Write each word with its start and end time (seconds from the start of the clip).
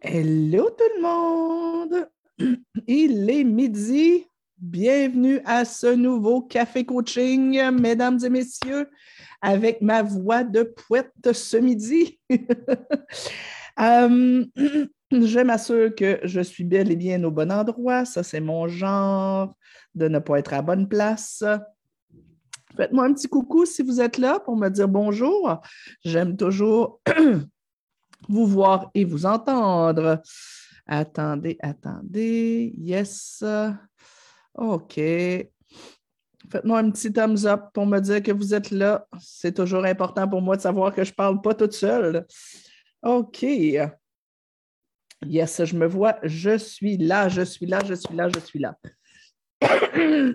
Hello 0.00 0.70
tout 0.70 0.84
le 0.96 1.02
monde! 1.02 2.08
Il 2.86 3.28
est 3.28 3.42
midi. 3.42 4.26
Bienvenue 4.56 5.40
à 5.44 5.64
ce 5.64 5.92
nouveau 5.92 6.40
café 6.40 6.84
coaching, 6.84 7.60
mesdames 7.72 8.20
et 8.24 8.30
messieurs, 8.30 8.88
avec 9.42 9.82
ma 9.82 10.04
voix 10.04 10.44
de 10.44 10.62
poète 10.62 11.32
ce 11.32 11.56
midi. 11.56 12.20
Euh, 13.80 14.44
je 15.12 15.38
m'assure 15.38 15.94
que 15.94 16.18
je 16.24 16.40
suis 16.40 16.64
bel 16.64 16.90
et 16.90 16.96
bien 16.96 17.22
au 17.22 17.30
bon 17.30 17.52
endroit. 17.52 18.04
Ça, 18.04 18.24
c'est 18.24 18.40
mon 18.40 18.66
genre 18.66 19.54
de 19.94 20.08
ne 20.08 20.18
pas 20.18 20.40
être 20.40 20.52
à 20.52 20.62
bonne 20.62 20.88
place. 20.88 21.44
Faites-moi 22.76 23.04
un 23.04 23.14
petit 23.14 23.28
coucou 23.28 23.66
si 23.66 23.84
vous 23.84 24.00
êtes 24.00 24.18
là 24.18 24.40
pour 24.40 24.56
me 24.56 24.68
dire 24.68 24.88
bonjour. 24.88 25.60
J'aime 26.04 26.36
toujours 26.36 27.00
vous 28.28 28.46
voir 28.46 28.90
et 28.94 29.04
vous 29.04 29.26
entendre. 29.26 30.22
Attendez, 30.86 31.56
attendez. 31.60 32.72
Yes. 32.78 33.44
OK. 34.54 34.94
Faites-moi 36.50 36.78
un 36.78 36.90
petit 36.90 37.12
thumbs 37.12 37.44
up 37.44 37.64
pour 37.74 37.86
me 37.86 38.00
dire 38.00 38.22
que 38.22 38.32
vous 38.32 38.54
êtes 38.54 38.70
là. 38.70 39.06
C'est 39.20 39.54
toujours 39.54 39.84
important 39.84 40.26
pour 40.26 40.40
moi 40.40 40.56
de 40.56 40.62
savoir 40.62 40.94
que 40.94 41.04
je 41.04 41.10
ne 41.10 41.14
parle 41.14 41.42
pas 41.42 41.54
toute 41.54 41.74
seule. 41.74 42.26
OK. 43.02 43.42
Yes, 45.26 45.64
je 45.64 45.76
me 45.76 45.86
vois. 45.86 46.18
Je 46.22 46.56
suis 46.56 46.96
là, 46.96 47.28
je 47.28 47.42
suis 47.42 47.66
là, 47.66 47.82
je 47.84 47.94
suis 47.94 48.14
là, 48.14 48.28
je 48.28 48.40
suis 48.40 48.58
là. 48.58 48.76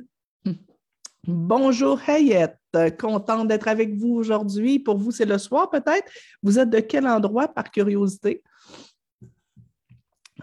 Bonjour 1.25 1.99
Hayette, 2.05 2.57
contente 2.99 3.47
d'être 3.47 3.67
avec 3.67 3.95
vous 3.95 4.15
aujourd'hui. 4.15 4.79
Pour 4.79 4.97
vous, 4.97 5.11
c'est 5.11 5.25
le 5.25 5.37
soir 5.37 5.69
peut-être. 5.69 6.11
Vous 6.41 6.59
êtes 6.59 6.69
de 6.69 6.79
quel 6.79 7.07
endroit 7.07 7.47
par 7.47 7.71
curiosité? 7.71 8.43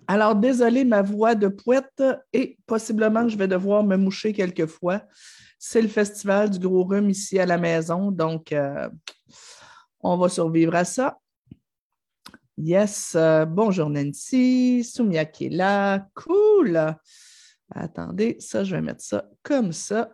Alors, 0.07 0.35
désolé, 0.35 0.85
ma 0.85 1.03
voix 1.03 1.35
de 1.35 1.49
poète 1.49 2.03
et 2.33 2.59
possiblement 2.67 3.23
que 3.23 3.29
je 3.29 3.37
vais 3.37 3.47
devoir 3.47 3.85
me 3.85 3.97
moucher 3.97 4.33
quelques 4.33 4.67
fois. 4.67 5.03
C'est 5.59 5.83
le 5.83 5.89
festival 5.89 6.51
du 6.51 6.59
gros 6.59 6.85
rhume 6.85 7.11
ici 7.11 7.39
à 7.39 7.47
la 7.47 7.59
maison, 7.59 8.11
donc 8.11 8.51
euh, 8.53 8.89
on 10.01 10.17
va 10.17 10.29
survivre 10.29 10.75
à 10.75 10.85
ça. 10.85 11.19
Yes, 12.57 13.13
euh, 13.15 13.45
bonjour 13.45 13.89
Nancy, 13.89 14.83
Soumia 14.83 15.25
qui 15.27 15.47
est 15.47 15.51
là, 15.51 16.09
cool. 16.15 16.97
Attendez, 17.73 18.37
ça, 18.41 18.65
je 18.65 18.75
vais 18.75 18.83
mettre 18.83 19.03
ça 19.03 19.25
comme 19.43 19.73
ça. 19.73 20.13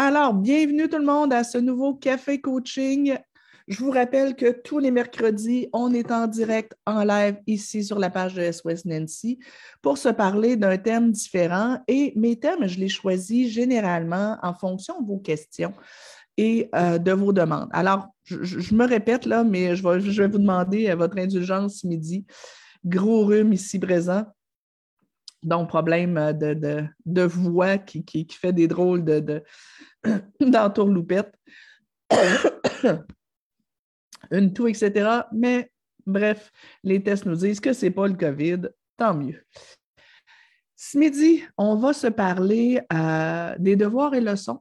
Alors, 0.00 0.32
bienvenue 0.32 0.88
tout 0.88 0.98
le 0.98 1.04
monde 1.04 1.32
à 1.32 1.42
ce 1.42 1.58
nouveau 1.58 1.92
café 1.92 2.40
coaching. 2.40 3.16
Je 3.66 3.78
vous 3.80 3.90
rappelle 3.90 4.36
que 4.36 4.52
tous 4.52 4.78
les 4.78 4.92
mercredis, 4.92 5.68
on 5.72 5.92
est 5.92 6.12
en 6.12 6.28
direct, 6.28 6.76
en 6.86 7.02
live 7.02 7.38
ici 7.48 7.82
sur 7.82 7.98
la 7.98 8.08
page 8.08 8.34
de 8.34 8.52
SOS 8.52 8.84
Nancy 8.84 9.40
pour 9.82 9.98
se 9.98 10.08
parler 10.08 10.54
d'un 10.54 10.76
thème 10.78 11.10
différent. 11.10 11.80
Et 11.88 12.12
mes 12.14 12.36
thèmes, 12.38 12.68
je 12.68 12.78
les 12.78 12.88
choisis 12.88 13.50
généralement 13.50 14.36
en 14.40 14.54
fonction 14.54 15.02
de 15.02 15.06
vos 15.08 15.18
questions 15.18 15.74
et 16.36 16.70
euh, 16.76 16.98
de 16.98 17.10
vos 17.10 17.32
demandes. 17.32 17.68
Alors, 17.72 18.06
je, 18.22 18.72
me 18.76 18.86
répète 18.86 19.26
là, 19.26 19.42
mais 19.42 19.74
je 19.74 19.82
vais, 19.82 19.98
je 19.98 20.22
vais 20.22 20.28
vous 20.28 20.38
demander 20.38 20.94
votre 20.94 21.18
indulgence 21.18 21.82
midi. 21.82 22.24
Gros 22.84 23.24
rhume 23.24 23.52
ici 23.52 23.80
présent. 23.80 24.22
Donc, 25.42 25.68
problème 25.68 26.32
de, 26.32 26.84
de, 27.06 27.22
voix 27.22 27.78
qui, 27.78 28.26
fait 28.30 28.52
des 28.52 28.66
drôles 28.66 29.04
de, 29.04 29.20
de 29.20 29.42
d'entourloupette. 30.40 31.32
Une 34.30 34.52
toux, 34.52 34.66
etc. 34.66 35.08
Mais 35.32 35.70
bref, 36.06 36.50
les 36.82 37.02
tests 37.02 37.24
nous 37.24 37.36
disent 37.36 37.60
que 37.60 37.72
ce 37.72 37.86
n'est 37.86 37.92
pas 37.92 38.08
le 38.08 38.14
COVID. 38.14 38.62
Tant 38.96 39.14
mieux. 39.14 39.42
Ce 40.74 40.98
midi, 40.98 41.44
on 41.56 41.76
va 41.76 41.92
se 41.92 42.08
parler 42.08 42.80
euh, 42.92 43.54
des 43.58 43.76
devoirs 43.76 44.14
et 44.14 44.20
leçons 44.20 44.60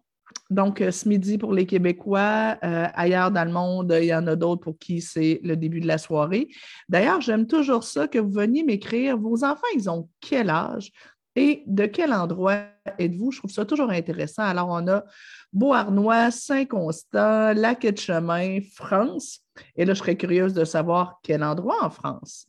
donc, 0.49 0.81
euh, 0.81 0.91
ce 0.91 1.09
midi 1.09 1.38
pour 1.38 1.53
les 1.53 1.65
Québécois, 1.65 2.57
euh, 2.63 2.88
ailleurs 2.93 3.31
dans 3.31 3.43
le 3.45 3.51
monde, 3.51 3.95
il 3.99 4.05
y 4.05 4.15
en 4.15 4.27
a 4.27 4.35
d'autres 4.35 4.61
pour 4.61 4.77
qui 4.77 5.01
c'est 5.01 5.41
le 5.43 5.57
début 5.57 5.81
de 5.81 5.88
la 5.88 5.97
soirée. 5.97 6.47
D'ailleurs, 6.88 7.21
j'aime 7.21 7.47
toujours 7.47 7.83
ça 7.83 8.07
que 8.07 8.19
vous 8.19 8.31
veniez 8.31 8.63
m'écrire. 8.63 9.17
Vos 9.17 9.43
enfants, 9.43 9.67
ils 9.75 9.89
ont 9.89 10.09
quel 10.21 10.49
âge 10.49 10.91
et 11.35 11.63
de 11.67 11.85
quel 11.85 12.13
endroit 12.13 12.61
êtes-vous? 12.97 13.31
Je 13.31 13.39
trouve 13.39 13.51
ça 13.51 13.66
toujours 13.66 13.91
intéressant. 13.91 14.43
Alors, 14.43 14.69
on 14.69 14.87
a 14.87 15.03
Beauharnois, 15.51 16.31
Saint-Constant, 16.31 17.53
Lac-de-Chemin, 17.53 18.59
France. 18.73 19.41
Et 19.75 19.85
là, 19.85 19.93
je 19.93 19.99
serais 19.99 20.16
curieuse 20.16 20.53
de 20.53 20.63
savoir 20.66 21.19
quel 21.23 21.43
endroit 21.43 21.83
en 21.83 21.89
France. 21.89 22.47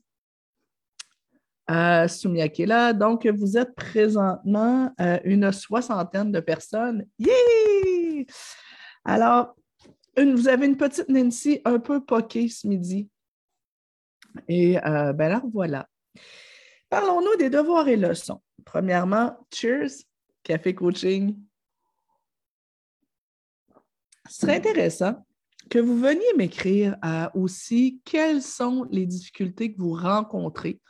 Euh, 1.71 2.07
là. 2.67 2.93
Donc, 2.93 3.27
vous 3.27 3.59
êtes 3.59 3.75
présentement 3.75 4.93
euh, 5.01 5.19
une 5.25 5.53
soixantaine 5.53 6.33
de 6.33 6.41
personnes. 6.41 7.07
Yeah! 7.19 8.25
Alors, 9.05 9.55
vous 10.17 10.49
avez 10.49 10.67
une 10.67 10.77
petite 10.77 11.09
Nancy 11.09 11.61
un 11.65 11.79
peu 11.79 12.05
poquée 12.05 12.49
ce 12.49 12.67
midi. 12.67 13.09
Et 14.49 14.79
euh, 14.79 15.13
ben 15.13 15.31
alors, 15.31 15.47
voilà. 15.53 15.87
Parlons-nous 16.89 17.37
des 17.37 17.51
devoirs 17.51 17.89
et 17.89 17.97
leçons. 17.97 18.41
Premièrement, 18.65 19.37
cheers, 19.53 20.05
café 20.43 20.75
coaching. 20.75 21.37
Ce 24.29 24.41
serait 24.41 24.57
intéressant 24.57 25.25
que 25.71 25.79
vous 25.79 25.99
veniez 25.99 26.33
m'écrire 26.37 26.97
aussi 27.35 28.01
quelles 28.05 28.43
sont 28.43 28.87
les 28.91 29.07
difficultés 29.07 29.73
que 29.73 29.79
vous 29.79 29.93
rencontrez 29.93 30.81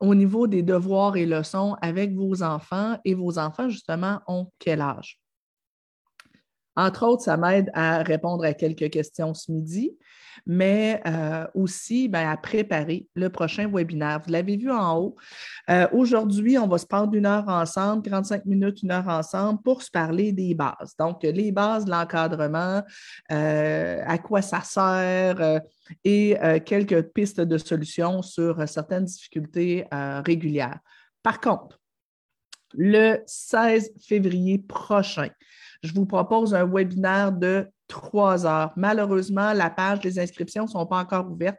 au 0.00 0.14
niveau 0.14 0.46
des 0.46 0.62
devoirs 0.62 1.16
et 1.16 1.26
leçons 1.26 1.76
avec 1.82 2.14
vos 2.14 2.42
enfants 2.42 2.98
et 3.04 3.14
vos 3.14 3.38
enfants, 3.38 3.68
justement, 3.68 4.20
ont 4.26 4.50
quel 4.58 4.80
âge? 4.80 5.19
Entre 6.80 7.04
autres, 7.04 7.22
ça 7.22 7.36
m'aide 7.36 7.70
à 7.74 8.02
répondre 8.02 8.42
à 8.42 8.54
quelques 8.54 8.88
questions 8.88 9.34
ce 9.34 9.52
midi, 9.52 9.98
mais 10.46 11.02
euh, 11.06 11.46
aussi 11.52 12.08
ben, 12.08 12.26
à 12.26 12.38
préparer 12.38 13.06
le 13.14 13.28
prochain 13.28 13.68
webinaire. 13.70 14.22
Vous 14.24 14.32
l'avez 14.32 14.56
vu 14.56 14.70
en 14.70 14.96
haut. 14.96 15.16
Euh, 15.68 15.86
aujourd'hui, 15.92 16.56
on 16.56 16.66
va 16.66 16.78
se 16.78 16.86
prendre 16.86 17.14
une 17.14 17.26
heure 17.26 17.46
ensemble, 17.48 18.02
45 18.02 18.46
minutes, 18.46 18.82
une 18.82 18.92
heure 18.92 19.08
ensemble 19.08 19.60
pour 19.60 19.82
se 19.82 19.90
parler 19.90 20.32
des 20.32 20.54
bases. 20.54 20.96
Donc, 20.98 21.22
les 21.22 21.52
bases 21.52 21.84
de 21.84 21.90
l'encadrement, 21.90 22.82
euh, 23.30 24.02
à 24.06 24.16
quoi 24.16 24.40
ça 24.40 24.62
sert 24.62 25.60
et 26.02 26.38
quelques 26.64 27.02
pistes 27.12 27.42
de 27.42 27.58
solutions 27.58 28.22
sur 28.22 28.66
certaines 28.66 29.04
difficultés 29.04 29.84
régulières. 30.24 30.78
Par 31.22 31.40
contre, 31.40 31.78
le 32.74 33.18
16 33.26 33.92
février 34.00 34.58
prochain, 34.58 35.28
je 35.82 35.92
vous 35.94 36.06
propose 36.06 36.54
un 36.54 36.66
webinaire 36.66 37.32
de 37.32 37.66
trois 37.88 38.46
heures. 38.46 38.72
Malheureusement, 38.76 39.52
la 39.52 39.70
page 39.70 40.00
des 40.00 40.18
inscriptions 40.18 40.64
ne 40.64 40.68
sont 40.68 40.86
pas 40.86 40.98
encore 40.98 41.30
ouvertes. 41.30 41.58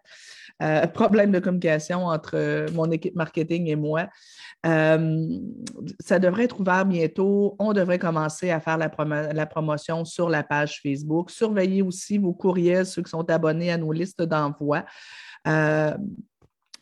Euh, 0.62 0.86
problème 0.86 1.32
de 1.32 1.40
communication 1.40 2.06
entre 2.06 2.36
euh, 2.36 2.68
mon 2.74 2.90
équipe 2.92 3.16
marketing 3.16 3.68
et 3.68 3.76
moi. 3.76 4.08
Euh, 4.66 5.28
ça 6.00 6.20
devrait 6.20 6.44
être 6.44 6.60
ouvert 6.60 6.86
bientôt. 6.86 7.56
On 7.58 7.74
devrait 7.74 7.98
commencer 7.98 8.52
à 8.52 8.60
faire 8.60 8.78
la, 8.78 8.90
promotion 9.48 10.06
sur 10.06 10.30
la 10.30 10.44
page 10.44 10.80
Facebook. 10.84 11.32
Surveillez 11.32 11.82
aussi 11.82 12.20
vos 12.20 12.34
courriels, 12.34 12.86
ceux 12.86 13.02
qui 13.02 13.10
sont 13.10 13.28
abonnés 13.30 13.72
à 13.72 13.78
nos 13.78 13.92
listes 13.92 14.22
d'envoi. 14.22 14.86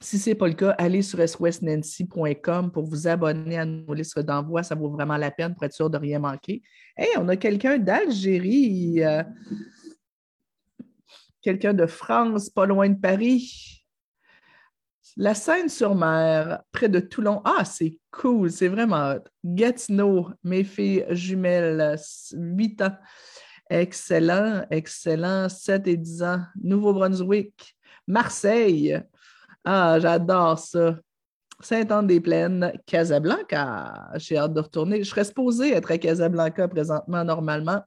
Si 0.02 0.18
ce 0.18 0.30
n'est 0.30 0.36
pas 0.36 0.48
le 0.48 0.54
cas, 0.54 0.70
allez 0.78 1.02
sur 1.02 1.28
swestnancy.com 1.28 2.72
pour 2.72 2.86
vous 2.86 3.08
abonner 3.08 3.58
à 3.58 3.66
nos 3.66 3.94
listes 3.94 4.20
d'envoi. 4.20 4.64
Ça 4.64 4.74
vaut 4.74 4.90
vraiment 4.90 5.18
la 5.18 5.30
peine 5.30 5.54
pour 5.54 5.64
être 5.64 5.74
sûr 5.74 5.90
de 5.90 5.98
rien 5.98 6.20
manquer. 6.20 6.62
On 7.18 7.28
a 7.30 7.36
quelqu'un 7.36 7.78
d'Algérie, 7.78 9.04
euh, 9.04 9.24
quelqu'un 11.42 11.74
de 11.74 11.86
France, 11.86 12.50
pas 12.50 12.66
loin 12.66 12.90
de 12.90 13.00
Paris. 13.00 13.86
La 15.18 15.34
Seine-sur-Mer, 15.34 16.62
près 16.72 16.88
de 16.88 17.00
Toulon. 17.00 17.42
Ah, 17.44 17.66
c'est 17.66 17.98
cool, 18.12 18.52
c'est 18.52 18.68
vraiment. 18.68 19.16
Gatineau, 19.44 20.30
mes 20.44 20.64
filles 20.64 21.06
jumelles, 21.10 21.96
8 22.34 22.82
ans. 22.84 22.98
Excellent, 23.70 24.66
excellent, 24.70 25.50
7 25.50 25.88
et 25.88 25.98
10 25.98 26.24
ans. 26.24 26.42
Nouveau-Brunswick, 26.62 27.76
Marseille, 28.08 29.02
ah, 29.66 30.00
j'adore 30.00 30.58
ça. 30.58 31.00
Saint-Anne-des-Plaines, 31.62 32.74
Casablanca. 32.86 34.10
J'ai 34.16 34.38
hâte 34.38 34.54
de 34.54 34.62
retourner. 34.62 35.04
Je 35.04 35.10
serais 35.10 35.26
supposée 35.26 35.74
être 35.74 35.92
à 35.92 35.98
Casablanca 35.98 36.68
présentement, 36.68 37.24
normalement, 37.24 37.82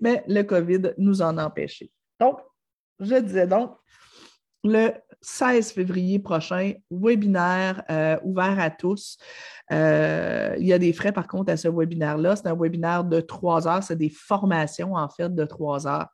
mais 0.00 0.24
le 0.26 0.42
COVID 0.42 0.94
nous 0.98 1.22
en 1.22 1.36
a 1.38 1.46
empêchés. 1.46 1.90
Donc, 2.18 2.38
je 3.00 3.16
disais 3.16 3.46
donc, 3.46 3.76
le 4.64 4.92
16 5.20 5.72
février 5.72 6.18
prochain, 6.18 6.74
webinaire 6.90 7.82
euh, 7.90 8.16
ouvert 8.22 8.58
à 8.58 8.70
tous. 8.70 9.16
Euh, 9.72 10.54
il 10.58 10.66
y 10.66 10.72
a 10.72 10.78
des 10.78 10.92
frais, 10.92 11.12
par 11.12 11.26
contre, 11.26 11.52
à 11.52 11.56
ce 11.56 11.68
webinaire-là. 11.68 12.36
C'est 12.36 12.46
un 12.46 12.56
webinaire 12.56 13.04
de 13.04 13.20
trois 13.20 13.66
heures. 13.66 13.82
C'est 13.82 13.96
des 13.96 14.10
formations, 14.10 14.94
en 14.94 15.08
fait, 15.08 15.34
de 15.34 15.44
trois 15.44 15.86
heures. 15.86 16.08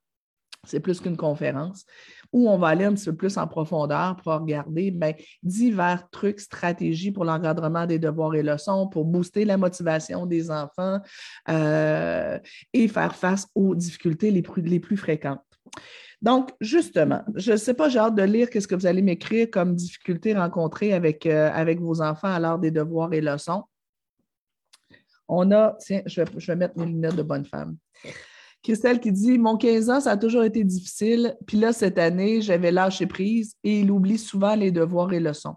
C'est 0.64 0.80
plus 0.80 1.00
qu'une 1.00 1.16
conférence. 1.16 1.84
Où 2.32 2.48
on 2.48 2.58
va 2.58 2.68
aller 2.68 2.84
un 2.84 2.94
petit 2.94 3.06
peu 3.06 3.16
plus 3.16 3.36
en 3.38 3.46
profondeur 3.46 4.16
pour 4.16 4.32
regarder 4.32 4.90
ben, 4.90 5.14
divers 5.42 6.08
trucs, 6.10 6.40
stratégies 6.40 7.10
pour 7.10 7.24
l'encadrement 7.24 7.86
des 7.86 7.98
devoirs 7.98 8.34
et 8.34 8.42
leçons, 8.42 8.88
pour 8.88 9.04
booster 9.04 9.44
la 9.44 9.56
motivation 9.56 10.26
des 10.26 10.50
enfants 10.50 11.00
euh, 11.48 12.38
et 12.72 12.88
faire 12.88 13.14
face 13.14 13.46
aux 13.54 13.74
difficultés 13.74 14.30
les 14.30 14.42
plus, 14.42 14.96
fréquentes. 14.96 15.40
Donc, 16.20 16.50
justement, 16.60 17.22
je 17.34 17.52
ne 17.52 17.56
sais 17.56 17.74
pas, 17.74 17.88
j'ai 17.88 17.98
hâte 17.98 18.16
de 18.16 18.22
lire 18.22 18.50
qu'est-ce 18.50 18.66
que 18.68 18.74
vous 18.74 18.86
allez 18.86 19.02
m'écrire 19.02 19.48
comme 19.50 19.74
difficultés 19.74 20.34
rencontrées 20.34 20.92
avec, 20.92 21.26
euh, 21.26 21.50
avec 21.52 21.80
vos 21.80 22.02
enfants 22.02 22.28
à 22.28 22.40
l'heure 22.40 22.58
des 22.58 22.70
devoirs 22.70 23.12
et 23.12 23.20
leçons. 23.20 23.62
On 25.28 25.50
a, 25.52 25.76
tiens, 25.78 26.02
je 26.06 26.22
vais, 26.22 26.30
je 26.36 26.46
vais 26.46 26.56
mettre 26.56 26.78
mes 26.78 26.86
lunettes 26.86 27.16
de 27.16 27.22
bonne 27.22 27.44
femme. 27.44 27.76
Christelle 28.62 29.00
qui 29.00 29.12
dit 29.12 29.38
Mon 29.38 29.56
15 29.56 29.90
ans, 29.90 30.00
ça 30.00 30.12
a 30.12 30.16
toujours 30.16 30.44
été 30.44 30.64
difficile. 30.64 31.36
Puis 31.46 31.58
là, 31.58 31.72
cette 31.72 31.98
année, 31.98 32.40
j'avais 32.40 32.72
lâché 32.72 33.06
prise 33.06 33.54
et 33.64 33.80
il 33.80 33.90
oublie 33.90 34.18
souvent 34.18 34.54
les 34.54 34.70
devoirs 34.70 35.12
et 35.12 35.20
leçons. 35.20 35.56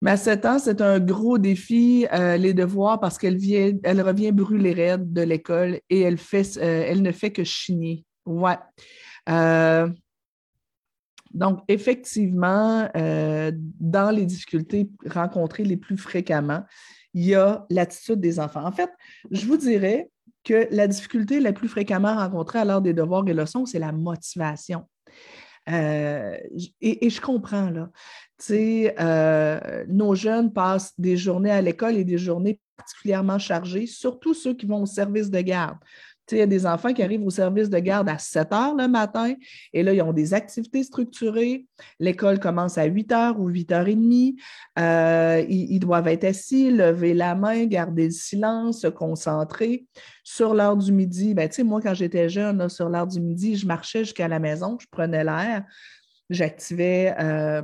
Mais 0.00 0.12
à 0.12 0.16
7 0.16 0.46
ans, 0.46 0.58
c'est 0.58 0.80
un 0.80 1.00
gros 1.00 1.38
défi, 1.38 2.06
euh, 2.12 2.36
les 2.36 2.54
devoirs, 2.54 3.00
parce 3.00 3.18
qu'elle 3.18 3.38
elle 3.82 4.00
revient 4.00 4.30
brûler 4.30 4.72
raide 4.72 5.12
de 5.12 5.22
l'école 5.22 5.80
et 5.90 6.00
elle, 6.00 6.18
fait, 6.18 6.56
euh, 6.56 6.84
elle 6.86 7.02
ne 7.02 7.10
fait 7.10 7.32
que 7.32 7.42
chigner. 7.42 8.04
Ouais. 8.24 8.58
Euh, 9.28 9.88
donc, 11.34 11.60
effectivement, 11.68 12.88
dans 12.94 14.10
les 14.10 14.24
difficultés 14.24 14.88
rencontrées 15.06 15.64
les 15.64 15.76
plus 15.76 15.98
fréquemment, 15.98 16.64
il 17.12 17.26
y 17.26 17.34
a 17.34 17.66
l'attitude 17.68 18.20
des 18.20 18.40
enfants. 18.40 18.64
En 18.64 18.72
fait, 18.72 18.90
je 19.30 19.44
vous 19.44 19.58
dirais 19.58 20.08
que 20.48 20.66
la 20.70 20.88
difficulté 20.88 21.40
la 21.40 21.52
plus 21.52 21.68
fréquemment 21.68 22.16
rencontrée 22.16 22.58
à 22.58 22.64
l'heure 22.64 22.80
des 22.80 22.94
devoirs 22.94 23.28
et 23.28 23.34
leçons, 23.34 23.66
c'est 23.66 23.78
la 23.78 23.92
motivation. 23.92 24.88
Euh, 25.68 26.38
et, 26.80 27.10
je 27.10 27.20
comprends, 27.20 27.68
là. 27.68 27.90
Tu 28.42 28.88
euh, 28.98 29.84
nos 29.88 30.14
jeunes 30.14 30.52
passent 30.52 30.98
des 30.98 31.18
journées 31.18 31.50
à 31.50 31.60
l'école 31.60 31.96
et 31.96 32.04
des 32.04 32.16
journées 32.16 32.60
particulièrement 32.78 33.38
chargées, 33.38 33.86
surtout 33.86 34.32
ceux 34.32 34.54
qui 34.54 34.64
vont 34.64 34.82
au 34.82 34.86
service 34.86 35.28
de 35.28 35.40
garde 35.40 35.76
il 36.32 36.38
y 36.38 36.42
a 36.42 36.46
des 36.46 36.66
enfants 36.66 36.92
qui 36.92 37.02
arrivent 37.02 37.24
au 37.24 37.30
service 37.30 37.70
de 37.70 37.78
garde 37.78 38.08
à 38.08 38.18
7 38.18 38.52
heures 38.52 38.74
le 38.74 38.88
matin 38.88 39.34
et 39.72 39.82
là, 39.82 39.92
ils 39.92 40.02
ont 40.02 40.12
des 40.12 40.34
activités 40.34 40.82
structurées. 40.82 41.66
L'école 41.98 42.38
commence 42.38 42.78
à 42.78 42.84
8 42.84 43.12
heures 43.12 43.40
ou 43.40 43.48
8 43.48 43.72
heures 43.72 43.88
et 43.88 43.94
demie. 43.94 44.36
Euh, 44.78 45.44
ils, 45.48 45.80
doivent 45.80 46.08
être 46.08 46.24
assis, 46.24 46.70
lever 46.70 47.14
la 47.14 47.34
main, 47.34 47.66
garder 47.66 48.06
le 48.06 48.10
silence, 48.10 48.82
se 48.82 48.86
concentrer. 48.88 49.86
Sur 50.24 50.54
l'heure 50.54 50.76
du 50.76 50.92
midi, 50.92 51.34
ben, 51.34 51.48
moi, 51.64 51.80
quand 51.80 51.94
j'étais 51.94 52.28
jeune, 52.28 52.68
sur 52.68 52.88
l'heure 52.88 53.06
du 53.06 53.20
midi, 53.20 53.56
je 53.56 53.66
marchais 53.66 54.00
jusqu'à 54.00 54.28
la 54.28 54.38
maison, 54.38 54.76
je 54.80 54.86
prenais 54.90 55.24
l'air, 55.24 55.64
j'activais 56.30 57.14
euh, 57.18 57.62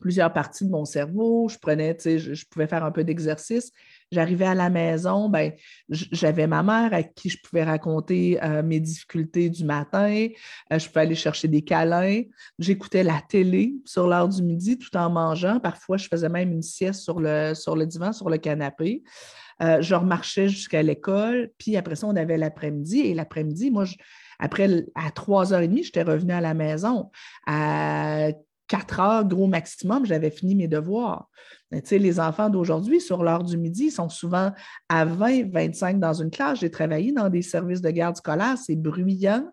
plusieurs 0.00 0.32
parties 0.32 0.64
de 0.64 0.70
mon 0.70 0.84
cerveau, 0.84 1.48
je 1.48 1.58
prenais, 1.58 1.96
je 2.02 2.44
pouvais 2.48 2.66
faire 2.66 2.84
un 2.84 2.90
peu 2.90 3.04
d'exercice 3.04 3.70
J'arrivais 4.12 4.46
à 4.46 4.54
la 4.54 4.70
maison, 4.70 5.28
ben, 5.28 5.52
j'avais 5.88 6.48
ma 6.48 6.64
mère 6.64 6.92
à 6.92 7.04
qui 7.04 7.30
je 7.30 7.38
pouvais 7.40 7.62
raconter 7.62 8.42
euh, 8.42 8.62
mes 8.62 8.80
difficultés 8.80 9.48
du 9.48 9.64
matin. 9.64 10.26
Euh, 10.72 10.78
je 10.78 10.88
pouvais 10.88 11.02
aller 11.02 11.14
chercher 11.14 11.46
des 11.46 11.62
câlins. 11.62 12.22
J'écoutais 12.58 13.04
la 13.04 13.22
télé 13.28 13.74
sur 13.84 14.08
l'heure 14.08 14.28
du 14.28 14.42
midi 14.42 14.78
tout 14.78 14.96
en 14.96 15.10
mangeant. 15.10 15.60
Parfois, 15.60 15.96
je 15.96 16.08
faisais 16.08 16.28
même 16.28 16.50
une 16.50 16.62
sieste 16.62 17.02
sur 17.02 17.20
le, 17.20 17.54
sur 17.54 17.76
le 17.76 17.86
divan, 17.86 18.12
sur 18.12 18.28
le 18.28 18.38
canapé. 18.38 19.04
Euh, 19.62 19.80
je 19.80 19.94
remarchais 19.94 20.48
jusqu'à 20.48 20.82
l'école. 20.82 21.50
Puis 21.58 21.76
après 21.76 21.94
ça, 21.94 22.06
on 22.06 22.16
avait 22.16 22.38
l'après-midi. 22.38 23.00
Et 23.00 23.14
l'après-midi, 23.14 23.70
moi, 23.70 23.84
après, 24.40 24.86
à 24.94 25.10
3h30, 25.10 25.84
j'étais 25.84 26.02
revenue 26.02 26.32
à 26.32 26.40
la 26.40 26.54
maison. 26.54 27.10
4 28.70 29.00
heures, 29.00 29.24
gros 29.24 29.48
maximum, 29.48 30.06
j'avais 30.06 30.30
fini 30.30 30.54
mes 30.54 30.68
devoirs. 30.68 31.28
Les 31.72 32.20
enfants 32.20 32.48
d'aujourd'hui, 32.48 33.00
sur 33.00 33.24
l'heure 33.24 33.42
du 33.42 33.58
midi, 33.58 33.86
ils 33.86 33.90
sont 33.90 34.08
souvent 34.08 34.52
à 34.88 35.04
20, 35.04 35.50
25 35.52 35.98
dans 35.98 36.14
une 36.14 36.30
classe. 36.30 36.60
J'ai 36.60 36.70
travaillé 36.70 37.10
dans 37.10 37.28
des 37.28 37.42
services 37.42 37.80
de 37.80 37.90
garde 37.90 38.16
scolaire, 38.16 38.56
c'est 38.56 38.76
bruyant. 38.76 39.44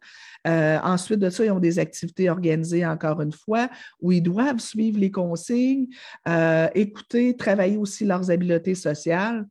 Euh, 0.45 0.77
ensuite 0.83 1.19
de 1.19 1.31
ça, 1.31 1.43
ils 1.43 1.51
ont 1.51 1.59
des 1.59 1.79
activités 1.79 2.29
organisées, 2.29 2.85
encore 2.85 3.19
une 3.21 3.31
fois, 3.31 3.69
où 4.01 4.11
ils 4.11 4.21
doivent 4.21 4.59
suivre 4.59 4.99
les 4.99 5.09
consignes, 5.09 5.87
euh, 6.27 6.67
écouter, 6.75 7.35
travailler 7.35 7.77
aussi 7.77 8.05
leurs 8.05 8.29
habiletés 8.29 8.75
sociales 8.75 9.47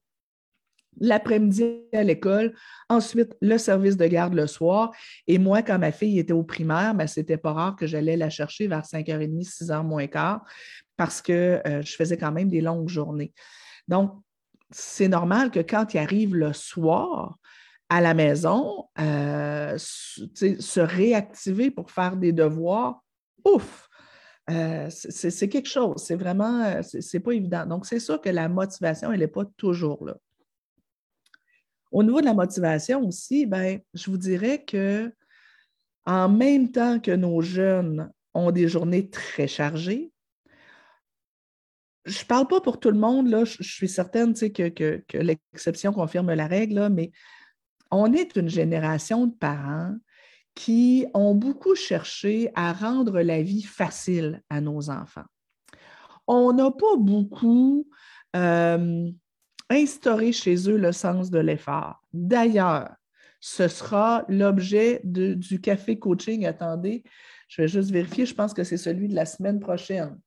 l'après-midi 1.01 1.83
à 1.93 2.03
l'école, 2.03 2.55
ensuite 2.89 3.37
le 3.41 3.59
service 3.59 3.97
de 3.97 4.07
garde 4.07 4.35
le 4.35 4.47
soir. 4.47 4.93
Et 5.27 5.39
moi, 5.39 5.63
quand 5.63 5.79
ma 5.79 5.93
fille 5.93 6.19
était 6.19 6.33
au 6.33 6.43
primaire, 6.43 6.95
ben, 6.95 7.07
c'était 7.07 7.37
pas 7.37 7.53
rare 7.53 7.77
que 7.77 7.87
j'allais 7.87 8.17
la 8.17 8.31
chercher 8.31 8.67
vers 8.67 8.83
5h30, 8.83 9.45
6h 9.45 9.85
moins 9.85 10.07
quart, 10.07 10.45
parce 10.97 11.23
que 11.23 11.61
euh, 11.67 11.83
je 11.83 11.95
faisais 11.95 12.17
quand 12.17 12.33
même 12.33 12.49
des 12.49 12.61
longues 12.61 12.89
journées. 12.89 13.33
Donc, 13.89 14.13
c'est 14.71 15.09
normal 15.09 15.51
que 15.51 15.61
quand 15.61 15.95
il 15.95 15.99
arrive 15.99 16.35
le 16.35 16.53
soir, 16.53 17.39
à 17.89 18.01
la 18.01 18.15
maison, 18.15 18.87
euh, 18.99 19.77
se 19.79 20.81
réactiver 20.81 21.71
pour 21.71 21.91
faire 21.91 22.17
des 22.17 22.33
devoirs, 22.33 23.03
ouf! 23.45 23.89
Euh, 24.49 24.89
c'est 24.91 25.49
quelque 25.49 25.69
chose, 25.69 25.97
c'est 26.05 26.15
vraiment, 26.15 26.81
c'est 26.83 27.21
pas 27.21 27.33
évident. 27.33 27.67
Donc, 27.67 27.87
c'est 27.87 27.99
sûr 27.99 28.21
que 28.21 28.29
la 28.29 28.49
motivation, 28.49 29.13
elle 29.13 29.21
n'est 29.21 29.27
pas 29.27 29.45
toujours 29.57 30.05
là. 30.05 30.17
Au 31.97 32.03
niveau 32.03 32.21
de 32.21 32.27
la 32.27 32.35
motivation 32.35 33.09
aussi, 33.09 33.47
ben, 33.47 33.81
je 33.95 34.11
vous 34.11 34.19
dirais 34.19 34.63
que 34.63 35.11
en 36.05 36.29
même 36.29 36.71
temps 36.71 37.01
que 37.01 37.11
nos 37.11 37.41
jeunes 37.41 38.13
ont 38.35 38.51
des 38.51 38.69
journées 38.69 39.09
très 39.09 39.49
chargées, 39.49 40.13
je 42.05 42.21
ne 42.21 42.27
parle 42.27 42.49
pas 42.49 42.61
pour 42.61 42.81
tout 42.81 42.91
le 42.91 42.99
monde, 42.99 43.35
je, 43.47 43.63
suis 43.63 43.89
certaine 43.89 44.35
que, 44.35 44.69
que, 44.69 45.17
l'exception 45.17 45.95
confirme 45.95 46.35
la 46.35 46.47
règle, 46.47 46.91
mais 46.91 47.13
on 47.91 48.13
est 48.13 48.37
une 48.37 48.51
génération 48.51 49.29
de 49.29 49.35
parents 49.35 49.97
qui 50.55 51.07
ont 51.15 51.35
beaucoup 51.35 51.75
cherché 51.75 52.51
à 52.55 52.75
rendre 52.75 53.23
la 53.23 53.41
vie 53.41 53.63
facile 53.63 54.43
à 54.51 54.61
nos 54.61 54.91
enfants. 54.91 55.25
On 56.27 56.53
n'a 56.53 56.71
pas 56.71 56.97
beaucoup 56.99 57.89
euh, 58.37 59.11
instaurer 59.71 60.33
chez 60.33 60.69
eux 60.69 60.77
le 60.77 60.93
sens 60.93 61.31
de 61.31 61.39
l'effort. 61.39 62.03
D'ailleurs, 62.13 62.91
ce 63.41 63.69
sera 63.69 64.25
l'objet 64.29 65.01
du 65.05 65.61
café 65.61 65.99
coaching. 65.99 66.47
Attendez, 66.47 67.05
je 67.49 67.63
vais 67.63 67.69
juste 67.69 67.91
vérifier. 67.91 68.27
Je 68.27 68.35
pense 68.35 68.55
que 68.55 68.65
c'est 68.65 68.77
celui 68.77 69.09
de 69.09 69.15
la 69.15 69.27
semaine 69.27 69.61
prochaine. 69.61 70.19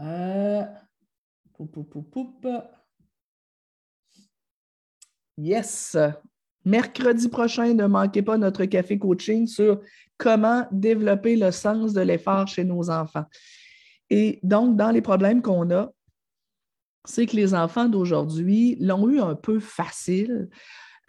Euh, 0.00 0.62
yes. 5.36 5.96
Mercredi 6.64 7.28
prochain, 7.28 7.74
ne 7.74 7.86
manquez 7.86 8.22
pas 8.22 8.36
notre 8.36 8.64
café 8.66 8.98
coaching 8.98 9.46
sur 9.46 9.80
comment 10.16 10.66
développer 10.70 11.36
le 11.36 11.50
sens 11.50 11.92
de 11.92 12.00
l'effort 12.00 12.46
chez 12.46 12.64
nos 12.64 12.90
enfants. 12.90 13.24
Et 14.10 14.38
donc, 14.42 14.76
dans 14.76 14.90
les 14.90 15.02
problèmes 15.02 15.42
qu'on 15.42 15.70
a, 15.70 15.90
c'est 17.08 17.26
que 17.26 17.36
les 17.36 17.54
enfants 17.54 17.88
d'aujourd'hui 17.88 18.76
l'ont 18.80 19.08
eu 19.08 19.20
un 19.20 19.34
peu 19.34 19.58
facile 19.58 20.48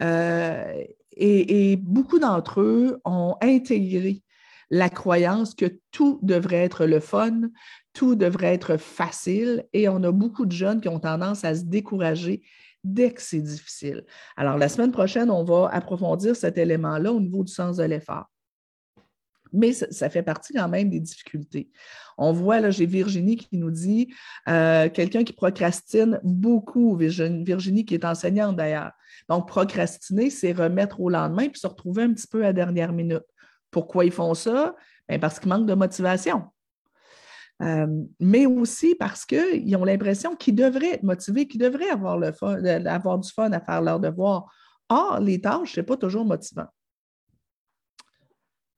euh, 0.02 0.82
et, 1.12 1.76
beaucoup 1.76 2.18
d'entre 2.18 2.60
eux 2.60 3.00
ont 3.04 3.36
intégré 3.42 4.22
la 4.70 4.88
croyance 4.88 5.54
que 5.54 5.66
tout 5.90 6.18
devrait 6.22 6.64
être 6.64 6.86
le 6.86 7.00
fun, 7.00 7.50
tout 7.92 8.14
devrait 8.14 8.54
être 8.54 8.76
facile 8.78 9.66
et 9.72 9.88
on 9.88 10.02
a 10.02 10.12
beaucoup 10.12 10.46
de 10.46 10.52
jeunes 10.52 10.80
qui 10.80 10.88
ont 10.88 11.00
tendance 11.00 11.44
à 11.44 11.54
se 11.54 11.64
décourager 11.64 12.42
dès 12.82 13.12
que 13.12 13.20
c'est 13.20 13.42
difficile. 13.42 14.06
Alors, 14.36 14.56
la 14.56 14.68
semaine 14.68 14.92
prochaine, 14.92 15.30
on 15.30 15.44
va 15.44 15.68
approfondir 15.70 16.34
cet 16.34 16.56
élément-là 16.56 17.12
au 17.12 17.20
niveau 17.20 17.44
du 17.44 17.52
sens 17.52 17.76
de 17.76 17.84
l'effort 17.84 18.30
mais 19.52 19.72
ça, 19.72 20.10
fait 20.10 20.22
partie 20.22 20.52
quand 20.52 20.68
même 20.68 20.90
des 20.90 21.00
difficultés. 21.00 21.70
On 22.18 22.32
voit, 22.32 22.60
là, 22.60 22.70
j'ai 22.70 22.86
Virginie 22.86 23.36
qui 23.36 23.56
nous 23.56 23.70
dit, 23.70 24.12
euh, 24.48 24.88
quelqu'un 24.88 25.24
qui 25.24 25.32
procrastine 25.32 26.20
beaucoup, 26.22 26.96
Virginie 26.96 27.84
qui 27.84 27.94
est 27.94 28.04
enseignante 28.04 28.56
d'ailleurs. 28.56 28.92
Donc, 29.28 29.48
procrastiner, 29.48 30.30
c'est 30.30 30.52
remettre 30.52 31.00
au 31.00 31.08
lendemain 31.08 31.48
puis 31.48 31.60
se 31.60 31.66
retrouver 31.66 32.02
un 32.02 32.12
petit 32.12 32.26
peu 32.26 32.44
à 32.44 32.52
dernière 32.52 32.92
minute. 32.92 33.24
Pourquoi 33.70 34.04
ils 34.04 34.12
font 34.12 34.34
ça? 34.34 34.74
Bien, 35.08 35.18
parce 35.18 35.38
qu'ils 35.40 35.48
manquent 35.48 35.66
de 35.66 35.74
motivation. 35.74 36.44
Euh, 37.62 37.86
mais 38.18 38.46
aussi 38.46 38.94
parce 38.94 39.26
qu'ils 39.26 39.76
ont 39.76 39.84
l'impression 39.84 40.34
qu'ils 40.34 40.54
devraient 40.54 40.94
être 40.94 41.02
motivés, 41.02 41.46
qu'ils 41.46 41.60
devraient 41.60 41.90
avoir, 41.90 42.18
le 42.18 42.32
avoir 42.88 43.18
du 43.18 43.30
fun 43.30 43.52
à 43.52 43.60
faire 43.60 43.82
leur 43.82 44.00
devoir. 44.00 44.50
Or, 44.88 45.20
les 45.20 45.40
tâches, 45.40 45.74
ce 45.74 45.80
n'est 45.80 45.86
pas 45.86 45.96
toujours 45.96 46.24
motivant. 46.24 46.66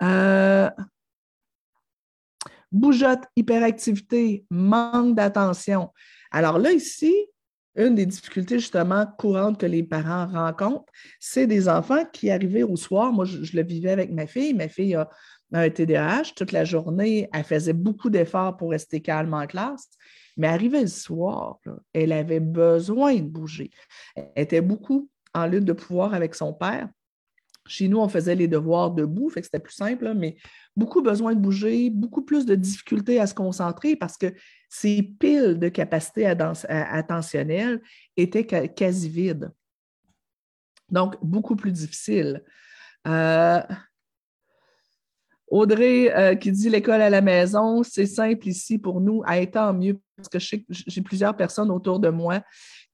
Euh, 0.02 0.68
bougeotte, 2.72 3.24
hyperactivité, 3.36 4.44
manque 4.50 5.14
d'attention. 5.14 5.90
Alors 6.30 6.58
là, 6.58 6.72
ici, 6.72 7.14
une 7.76 7.94
des 7.94 8.06
difficultés 8.06 8.58
justement 8.58 9.06
courantes 9.18 9.58
que 9.58 9.66
les 9.66 9.82
parents 9.82 10.26
rencontrent, 10.26 10.92
c'est 11.20 11.46
des 11.46 11.68
enfants 11.68 12.04
qui 12.12 12.30
arrivaient 12.30 12.62
au 12.62 12.76
soir. 12.76 13.12
Moi, 13.12 13.24
je, 13.24 13.56
le 13.56 13.62
vivais 13.62 13.90
avec 13.90 14.10
ma 14.12 14.26
fille. 14.26 14.54
Ma 14.54 14.68
fille 14.68 14.94
a 14.94 15.08
un 15.52 15.70
TDAH. 15.70 16.32
Toute 16.36 16.52
la 16.52 16.64
journée, 16.64 17.28
elle 17.32 17.44
faisait 17.44 17.72
beaucoup 17.72 18.10
d'efforts 18.10 18.56
pour 18.56 18.70
rester 18.70 19.00
calme 19.00 19.34
en 19.34 19.46
classe. 19.46 19.88
Mais 20.36 20.48
arrivée 20.48 20.82
le 20.82 20.86
soir, 20.86 21.58
elle 21.92 22.12
avait 22.12 22.40
besoin 22.40 23.14
de 23.14 23.20
bouger. 23.22 23.70
Elle 24.16 24.30
était 24.36 24.62
beaucoup 24.62 25.10
en 25.34 25.46
lutte 25.46 25.64
de 25.64 25.72
pouvoir 25.72 26.14
avec 26.14 26.34
son 26.34 26.52
père. 26.52 26.88
Chez 27.66 27.88
nous, 27.88 27.98
on 27.98 28.08
faisait 28.08 28.34
les 28.34 28.48
devoirs 28.48 28.90
debout, 28.90 29.30
c'était 29.34 29.60
plus 29.60 29.74
simple, 29.74 30.14
mais 30.14 30.36
beaucoup 30.76 31.00
besoin 31.00 31.34
de 31.34 31.40
bouger, 31.40 31.90
beaucoup 31.90 32.22
plus 32.22 32.44
de 32.44 32.54
difficultés 32.54 33.20
à 33.20 33.26
se 33.26 33.34
concentrer 33.34 33.94
parce 33.94 34.16
que 34.16 34.34
ces 34.68 35.02
piles 35.02 35.58
de 35.58 35.68
capacité 35.68 36.26
attentionnelle 36.26 37.80
étaient 38.16 38.46
quasi 38.68 39.08
vides. 39.08 39.52
Donc, 40.90 41.16
beaucoup 41.22 41.56
plus 41.56 41.72
difficile. 41.72 42.42
Euh, 43.06 43.60
Audrey 45.52 46.10
euh, 46.16 46.34
qui 46.34 46.50
dit 46.50 46.70
l'école 46.70 47.02
à 47.02 47.10
la 47.10 47.20
maison, 47.20 47.82
c'est 47.82 48.06
simple 48.06 48.48
ici 48.48 48.78
pour 48.78 49.00
nous, 49.00 49.22
à 49.26 49.44
tant 49.46 49.74
mieux, 49.74 50.00
parce 50.16 50.28
que 50.28 50.38
j'ai 50.38 51.02
plusieurs 51.02 51.36
personnes 51.36 51.70
autour 51.70 52.00
de 52.00 52.08
moi 52.08 52.42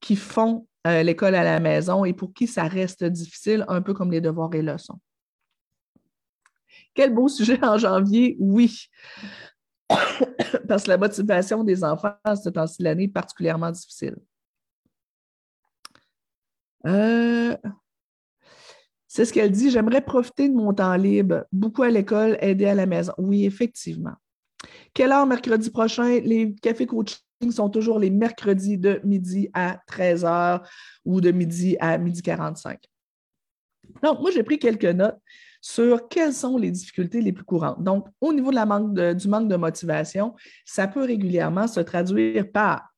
qui 0.01 0.17
font 0.17 0.67
euh, 0.88 1.02
l'école 1.02 1.35
à 1.35 1.45
la 1.45 1.61
maison 1.61 2.04
et 2.04 2.12
pour 2.12 2.33
qui 2.33 2.47
ça 2.47 2.64
reste 2.64 3.04
difficile, 3.04 3.64
un 3.68 3.83
peu 3.83 3.92
comme 3.92 4.11
les 4.11 4.21
devoirs 4.21 4.54
et 4.54 4.62
leçons. 4.62 4.99
Quel 6.95 7.14
beau 7.14 7.28
sujet 7.28 7.62
en 7.62 7.76
janvier, 7.76 8.37
oui. 8.40 8.88
Parce 10.68 10.85
que 10.85 10.88
la 10.88 10.97
motivation 10.97 11.62
des 11.62 11.85
enfants 11.85 12.14
à 12.25 12.37
ce 12.37 12.49
temps-ci 12.49 12.83
l'année 12.83 13.09
particulièrement 13.09 13.71
difficile. 13.71 14.16
Euh, 16.87 17.57
c'est 19.07 19.25
ce 19.25 19.33
qu'elle 19.33 19.50
dit. 19.50 19.71
J'aimerais 19.71 20.00
profiter 20.00 20.49
de 20.49 20.54
mon 20.54 20.73
temps 20.73 20.97
libre, 20.97 21.45
beaucoup 21.52 21.83
à 21.83 21.90
l'école, 21.90 22.38
aider 22.40 22.66
à 22.66 22.75
la 22.75 22.87
maison. 22.87 23.12
Oui, 23.18 23.45
effectivement. 23.45 24.14
Quelle 24.95 25.12
heure 25.12 25.26
mercredi 25.26 25.71
prochain? 25.71 26.21
Les 26.21 26.54
cafés 26.54 26.87
coaching 26.87 27.18
sont 27.50 27.71
toujours 27.71 27.99
les 27.99 28.11
mercredis 28.11 28.78
de 28.78 29.00
midi 29.04 29.49
à 29.54 29.78
13 29.87 30.25
h 30.25 30.62
ou 31.04 31.21
de 31.21 31.30
midi 31.30 31.76
à 31.80 31.99
midi 31.99 32.23
45. 32.23 32.80
Donc, 34.02 34.21
moi, 34.21 34.30
j'ai 34.30 34.42
pris 34.42 34.59
quelques 34.59 34.85
notes 34.85 35.18
sur 35.61 36.09
quelles 36.09 36.35
sont 36.35 36.57
les 36.57 36.71
difficultés 36.71 37.21
les 37.21 37.33
plus 37.33 37.45
courantes. 37.45 37.83
Donc, 37.83 38.07
au 38.21 38.33
niveau 38.33 38.50
de 38.50 38.57
la 38.57 39.14
du 39.14 39.28
manque 39.28 39.49
de 39.49 39.57
motivation, 39.57 40.35
ça 40.64 40.87
peut 40.87 41.04
régulièrement 41.04 41.66
se 41.66 41.80
traduire 41.80 42.50
par 42.50 42.92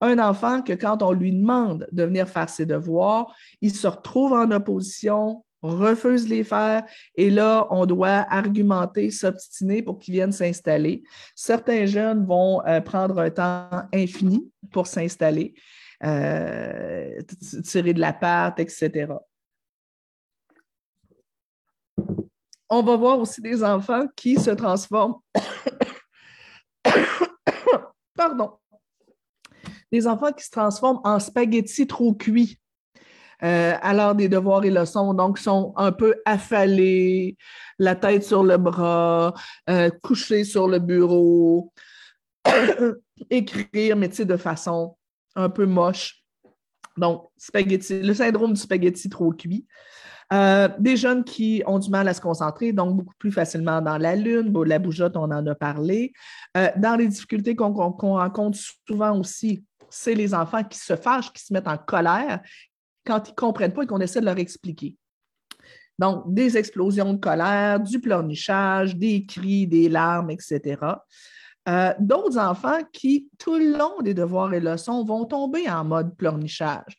un 0.00 0.18
enfant 0.18 0.62
que 0.62 0.72
quand 0.72 1.02
on 1.02 1.12
lui 1.12 1.32
demande 1.32 1.86
de 1.92 2.04
venir 2.04 2.28
faire 2.28 2.48
ses 2.48 2.66
devoirs, 2.66 3.34
il 3.60 3.74
se 3.74 3.86
retrouve 3.86 4.32
en 4.32 4.50
opposition, 4.50 5.44
refuse 5.62 6.28
les 6.28 6.44
faire 6.44 6.84
et 7.14 7.30
là, 7.30 7.66
on 7.70 7.86
doit 7.86 8.26
argumenter, 8.28 9.10
s'obstiner 9.10 9.82
pour 9.82 9.98
qu'ils 9.98 10.14
viennent 10.14 10.32
s'installer. 10.32 11.02
Certains 11.34 11.86
jeunes 11.86 12.24
vont 12.24 12.64
euh, 12.66 12.80
prendre 12.80 13.18
un 13.18 13.30
temps 13.30 13.68
infini 13.92 14.50
pour 14.70 14.86
s'installer, 14.86 15.54
euh, 16.04 17.20
tirer 17.64 17.94
de 17.94 18.00
la 18.00 18.12
pâte, 18.12 18.60
etc. 18.60 19.12
On 22.68 22.82
va 22.82 22.96
voir 22.96 23.18
aussi 23.18 23.40
des 23.40 23.64
enfants 23.64 24.06
qui 24.14 24.36
se 24.36 24.50
transforment. 24.50 25.16
Pardon. 28.16 28.52
Des 29.90 30.06
enfants 30.06 30.32
qui 30.32 30.44
se 30.44 30.50
transforment 30.50 31.00
en 31.02 31.18
spaghettis 31.18 31.88
trop 31.88 32.14
cuits 32.14 32.59
euh, 33.42 33.74
à 33.80 33.94
l'heure 33.94 34.14
des 34.14 34.28
devoirs 34.28 34.64
et 34.64 34.70
leçons, 34.70 35.14
donc 35.14 35.38
sont 35.38 35.72
un 35.76 35.92
peu 35.92 36.14
affalés, 36.24 37.36
la 37.78 37.94
tête 37.94 38.24
sur 38.24 38.42
le 38.42 38.56
bras, 38.56 39.34
euh, 39.68 39.90
couchés 40.02 40.44
sur 40.44 40.68
le 40.68 40.78
bureau, 40.78 41.72
écrire, 43.30 43.96
mais 43.96 44.08
de 44.08 44.36
façon 44.36 44.96
un 45.36 45.48
peu 45.48 45.66
moche. 45.66 46.22
Donc, 46.96 47.28
spaghetti, 47.36 48.02
le 48.02 48.14
syndrome 48.14 48.52
du 48.52 48.60
spaghetti 48.60 49.08
trop 49.08 49.32
cuit. 49.32 49.66
Euh, 50.32 50.68
des 50.78 50.96
jeunes 50.96 51.24
qui 51.24 51.62
ont 51.66 51.80
du 51.80 51.90
mal 51.90 52.06
à 52.06 52.14
se 52.14 52.20
concentrer, 52.20 52.72
donc 52.72 52.96
beaucoup 52.96 53.14
plus 53.18 53.32
facilement 53.32 53.80
dans 53.80 53.98
la 53.98 54.14
lune. 54.14 54.52
la 54.64 54.78
bougeotte, 54.78 55.16
on 55.16 55.24
en 55.24 55.46
a 55.46 55.54
parlé. 55.56 56.12
Euh, 56.56 56.68
dans 56.76 56.94
les 56.94 57.08
difficultés 57.08 57.56
qu'on 57.56 57.72
rencontre 57.72 58.56
souvent 58.86 59.18
aussi, 59.18 59.64
c'est 59.88 60.14
les 60.14 60.32
enfants 60.32 60.62
qui 60.62 60.78
se 60.78 60.94
fâchent, 60.94 61.32
qui 61.32 61.44
se 61.44 61.52
mettent 61.52 61.66
en 61.66 61.78
colère 61.78 62.40
quand 63.04 63.28
ils 63.28 63.32
ne 63.32 63.36
comprennent 63.36 63.72
pas 63.72 63.82
et 63.82 63.86
qu'on 63.86 64.00
essaie 64.00 64.20
de 64.20 64.26
leur 64.26 64.38
expliquer. 64.38 64.96
Donc, 65.98 66.32
des 66.32 66.56
explosions 66.56 67.12
de 67.12 67.18
colère, 67.18 67.78
du 67.80 68.00
pleurnichage, 68.00 68.96
des 68.96 69.26
cris, 69.26 69.66
des 69.66 69.88
larmes, 69.88 70.30
etc. 70.30 70.78
Euh, 71.68 71.92
d'autres 71.98 72.38
enfants 72.38 72.80
qui, 72.90 73.28
tout 73.38 73.56
le 73.56 73.76
long 73.76 74.00
des 74.00 74.14
devoirs 74.14 74.54
et 74.54 74.60
leçons, 74.60 75.04
vont 75.04 75.26
tomber 75.26 75.68
en 75.68 75.84
mode 75.84 76.16
pleurnichage. 76.16 76.96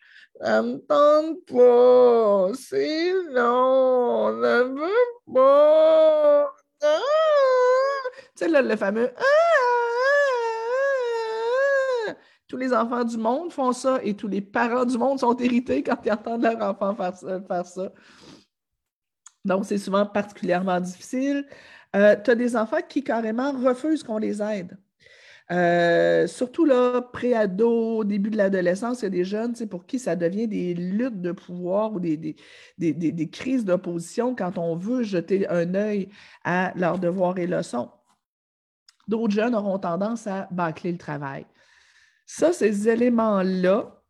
C'est! 6.80 6.88
Tu 8.36 8.52
sais, 8.52 8.62
le 8.62 8.76
fameux 8.76 9.12
ah, 9.18 9.81
Tous 12.52 12.58
les 12.58 12.74
enfants 12.74 13.06
du 13.06 13.16
monde 13.16 13.50
font 13.54 13.72
ça 13.72 14.02
et 14.04 14.14
tous 14.14 14.28
les 14.28 14.42
parents 14.42 14.84
du 14.84 14.98
monde 14.98 15.18
sont 15.18 15.38
irrités 15.38 15.84
quand 15.84 15.96
ils 16.06 16.12
entendent 16.12 16.44
leur 16.44 16.62
enfant 16.62 16.94
faire 16.94 17.66
ça. 17.66 17.94
Donc, 19.46 19.64
c'est 19.64 19.78
souvent 19.78 20.06
particulièrement 20.06 20.82
difficile. 20.82 21.48
Euh, 21.96 22.18
tu 22.22 22.30
as 22.30 22.36
des 22.36 22.58
enfants 22.58 22.82
qui 22.86 23.06
carrément 23.06 23.54
refusent 23.54 24.04
qu'on 24.04 24.18
les 24.18 24.42
aide. 24.42 24.78
Euh, 25.50 26.28
surtout 26.28 26.66
là, 26.66 27.02
pré-ado, 27.02 28.04
début 28.04 28.32
de 28.32 28.36
l'adolescence, 28.36 29.00
il 29.00 29.04
y 29.04 29.08
a 29.08 29.12
des 29.12 29.24
jeunes 29.24 29.54
pour 29.70 29.86
qui 29.86 29.98
ça 29.98 30.18
devient 30.18 30.50
des 30.50 30.74
luttes 30.74 31.22
de 31.22 31.32
pouvoir 31.32 31.94
ou 31.94 32.02
des, 32.02 32.18
des, 32.18 33.30
crises 33.30 33.64
d'opposition 33.64 34.36
quand 34.36 34.58
on 34.58 34.76
veut 34.76 35.04
jeter 35.04 35.48
un 35.48 35.74
œil 35.74 36.10
à 36.44 36.74
leurs 36.76 37.00
devoirs 37.00 37.38
et 37.38 37.48
leçons. 37.48 37.90
D'autres 39.08 39.34
jeunes 39.34 39.56
auront 39.56 39.80
tendance 39.80 40.28
à 40.28 40.50
bâcler 40.52 40.92
le 40.92 40.98
travail. 40.98 41.46
Ça, 42.34 42.54
ces 42.54 42.88
éléments-là, 42.88 44.02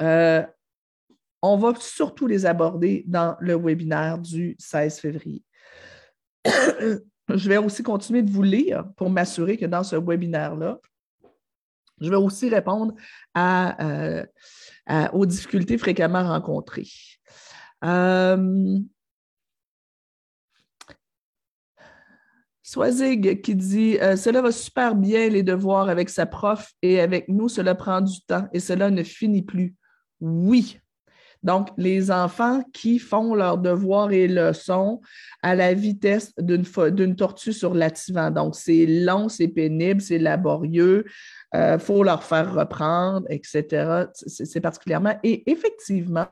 euh, 0.00 0.42
on 1.42 1.58
va 1.58 1.74
surtout 1.78 2.26
les 2.26 2.46
aborder 2.46 3.04
dans 3.06 3.36
le 3.38 3.54
webinaire 3.54 4.16
du 4.16 4.56
16 4.58 4.98
février. 4.98 5.44
Je 6.46 7.48
vais 7.50 7.58
aussi 7.58 7.82
continuer 7.82 8.22
de 8.22 8.30
vous 8.30 8.42
lire 8.42 8.86
pour 8.96 9.10
m'assurer 9.10 9.58
que 9.58 9.66
dans 9.66 9.84
ce 9.84 9.94
webinaire-là, 9.94 10.78
je 12.00 12.08
vais 12.08 12.16
aussi 12.16 12.48
répondre 12.48 12.94
euh, 13.36 14.24
aux 15.12 15.26
difficultés 15.26 15.76
fréquemment 15.76 16.26
rencontrées. 16.26 16.88
Euh, 17.84 18.78
Swazig 22.72 23.42
qui 23.42 23.54
dit 23.54 23.98
euh, 24.00 24.16
Cela 24.16 24.40
va 24.40 24.50
super 24.50 24.94
bien 24.94 25.28
les 25.28 25.42
devoirs 25.42 25.90
avec 25.90 26.08
sa 26.08 26.24
prof 26.24 26.72
et 26.80 27.00
avec 27.00 27.28
nous, 27.28 27.48
cela 27.48 27.74
prend 27.74 28.00
du 28.00 28.22
temps 28.22 28.48
et 28.54 28.60
cela 28.60 28.90
ne 28.90 29.02
finit 29.02 29.42
plus. 29.42 29.74
Oui, 30.20 30.80
donc, 31.42 31.68
les 31.76 32.10
enfants 32.10 32.62
qui 32.72 32.98
font 32.98 33.34
leurs 33.34 33.58
devoirs 33.58 34.12
et 34.12 34.28
leçons 34.28 35.00
à 35.42 35.54
la 35.54 35.74
vitesse 35.74 36.32
d'une 36.38 37.16
tortue 37.16 37.52
sur 37.52 37.74
l'attivant. 37.74 38.30
Donc, 38.30 38.54
c'est 38.54 38.86
long, 38.86 39.28
c'est 39.28 39.48
pénible, 39.48 40.00
c'est 40.00 40.18
laborieux, 40.18 41.04
il 41.52 41.58
euh, 41.58 41.78
faut 41.78 42.04
leur 42.04 42.22
faire 42.22 42.54
reprendre, 42.54 43.26
etc. 43.28 44.04
C'est 44.14 44.60
particulièrement. 44.60 45.18
Et 45.24 45.50
effectivement, 45.50 46.28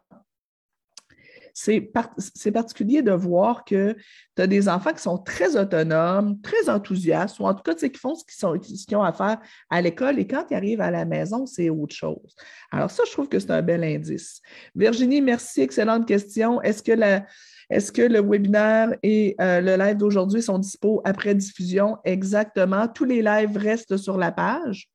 c'est 1.53 2.53
particulier 2.53 3.03
de 3.03 3.13
voir 3.13 3.65
que 3.65 3.97
tu 4.37 4.43
as 4.43 4.47
des 4.47 4.69
enfants 4.69 4.93
qui 4.93 5.03
sont 5.03 5.19
très 5.19 5.57
autonomes, 5.57 6.41
très 6.41 6.69
enthousiastes, 6.69 7.39
ou 7.41 7.45
en 7.45 7.55
tout 7.55 7.63
cas, 7.63 7.75
qui 7.75 7.99
font 7.99 8.15
ce 8.15 8.25
qu'ils 8.25 8.97
ont 8.97 9.03
à 9.03 9.13
faire 9.13 9.39
à 9.69 9.81
l'école 9.81 10.19
et 10.19 10.27
quand 10.27 10.47
ils 10.51 10.55
arrivent 10.55 10.81
à 10.81 10.91
la 10.91 11.05
maison, 11.05 11.47
c'est 11.47 11.71
autre 11.71 11.95
chose. 11.95 12.35
Alors, 12.71 12.91
ça, 12.91 13.03
je 13.07 13.13
trouve 13.13 13.29
que 13.29 13.39
c'est 13.39 13.51
un 13.51 13.63
bel 13.63 13.85
indice. 13.85 14.41
Virginie, 14.75 15.21
merci, 15.21 15.63
excellente 15.63 16.07
question. 16.07 16.61
Est-ce 16.63 16.83
que 16.83 16.93
est-ce 17.71 17.93
que 17.93 18.03
le 18.03 18.21
webinaire 18.21 18.97
et 19.05 19.37
euh, 19.41 19.61
le 19.61 19.77
live 19.77 19.97
d'aujourd'hui 19.97 20.43
sont 20.43 20.59
dispo 20.59 21.01
après 21.05 21.37
diffusion? 21.37 21.99
Exactement. 22.05 22.89
Tous 22.89 23.05
les 23.05 23.23
lives 23.23 23.57
restent 23.57 23.97
sur 23.97 24.19
la 24.19 24.33
page. 24.33 24.91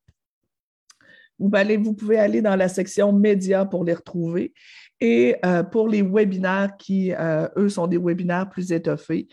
Vous, 1.39 1.93
pouvez 1.93 2.17
aller 2.17 2.41
dans 2.41 2.55
la 2.55 2.69
section 2.69 3.11
médias 3.11 3.65
pour 3.65 3.83
les 3.83 3.93
retrouver. 3.93 4.53
Et 5.01 5.35
euh, 5.45 5.63
pour 5.63 5.89
les 5.89 6.01
webinaires 6.01 6.77
qui, 6.77 7.11
euh, 7.13 7.47
eux, 7.57 7.69
sont 7.69 7.87
des 7.87 7.97
webinaires 7.97 8.49
plus 8.49 8.71
étoffés, 8.71 9.27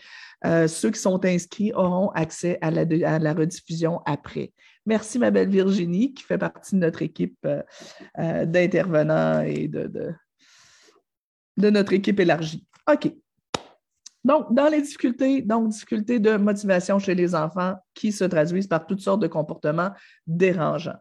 euh, 0.45 0.67
ceux 0.67 0.91
qui 0.91 0.99
sont 0.99 1.23
inscrits 1.23 1.71
auront 1.73 2.09
accès 2.09 2.57
à 2.61 2.69
la, 2.69 3.33
rediffusion 3.33 4.01
après. 4.05 4.51
Merci, 4.85 5.17
ma 5.19 5.31
belle 5.31 5.49
Virginie, 5.49 6.13
qui 6.13 6.23
fait 6.23 6.37
partie 6.37 6.75
de 6.75 6.81
notre 6.81 7.01
équipe 7.01 7.47
d'intervenants 8.17 9.41
et 9.41 9.69
de 9.69 10.13
notre 11.57 11.93
équipe 11.93 12.19
élargie. 12.19 12.67
OK. 12.91 13.13
Donc, 14.25 14.53
dans 14.53 14.67
les 14.67 14.81
difficultés, 14.81 15.41
donc 15.41 15.69
difficultés 15.69 16.19
de 16.19 16.37
motivation 16.37 16.99
chez 16.99 17.15
les 17.15 17.35
enfants 17.35 17.75
qui 17.93 18.11
se 18.11 18.23
traduisent 18.23 18.67
par 18.67 18.85
toutes 18.85 19.01
sortes 19.01 19.21
de 19.21 19.27
comportements 19.27 19.91
dérangeants. 20.27 20.99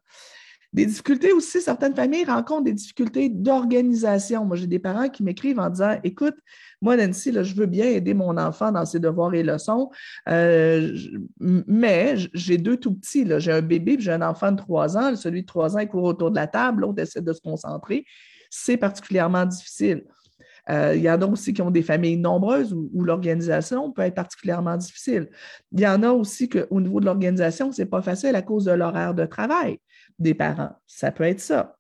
Des 0.73 0.87
difficultés 0.87 1.33
aussi, 1.33 1.61
certaines 1.61 1.95
familles 1.95 2.25
rencontrent 2.25 2.65
des 2.65 2.73
difficultés 2.73 3.29
d'organisation. 3.29 4.47
Moi, 4.47 4.57
j'ai 4.57 4.67
des 4.67 4.79
parents 4.79 5.11
qui 5.11 5.23
m'écrivent 5.23 5.59
en 5.59 5.69
disant 5.69 5.99
Écoute, 6.03 6.35
moi, 6.81 6.97
Nancy, 6.97 7.31
je 7.33 7.55
veux 7.55 7.67
bien 7.67 7.85
aider 7.85 8.15
mon 8.15 8.39
enfant 8.39 8.73
dans 8.73 8.87
ses 8.87 8.99
devoirs 8.99 9.35
et 9.35 9.43
leçons, 9.43 9.91
euh, 10.31 10.97
mais 11.39 12.15
j'ai 12.33 12.57
deux 12.57 12.79
tout 12.79 12.95
petits. 12.95 13.27
J'ai 13.39 13.53
un 13.53 13.61
bébé 13.61 13.97
j'ai 13.99 14.13
un 14.13 14.23
enfant 14.23 14.53
de 14.53 14.57
trois 14.57 14.97
ans. 14.97 15.15
Celui 15.15 15.43
de 15.43 15.47
trois 15.47 15.77
ans, 15.77 15.87
court 15.87 16.05
autour 16.05 16.31
de 16.31 16.37
la 16.37 16.47
table, 16.47 16.83
l'autre 16.83 17.03
essaie 17.03 17.21
de 17.21 17.33
se 17.35 17.41
concentrer. 17.43 18.07
C'est 18.49 18.79
particulièrement 18.79 19.45
difficile. 19.45 20.05
Euh, 20.71 20.95
il 20.95 21.03
y 21.03 21.11
en 21.11 21.21
a 21.21 21.27
aussi 21.27 21.53
qui 21.53 21.61
ont 21.61 21.71
des 21.71 21.83
familles 21.83 22.17
nombreuses 22.17 22.73
où, 22.73 23.03
l'organisation 23.03 23.91
peut 23.91 24.03
être 24.03 24.15
particulièrement 24.15 24.77
difficile. 24.77 25.29
Il 25.73 25.81
y 25.81 25.87
en 25.87 26.03
a 26.03 26.11
aussi 26.11 26.49
qu'au 26.49 26.81
niveau 26.81 27.01
de 27.01 27.07
l'organisation, 27.07 27.73
ce 27.73 27.83
n'est 27.83 27.89
pas 27.89 28.01
facile 28.01 28.37
à 28.37 28.43
cause 28.43 28.65
de 28.65 28.73
l'horaire 28.73 29.13
de 29.13 29.27
travail 29.27 29.79
des 30.19 30.35
parents. 30.35 30.73
Ça 30.87 31.13
peut 31.13 31.25
être 31.25 31.41
ça. 31.41 31.77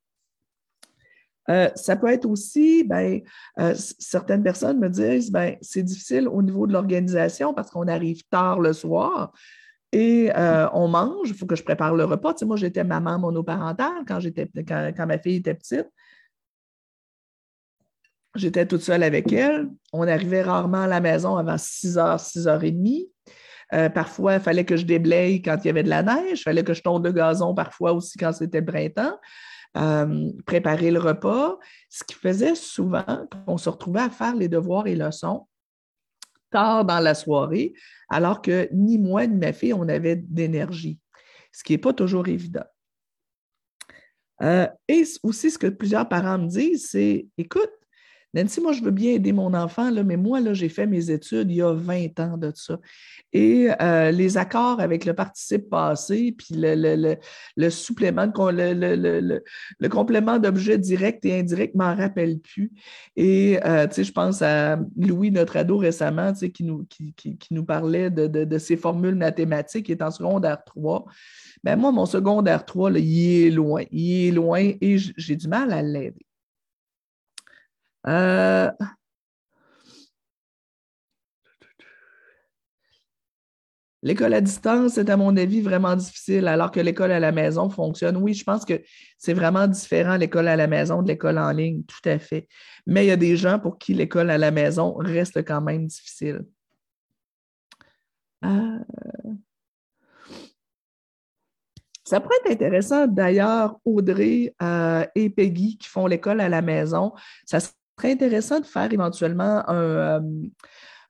Euh, 1.50 1.68
ça 1.74 1.96
peut 1.96 2.06
être 2.08 2.26
aussi, 2.26 2.84
ben, 2.84 3.20
euh, 3.58 3.74
certaines 3.76 4.42
personnes 4.42 4.78
me 4.78 4.88
disent, 4.88 5.30
ben, 5.32 5.56
c'est 5.60 5.82
difficile 5.82 6.28
au 6.28 6.40
niveau 6.40 6.66
de 6.66 6.72
l'organisation 6.72 7.52
parce 7.52 7.70
qu'on 7.70 7.88
arrive 7.88 8.22
tard 8.30 8.60
le 8.60 8.72
soir 8.72 9.32
et 9.90 10.30
euh, 10.36 10.68
on 10.72 10.88
mange, 10.88 11.28
il 11.28 11.34
faut 11.34 11.46
que 11.46 11.56
je 11.56 11.62
prépare 11.62 11.94
le 11.94 12.04
repas. 12.04 12.32
Tu 12.32 12.40
sais, 12.40 12.44
moi, 12.46 12.56
j'étais 12.56 12.84
maman 12.84 13.18
monoparentale 13.18 14.04
quand, 14.06 14.20
quand 14.66 15.06
ma 15.06 15.18
fille 15.18 15.36
était 15.36 15.54
petite. 15.54 15.88
J'étais 18.34 18.66
toute 18.66 18.80
seule 18.80 19.02
avec 19.02 19.30
elle. 19.32 19.68
On 19.92 20.08
arrivait 20.08 20.42
rarement 20.42 20.82
à 20.82 20.86
la 20.86 21.00
maison 21.00 21.36
avant 21.36 21.56
6h, 21.56 22.18
6h30. 22.18 23.11
Euh, 23.74 23.88
parfois, 23.88 24.34
il 24.34 24.40
fallait 24.40 24.64
que 24.64 24.76
je 24.76 24.84
déblaye 24.84 25.40
quand 25.40 25.56
il 25.62 25.66
y 25.66 25.70
avait 25.70 25.82
de 25.82 25.88
la 25.88 26.02
neige, 26.02 26.40
il 26.40 26.42
fallait 26.42 26.64
que 26.64 26.74
je 26.74 26.82
tonde 26.82 27.04
le 27.04 27.12
gazon 27.12 27.54
parfois 27.54 27.92
aussi 27.92 28.18
quand 28.18 28.32
c'était 28.32 28.60
le 28.60 28.66
printemps, 28.66 29.18
euh, 29.78 30.30
préparer 30.44 30.90
le 30.90 30.98
repas, 30.98 31.58
ce 31.88 32.04
qui 32.04 32.14
faisait 32.14 32.54
souvent 32.54 33.26
qu'on 33.46 33.56
se 33.56 33.70
retrouvait 33.70 34.02
à 34.02 34.10
faire 34.10 34.34
les 34.34 34.48
devoirs 34.48 34.86
et 34.86 34.94
leçons 34.94 35.46
tard 36.52 36.84
dans 36.84 37.00
la 37.00 37.14
soirée, 37.14 37.72
alors 38.08 38.42
que 38.42 38.68
ni 38.72 38.98
moi 38.98 39.26
ni 39.26 39.36
ma 39.36 39.52
fille, 39.52 39.72
on 39.72 39.88
avait 39.88 40.16
d'énergie, 40.16 41.00
ce 41.50 41.64
qui 41.64 41.72
n'est 41.72 41.78
pas 41.78 41.94
toujours 41.94 42.28
évident. 42.28 42.64
Euh, 44.42 44.66
et 44.86 45.04
aussi, 45.22 45.50
ce 45.50 45.58
que 45.58 45.68
plusieurs 45.68 46.08
parents 46.08 46.38
me 46.38 46.48
disent, 46.48 46.90
c'est 46.90 47.26
écoute, 47.38 47.70
Nancy, 48.34 48.62
moi, 48.62 48.72
je 48.72 48.82
veux 48.82 48.90
bien 48.90 49.12
aider 49.12 49.32
mon 49.32 49.52
enfant, 49.52 49.90
mais 50.04 50.16
moi, 50.16 50.40
là, 50.40 50.54
j'ai 50.54 50.70
fait 50.70 50.86
mes 50.86 51.10
études 51.10 51.50
il 51.50 51.56
y 51.56 51.62
a 51.62 51.72
20 51.72 52.18
ans 52.20 52.38
de 52.38 52.50
ça. 52.54 52.78
Et 53.34 53.68
euh, 53.80 54.10
les 54.10 54.38
accords 54.38 54.80
avec 54.80 55.04
le 55.04 55.14
participe 55.14 55.68
passé, 55.68 56.34
puis 56.36 56.54
le, 56.56 57.70
supplément, 57.70 58.26
le, 58.26 59.88
complément 59.88 60.38
d'objet 60.38 60.78
direct 60.78 61.24
et 61.26 61.40
indirect, 61.40 61.74
m'en 61.74 61.94
rappelle 61.94 62.38
plus. 62.40 62.72
Et 63.16 63.58
euh, 63.66 63.86
tu 63.86 63.96
sais, 63.96 64.04
je 64.04 64.12
pense 64.12 64.40
à 64.40 64.78
Louis, 64.96 65.30
notre 65.30 65.58
ado 65.58 65.76
récemment, 65.76 66.32
qui, 66.32 66.64
nous, 66.64 67.64
parlait 67.64 68.10
de, 68.10 68.26
de, 68.26 68.58
ses 68.58 68.78
formules 68.78 69.14
mathématiques, 69.14 69.86
qui 69.86 69.92
est 69.92 70.02
en 70.02 70.10
secondaire 70.10 70.64
3. 70.64 71.04
Ben 71.64 71.76
moi, 71.76 71.92
mon 71.92 72.06
secondaire 72.06 72.64
3, 72.64 72.90
là, 72.92 72.98
il 72.98 73.46
est 73.46 73.50
loin. 73.50 73.84
Il 73.90 74.28
est 74.28 74.32
loin 74.32 74.72
et 74.80 74.96
j'ai 74.98 75.36
du 75.36 75.48
mal 75.48 75.72
à 75.72 75.82
l'aider. 75.82 76.26
Euh, 78.06 78.70
l'école 84.02 84.34
à 84.34 84.40
distance 84.40 84.94
c'est 84.94 85.08
à 85.08 85.16
mon 85.16 85.36
avis 85.36 85.60
vraiment 85.60 85.94
difficile, 85.94 86.48
alors 86.48 86.70
que 86.70 86.80
l'école 86.80 87.12
à 87.12 87.20
la 87.20 87.32
maison 87.32 87.70
fonctionne. 87.70 88.16
Oui, 88.16 88.34
je 88.34 88.44
pense 88.44 88.64
que 88.64 88.82
c'est 89.18 89.34
vraiment 89.34 89.66
différent 89.68 90.16
l'école 90.16 90.48
à 90.48 90.56
la 90.56 90.66
maison 90.66 91.02
de 91.02 91.08
l'école 91.08 91.38
en 91.38 91.52
ligne, 91.52 91.82
tout 91.84 92.08
à 92.08 92.18
fait. 92.18 92.48
Mais 92.86 93.04
il 93.04 93.08
y 93.08 93.12
a 93.12 93.16
des 93.16 93.36
gens 93.36 93.58
pour 93.58 93.78
qui 93.78 93.94
l'école 93.94 94.30
à 94.30 94.38
la 94.38 94.50
maison 94.50 94.94
reste 94.94 95.44
quand 95.44 95.60
même 95.60 95.86
difficile. 95.86 96.44
Euh, 98.44 98.78
ça 102.04 102.20
pourrait 102.20 102.36
être 102.44 102.52
intéressant 102.52 103.06
d'ailleurs, 103.06 103.78
Audrey 103.84 104.54
euh, 104.60 105.06
et 105.14 105.30
Peggy 105.30 105.78
qui 105.78 105.88
font 105.88 106.06
l'école 106.06 106.40
à 106.40 106.48
la 106.48 106.60
maison. 106.60 107.12
Ça 107.46 107.60
très 107.96 108.12
intéressant 108.12 108.60
de 108.60 108.66
faire 108.66 108.92
éventuellement 108.92 109.62
un, 109.68 110.22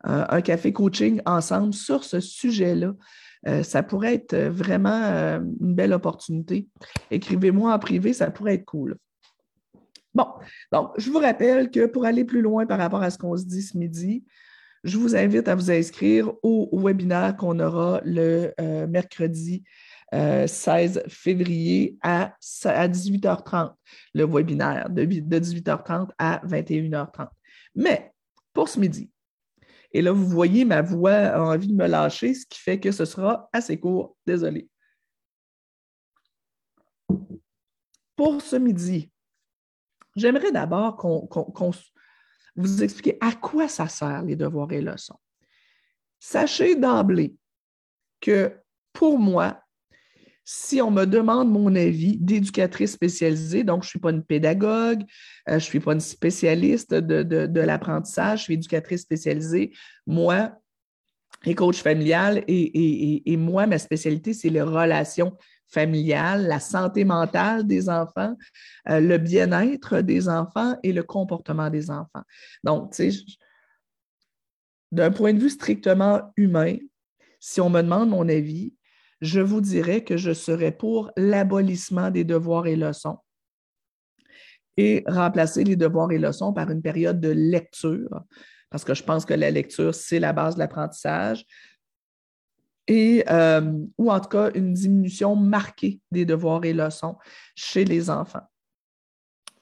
euh, 0.06 0.40
café 0.40 0.72
coaching 0.72 1.20
ensemble 1.26 1.74
sur 1.74 2.04
ce 2.04 2.20
sujet-là. 2.20 2.92
Euh, 3.48 3.62
ça 3.62 3.82
pourrait 3.82 4.14
être 4.14 4.36
vraiment 4.36 5.02
euh, 5.04 5.40
une 5.60 5.74
belle 5.74 5.92
opportunité. 5.92 6.66
Écrivez-moi 7.10 7.72
en 7.72 7.78
privé, 7.78 8.12
ça 8.12 8.30
pourrait 8.30 8.54
être 8.54 8.64
cool. 8.64 8.96
Bon, 10.14 10.26
donc, 10.70 10.90
je 10.98 11.10
vous 11.10 11.18
rappelle 11.18 11.70
que 11.70 11.86
pour 11.86 12.04
aller 12.04 12.24
plus 12.24 12.42
loin 12.42 12.66
par 12.66 12.78
rapport 12.78 13.02
à 13.02 13.10
ce 13.10 13.18
qu'on 13.18 13.36
se 13.36 13.44
dit 13.44 13.62
ce 13.62 13.78
midi, 13.78 14.24
je 14.84 14.98
vous 14.98 15.16
invite 15.16 15.48
à 15.48 15.54
vous 15.54 15.70
inscrire 15.70 16.32
au 16.42 16.68
webinaire 16.72 17.36
qu'on 17.36 17.58
aura 17.60 18.00
le 18.04 18.52
mercredi 18.86 19.62
16 20.12 20.98
euh, 20.98 21.08
février 21.08 21.96
à, 22.02 22.36
18h30, 22.42 23.74
le 24.14 24.26
webinaire 24.26 24.90
de, 24.90 25.04
18h30 25.04 26.10
à 26.18 26.42
21h30. 26.46 27.28
Mais 27.74 28.12
pour 28.52 28.68
ce 28.68 28.78
midi, 28.78 29.10
et 29.94 30.02
là, 30.02 30.12
vous 30.12 30.26
voyez, 30.26 30.64
ma 30.64 30.82
voix 30.82 31.12
a 31.12 31.40
envie 31.40 31.68
de 31.68 31.74
me 31.74 31.86
lâcher, 31.86 32.34
ce 32.34 32.46
qui 32.46 32.58
fait 32.58 32.80
que 32.80 32.92
ce 32.92 33.04
sera 33.04 33.48
assez 33.52 33.78
court. 33.78 34.16
Désolé. 34.26 34.68
Pour 38.16 38.40
ce 38.40 38.56
midi, 38.56 39.10
j'aimerais 40.16 40.52
d'abord 40.52 40.96
qu'on 40.96 41.72
vous 42.56 42.82
explique 42.82 43.16
à 43.20 43.32
quoi 43.32 43.68
ça 43.68 43.88
sert 43.88 44.22
les 44.22 44.36
devoirs 44.36 44.72
et 44.72 44.80
leçons. 44.80 45.18
Sachez 46.20 46.76
d'emblée 46.76 47.34
que 48.20 48.58
pour 48.92 49.18
moi, 49.18 49.61
si 50.54 50.82
on 50.82 50.90
me 50.90 51.06
demande 51.06 51.50
mon 51.50 51.74
avis 51.74 52.18
d'éducatrice 52.18 52.92
spécialisée, 52.92 53.64
donc 53.64 53.84
je 53.84 53.86
ne 53.86 53.90
suis 53.90 53.98
pas 53.98 54.10
une 54.10 54.22
pédagogue, 54.22 55.00
euh, 55.48 55.52
je 55.52 55.54
ne 55.54 55.60
suis 55.60 55.80
pas 55.80 55.94
une 55.94 56.00
spécialiste 56.00 56.92
de, 56.92 57.60
l'apprentissage, 57.60 58.40
je 58.40 58.44
suis 58.44 58.54
éducatrice 58.54 59.00
spécialisée, 59.00 59.72
moi, 60.06 60.52
et 61.46 61.54
coach 61.54 61.80
familial, 61.80 62.44
et, 62.48 63.36
moi, 63.38 63.66
ma 63.66 63.78
spécialité, 63.78 64.34
c'est 64.34 64.50
les 64.50 64.60
relations 64.60 65.38
familiales, 65.68 66.46
la 66.46 66.60
santé 66.60 67.06
mentale 67.06 67.66
des 67.66 67.88
enfants, 67.88 68.36
euh, 68.90 69.00
le 69.00 69.16
bien-être 69.16 70.02
des 70.02 70.28
enfants 70.28 70.76
et 70.82 70.92
le 70.92 71.02
comportement 71.02 71.70
des 71.70 71.90
enfants. 71.90 72.24
Donc, 72.62 72.92
tu 72.92 73.10
sais, 73.10 73.24
d'un 74.90 75.12
point 75.12 75.32
de 75.32 75.40
vue 75.40 75.48
strictement 75.48 76.30
humain, 76.36 76.76
si 77.40 77.62
on 77.62 77.70
me 77.70 77.80
demande 77.80 78.10
mon 78.10 78.28
avis, 78.28 78.74
je 79.22 79.40
vous 79.40 79.60
dirais 79.60 80.02
que 80.04 80.16
je 80.16 80.32
serais 80.32 80.72
pour 80.72 81.10
l'abolissement 81.16 82.10
des 82.10 82.24
devoirs 82.24 82.66
et 82.66 82.76
leçons 82.76 83.18
et 84.76 85.04
remplacer 85.06 85.64
les 85.64 85.76
devoirs 85.76 86.10
et 86.12 86.18
leçons 86.18 86.52
par 86.52 86.70
une 86.70 86.82
période 86.82 87.20
de 87.20 87.28
lecture, 87.28 88.22
parce 88.70 88.84
que 88.84 88.94
je 88.94 89.02
pense 89.02 89.24
que 89.24 89.34
la 89.34 89.50
lecture, 89.50 89.94
c'est 89.94 90.18
la 90.18 90.32
base 90.32 90.54
de 90.54 90.60
l'apprentissage, 90.60 91.44
et, 92.88 93.22
euh, 93.30 93.72
ou 93.98 94.10
en 94.10 94.18
tout 94.18 94.30
cas 94.30 94.50
une 94.54 94.72
diminution 94.72 95.36
marquée 95.36 96.00
des 96.10 96.24
devoirs 96.24 96.64
et 96.64 96.72
leçons 96.72 97.16
chez 97.54 97.84
les 97.84 98.10
enfants. 98.10 98.48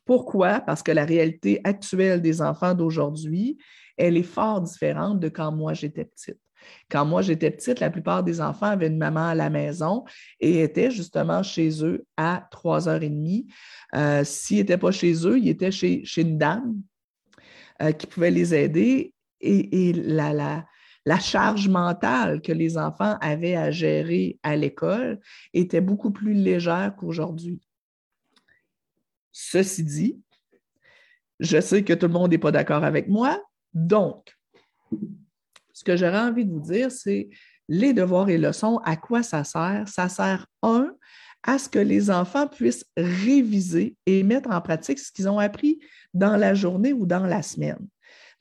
Pourquoi? 0.06 0.60
Parce 0.60 0.82
que 0.82 0.92
la 0.92 1.04
réalité 1.04 1.60
actuelle 1.64 2.22
des 2.22 2.40
enfants 2.40 2.74
d'aujourd'hui, 2.74 3.58
elle 3.96 4.16
est 4.16 4.22
fort 4.22 4.62
différente 4.62 5.20
de 5.20 5.28
quand 5.28 5.52
moi 5.52 5.74
j'étais 5.74 6.04
petite. 6.04 6.40
Quand 6.90 7.04
moi 7.04 7.22
j'étais 7.22 7.50
petite, 7.50 7.80
la 7.80 7.90
plupart 7.90 8.22
des 8.22 8.40
enfants 8.40 8.66
avaient 8.66 8.88
une 8.88 8.98
maman 8.98 9.28
à 9.28 9.34
la 9.34 9.50
maison 9.50 10.04
et 10.40 10.62
étaient 10.62 10.90
justement 10.90 11.42
chez 11.42 11.84
eux 11.84 12.04
à 12.16 12.48
3h30. 12.52 13.46
Euh, 13.94 14.24
S'ils 14.24 14.58
n'étaient 14.58 14.78
pas 14.78 14.90
chez 14.90 15.26
eux, 15.26 15.38
ils 15.38 15.48
étaient 15.48 15.70
chez, 15.70 16.02
une 16.16 16.38
dame 16.38 16.76
euh, 17.82 17.92
qui 17.92 18.06
pouvait 18.06 18.30
les 18.30 18.54
aider 18.54 19.14
et, 19.40 19.92
la, 19.94 20.64
la 21.06 21.18
charge 21.18 21.68
mentale 21.68 22.42
que 22.42 22.52
les 22.52 22.76
enfants 22.76 23.16
avaient 23.20 23.56
à 23.56 23.70
gérer 23.70 24.38
à 24.42 24.56
l'école 24.56 25.20
était 25.54 25.80
beaucoup 25.80 26.10
plus 26.10 26.34
légère 26.34 26.94
qu'aujourd'hui. 26.96 27.60
Ceci 29.32 29.84
dit, 29.84 30.20
je 31.38 31.60
sais 31.60 31.82
que 31.82 31.94
tout 31.94 32.06
le 32.06 32.12
monde 32.12 32.30
n'est 32.30 32.38
pas 32.38 32.52
d'accord 32.52 32.84
avec 32.84 33.08
moi, 33.08 33.42
donc 33.72 34.36
ce 35.80 35.84
que 35.84 35.96
j'aurais 35.96 36.20
envie 36.20 36.44
de 36.44 36.52
vous 36.52 36.60
dire, 36.60 36.92
c'est 36.92 37.30
les 37.66 37.94
devoirs 37.94 38.28
et 38.28 38.36
leçons, 38.36 38.82
à 38.84 38.96
quoi 38.96 39.22
ça 39.22 39.44
sert? 39.44 39.88
Ça 39.88 40.10
sert, 40.10 40.46
un, 40.62 40.92
à 41.42 41.58
ce 41.58 41.70
que 41.70 41.78
les 41.78 42.10
enfants 42.10 42.46
puissent 42.46 42.84
réviser 42.98 43.96
et 44.04 44.22
mettre 44.22 44.50
en 44.50 44.60
pratique 44.60 44.98
ce 44.98 45.10
qu'ils 45.10 45.26
ont 45.26 45.38
appris 45.38 45.78
dans 46.12 46.36
la 46.36 46.52
journée 46.52 46.92
ou 46.92 47.06
dans 47.06 47.24
la 47.24 47.40
semaine. 47.40 47.78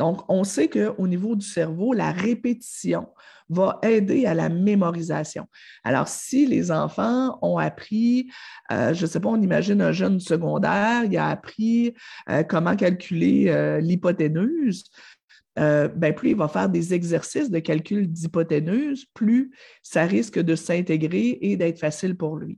Donc, 0.02 0.22
on 0.28 0.44
sait 0.44 0.68
qu'au 0.68 1.08
niveau 1.08 1.38
du 1.38 1.46
cerveau, 1.46 1.94
la 1.94 2.12
répétition 2.12 3.08
va 3.48 3.80
aider 3.84 4.26
à 4.26 4.34
la 4.34 4.50
mémorisation. 4.50 5.48
Alors, 5.86 6.10
si 6.10 6.46
les 6.46 6.72
enfants 6.72 7.40
ont 7.42 7.58
appris, 7.58 8.30
euh, 8.72 8.94
je 8.94 9.04
ne 9.04 9.08
sais 9.08 9.20
pas, 9.22 9.30
on 9.30 9.42
imagine 9.42 9.82
un 9.82 9.94
jeune 9.94 10.20
secondaire, 10.20 11.06
il 11.06 11.18
a 11.18 11.30
appris 11.30 11.94
euh, 12.30 12.44
comment 12.44 12.76
calculer 12.76 13.46
euh, 13.48 13.80
l'hypoténuse, 13.80 14.84
ben, 15.60 16.14
plus 16.16 16.30
il 16.30 16.36
va 16.38 16.48
faire 16.48 16.70
des 16.70 16.94
exercices 16.94 17.50
de 17.50 17.60
calcul 17.60 18.08
d'hypoténuse, 18.08 19.06
plus 19.14 19.52
ça 19.84 20.04
risque 20.04 20.40
de 20.40 20.56
s'intégrer 20.56 21.38
et 21.42 21.58
d'être 21.58 21.80
facile 21.80 22.16
pour 22.16 22.38
lui 22.38 22.58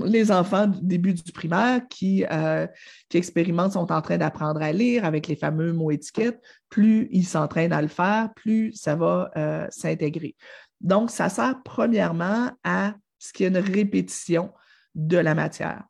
les 0.00 0.32
enfants 0.32 0.66
du 0.66 0.80
début 0.82 1.14
du 1.14 1.32
primaire 1.32 1.80
qui, 1.88 2.24
euh, 2.30 2.66
qui 3.08 3.18
expérimentent 3.18 3.72
sont 3.72 3.92
en 3.92 4.02
train 4.02 4.18
d'apprendre 4.18 4.62
à 4.62 4.72
lire 4.72 5.04
avec 5.04 5.28
les 5.28 5.36
fameux 5.36 5.72
mots 5.72 5.90
étiquettes, 5.90 6.40
plus 6.68 7.08
ils 7.12 7.26
s'entraînent 7.26 7.72
à 7.72 7.82
le 7.82 7.88
faire, 7.88 8.30
plus 8.34 8.72
ça 8.72 8.96
va 8.96 9.30
euh, 9.36 9.66
s'intégrer. 9.70 10.34
Donc, 10.80 11.10
ça 11.10 11.28
sert 11.28 11.62
premièrement 11.64 12.50
à 12.64 12.94
ce 13.18 13.32
qu'il 13.32 13.44
y 13.44 13.46
a 13.46 13.50
une 13.50 13.64
répétition 13.64 14.52
de 14.94 15.16
la 15.16 15.34
matière. 15.34 15.84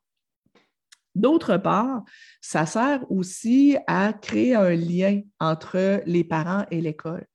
D'autre 1.15 1.57
part, 1.57 2.03
ça 2.41 2.65
sert 2.65 3.09
aussi 3.09 3.77
à 3.87 4.13
créer 4.13 4.55
un 4.55 4.75
lien 4.75 5.21
entre 5.39 6.01
les 6.05 6.23
parents 6.23 6.65
et 6.69 6.81
l'école. 6.81 7.25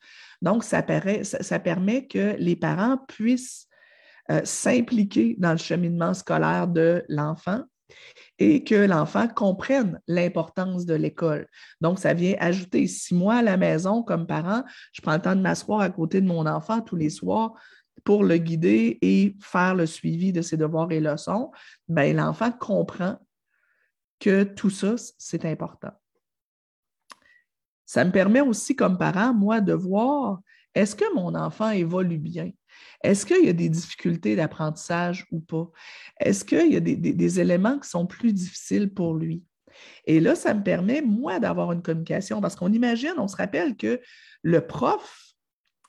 Donc, 0.43 0.65
ça, 0.65 0.83
permet 0.83 2.07
que 2.07 2.37
les 2.39 2.57
parents 2.57 2.99
puissent 3.09 3.67
euh, 4.31 4.41
s'impliquer 4.45 5.35
dans 5.39 5.53
le 5.53 5.59
cheminement 5.59 6.15
scolaire 6.15 6.69
de 6.69 7.05
l'enfant 7.09 7.63
et 8.39 8.65
que 8.65 8.75
l'enfant 8.75 9.29
comprenne 9.29 10.01
l'importance 10.07 10.87
de 10.87 10.95
l'école. 10.95 11.47
Donc, 11.81 11.99
ça 11.99 12.15
vient 12.15 12.37
ajouter, 12.39 12.87
si 12.87 13.15
moi 13.15 13.37
à 13.37 13.43
la 13.43 13.57
maison, 13.57 14.03
comme 14.03 14.27
parent, 14.27 14.63
je 14.93 15.03
prends 15.03 15.15
le 15.15 15.23
temps 15.23 15.37
de 15.37 15.41
m'asseoir 15.41 15.81
à 15.81 15.91
côté 15.91 16.21
de 16.21 16.27
mon 16.27 16.47
enfant 16.47 16.81
tous 16.81 16.97
les 16.97 17.11
soirs 17.11 17.55
pour 18.05 18.25
le 18.25 18.39
guider 18.39 18.99
et 19.03 19.37
faire 19.41 19.75
le 19.75 19.87
suivi 19.87 20.33
de 20.33 20.43
ses 20.43 20.57
devoirs 20.57 20.91
et 20.91 21.01
leçons, 21.01 21.51
ben, 21.89 22.17
l'enfant 22.17 22.51
comprend 22.51 23.19
que 24.21 24.45
tout 24.45 24.71
ça, 24.71 24.95
c'est 25.19 25.45
important. 25.45 25.93
Ça 27.87 28.05
me 28.05 28.13
permet 28.13 28.41
aussi, 28.41 28.77
comme 28.77 28.99
parent, 28.99 29.35
moi, 29.35 29.61
de 29.61 29.73
voir 29.73 30.41
est-ce 30.75 30.95
que 30.95 31.13
mon 31.15 31.35
enfant 31.35 31.71
évolue 31.71 32.19
bien? 32.19 32.53
Est-ce 33.03 33.27
qu'il 33.27 33.45
y 33.45 33.49
a 33.49 33.53
des 33.53 33.69
difficultés 33.69 34.37
d'apprentissage 34.37 35.27
ou 35.33 35.41
pas? 35.41 35.69
Est-ce 36.21 36.45
qu'il 36.45 36.73
y 36.73 36.77
a 36.77 36.81
des, 36.81 37.41
éléments 37.41 37.79
qui 37.79 37.89
sont 37.89 38.07
plus 38.07 38.33
difficiles 38.33 38.93
pour 38.93 39.15
lui? 39.15 39.43
Et 40.05 40.21
là, 40.21 40.35
ça 40.35 40.55
me 40.55 40.63
permet, 40.63 41.01
moi, 41.03 41.41
d'avoir 41.41 41.73
une 41.73 41.83
communication 41.83 42.41
parce 42.41 42.55
qu'on 42.55 42.73
imagine, 42.73 43.15
on 43.19 43.29
se 43.29 43.37
rappelle 43.37 43.77
que 43.77 44.01
le 44.43 44.67
prof, 44.67 45.35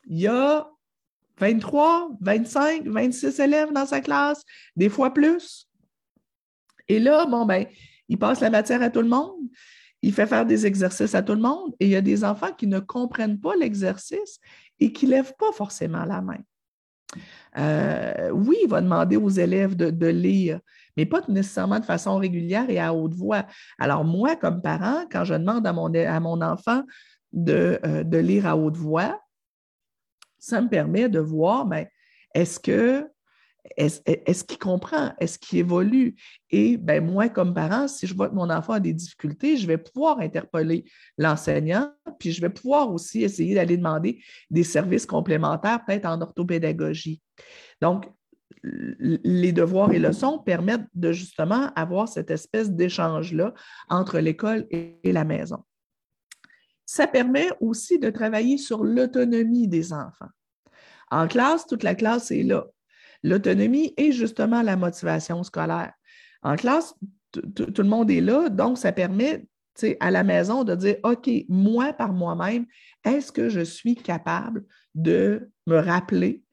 il 0.06 0.22
y 0.22 0.28
a 0.28 0.68
23, 1.38 2.10
25, 2.22 2.88
26 2.88 3.40
élèves 3.40 3.74
dans 3.74 3.86
sa 3.86 4.02
classe, 4.02 4.42
des 4.76 4.90
fois 4.90 5.14
plus. 5.14 5.70
Et 6.88 7.00
là, 7.00 7.26
bon, 7.26 7.46
ben, 7.46 7.66
il 8.12 8.18
passe 8.18 8.42
la 8.42 8.50
matière 8.50 8.82
à 8.82 8.90
tout 8.90 9.02
le 9.02 9.08
monde, 9.08 9.40
il 10.02 10.12
fait 10.14 10.28
faire 10.28 10.46
des 10.46 10.66
exercices 10.66 11.16
à 11.16 11.24
tout 11.24 11.34
le 11.34 11.40
monde, 11.40 11.74
et 11.80 11.86
il 11.86 11.92
y 11.92 11.96
a 11.96 12.02
des 12.02 12.26
enfants 12.26 12.52
qui 12.52 12.68
ne 12.68 12.80
comprennent 12.80 13.40
pas 13.40 13.56
l'exercice 13.56 14.40
et 14.82 14.92
qui 14.92 15.06
ne 15.06 15.12
lèvent 15.12 15.34
pas 15.40 15.54
forcément 15.54 16.04
la 16.04 16.22
main. 16.22 16.40
Euh, 17.58 18.30
oui, 18.32 18.58
il 18.64 18.70
va 18.70 18.82
demander 18.82 19.16
aux 19.16 19.30
élèves 19.30 19.78
de, 19.78 20.08
lire, 20.08 20.60
mais 20.98 21.06
pas 21.06 21.22
nécessairement 21.30 21.80
de 21.80 21.86
façon 21.86 22.18
régulière 22.18 22.70
et 22.70 22.80
à 22.80 22.94
haute 22.94 23.14
voix. 23.14 23.46
Alors, 23.80 24.04
moi, 24.04 24.36
comme 24.36 24.62
parent, 24.62 25.06
quand 25.10 25.24
je 25.24 25.34
demande 25.34 25.66
à 25.66 25.72
mon, 25.72 25.94
à 25.94 26.20
mon 26.20 26.42
enfant 26.42 26.84
de, 27.32 27.80
euh, 27.86 28.04
de, 28.04 28.18
lire 28.18 28.46
à 28.46 28.58
haute 28.58 28.76
voix, 28.76 29.22
ça 30.38 30.60
me 30.60 30.68
permet 30.68 31.08
de 31.08 31.20
voir, 31.20 31.66
mais 31.66 31.86
ben, 31.86 32.42
est-ce 32.42 32.60
que 32.60 33.08
est-ce 33.78 34.44
qu'il 34.44 34.58
comprend? 34.58 35.14
Est-ce 35.20 35.38
qu'il 35.38 35.60
évolue? 35.60 36.16
Et 36.50 36.78
ben, 36.78 37.06
moi, 37.06 37.30
comme 37.30 37.54
parent, 37.54 37.88
si 37.88 38.08
je 38.08 38.16
vois 38.16 38.30
que 38.30 38.36
mon 38.36 38.50
enfant 38.50 38.74
a 38.74 38.80
des 38.80 38.94
difficultés, 38.94 39.58
je 39.58 39.68
vais 39.68 39.78
pouvoir 39.78 40.20
interpeller 40.20 40.86
l'enseignant, 41.18 41.92
puis 42.20 42.32
je 42.32 42.42
vais 42.42 42.50
pouvoir 42.50 42.92
aussi 42.92 43.24
essayer 43.24 43.56
d'aller 43.56 43.78
demander 43.78 44.22
des 44.50 44.64
services 44.64 45.06
complémentaires, 45.06 45.86
peut-être 45.86 46.06
en 46.06 46.22
orthopédagogie. 46.22 47.22
Donc, 47.82 48.06
les 48.64 49.52
devoirs 49.52 49.92
et 49.92 50.00
leçons 50.00 50.40
permettent 50.40 50.88
de 50.94 51.12
justement 51.12 51.72
avoir 51.76 52.08
cette 52.08 52.30
espèce 52.30 52.72
d'échange-là 52.72 53.54
entre 53.90 54.20
l'école 54.20 54.68
et 54.70 55.00
la 55.12 55.24
maison. 55.24 55.64
Ça 56.86 57.08
permet 57.08 57.48
aussi 57.60 57.98
de 57.98 58.10
travailler 58.10 58.58
sur 58.58 58.84
l'autonomie 58.84 59.68
des 59.68 59.94
enfants. 59.94 60.30
En 61.10 61.28
classe, 61.28 61.66
toute 61.66 61.84
la 61.84 61.96
classe 61.96 62.32
est 62.32 62.44
là 62.44 62.68
l'autonomie 63.24 63.94
et 63.98 64.12
justement 64.12 64.62
la 64.62 64.76
motivation 64.76 65.44
scolaire. 65.44 65.94
En 66.44 66.56
classe, 66.56 66.96
tout 67.32 67.74
le 67.78 67.84
monde 67.84 68.12
est 68.12 68.22
là, 68.22 68.50
donc 68.50 68.78
ça 68.78 68.92
permet 68.92 69.46
à 70.00 70.12
la 70.12 70.24
maison 70.24 70.64
de 70.64 70.76
dire, 70.76 70.98
OK, 71.04 71.30
moi 71.48 71.94
par 71.94 72.14
moi-même, 72.14 72.66
est-ce 73.04 73.32
que 73.32 73.50
je 73.50 73.62
suis 73.62 73.96
capable 73.96 74.66
de 74.96 75.50
me 75.66 75.80
rappeler 75.80 76.44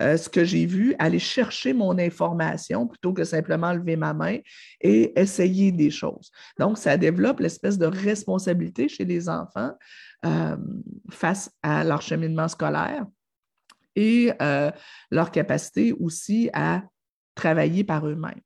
euh, 0.00 0.16
ce 0.16 0.28
que 0.28 0.44
j'ai 0.44 0.66
vu, 0.66 0.96
aller 0.98 1.20
chercher 1.20 1.72
mon 1.72 1.98
information 1.98 2.88
plutôt 2.88 3.12
que 3.12 3.22
simplement 3.22 3.72
lever 3.72 3.94
ma 3.94 4.12
main 4.12 4.38
et 4.80 5.18
essayer 5.18 5.70
des 5.70 5.90
choses. 5.90 6.32
Donc, 6.58 6.78
ça 6.78 6.96
développe 6.96 7.38
l'espèce 7.38 7.78
de 7.78 7.86
responsabilité 7.86 8.88
chez 8.88 9.04
les 9.04 9.28
enfants 9.28 9.72
euh, 10.26 10.56
face 11.10 11.48
à 11.62 11.84
leur 11.84 12.02
cheminement 12.02 12.48
scolaire 12.48 13.06
et 13.96 14.32
euh, 14.40 14.70
leur 15.10 15.30
capacité 15.30 15.92
aussi 15.92 16.50
à 16.52 16.82
travailler 17.34 17.84
par 17.84 18.06
eux-mêmes. 18.06 18.40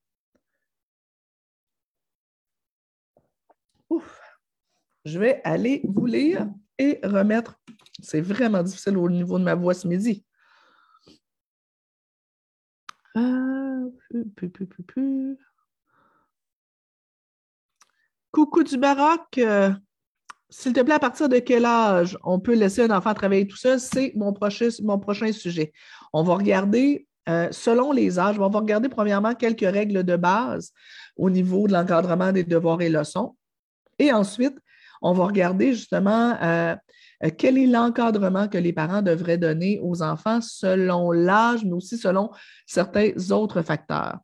Je 5.05 5.19
vais 5.19 5.41
aller 5.45 5.81
vous 5.85 6.07
lire 6.07 6.49
et 6.79 7.01
remettre. 7.03 7.59
C'est 8.03 8.21
vraiment 8.21 8.63
difficile 8.63 8.97
au 8.99 9.09
niveau 9.09 9.39
de 9.39 9.45
ma 9.45 9.55
voix 9.55 9.75
ce 9.75 9.89
midi. 9.89 10.25
Ah, 13.15 13.85
Coucou 18.31 18.63
du 18.63 18.77
baroque. 18.77 19.41
S'il 20.51 20.73
te 20.73 20.81
plaît, 20.81 20.95
à 20.95 20.99
partir 20.99 21.29
de 21.29 21.39
quel 21.39 21.67
âge 21.67 22.17
on 22.25 22.41
peut 22.41 22.55
laisser 22.55 22.83
un 22.83 22.97
enfant 22.97 23.13
travailler 23.13 23.47
tout 23.47 23.57
seul? 23.57 23.79
C'est 23.79 24.13
mon 24.17 24.33
prochain, 24.33 24.69
mon 24.83 24.99
prochain 24.99 25.31
sujet. 25.33 25.73
On 26.13 26.23
va 26.23 26.37
regarder, 26.37 27.07
euh, 27.29 27.49
selon 27.51 27.93
les 27.93 28.19
âges, 28.19 28.39
on 28.39 28.49
va 28.49 28.59
regarder 28.59 28.89
premièrement 28.89 29.35
quelques 29.35 29.71
règles 29.71 30.05
de 30.05 30.17
base 30.17 30.73
au 31.17 31.29
niveau 31.29 31.67
de 31.67 31.75
l'encadrement 31.75 32.33
des 32.33 32.45
devoirs 32.45 32.81
et 32.81 32.89
leçons. 32.89 33.37
Et 33.99 34.11
ensuite, 34.11 34.57
on 35.03 35.13
va 35.13 35.27
regarder 35.27 35.75
justement 35.75 36.37
euh, 36.43 36.75
euh, 37.25 37.31
quel 37.37 37.59
est 37.59 37.67
l'encadrement 37.67 38.49
que 38.49 38.59
les 38.59 38.73
parents 38.73 39.03
devraient 39.03 39.39
donner 39.39 39.79
aux 39.83 40.03
enfants 40.03 40.41
selon 40.41 41.13
l'âge, 41.13 41.63
mais 41.65 41.73
aussi 41.73 41.99
selon 41.99 42.31
certains 42.67 43.13
autres 43.31 43.61
facteurs. 43.61 44.19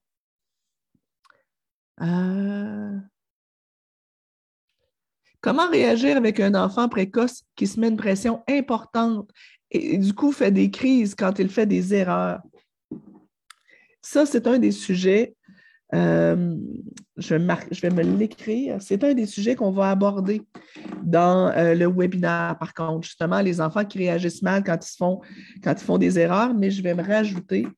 Comment 5.45 5.69
réagir 5.69 6.17
avec 6.17 6.41
un 6.41 6.55
enfant 6.55 6.89
précoce 6.89 7.43
qui 7.55 7.67
se 7.67 7.79
met 7.79 7.89
une 7.89 7.99
pression 7.99 8.43
importante 8.49 9.31
et, 9.71 9.99
du 9.99 10.15
coup 10.15 10.33
fait 10.33 10.51
des 10.51 10.71
crises 10.71 11.15
quand 11.15 11.39
il 11.39 11.51
fait 11.51 11.67
des 11.67 11.93
erreurs? 11.93 12.41
Ça, 14.01 14.25
c'est 14.25 14.47
un 14.47 14.59
des 14.59 14.71
sujets, 14.71 15.37
euh, 15.93 16.57
je, 17.19 17.35
vais 17.35 17.91
me 17.91 18.03
l'écrire, 18.17 18.81
c'est 18.81 19.05
un 19.05 19.13
des 19.13 19.27
sujets 19.27 19.55
qu'on 19.55 19.71
va 19.71 19.91
aborder 19.91 20.41
dans 21.03 21.49
euh, 21.49 21.75
le 21.75 21.89
webinaire, 21.89 22.57
par 22.59 22.73
contre, 22.73 23.07
justement, 23.07 23.43
les 23.43 23.61
enfants 23.61 23.85
qui 23.85 23.99
réagissent 23.99 24.41
mal 24.41 24.65
quand 24.65 24.79
ils, 24.83 24.97
font, 24.97 25.21
quand 25.63 25.73
ils 25.79 25.85
font 25.85 25.99
des 25.99 26.19
erreurs, 26.19 26.55
mais 26.55 26.71
je 26.71 26.83
vais 26.83 26.95
me 26.95 27.03
rajouter 27.03 27.69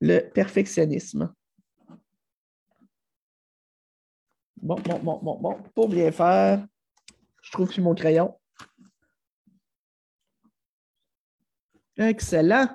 le 0.00 0.18
perfectionnisme. 0.18 1.32
Bon, 4.60 4.74
bon, 4.84 4.98
bon, 4.98 5.20
bon, 5.22 5.38
bon, 5.40 5.56
pour 5.76 5.88
bien 5.88 6.10
faire, 6.10 6.66
je 7.44 7.52
trouve 7.52 7.72
que 7.72 7.80
mon 7.80 7.94
crayon. 7.94 8.34
Excellent. 11.96 12.68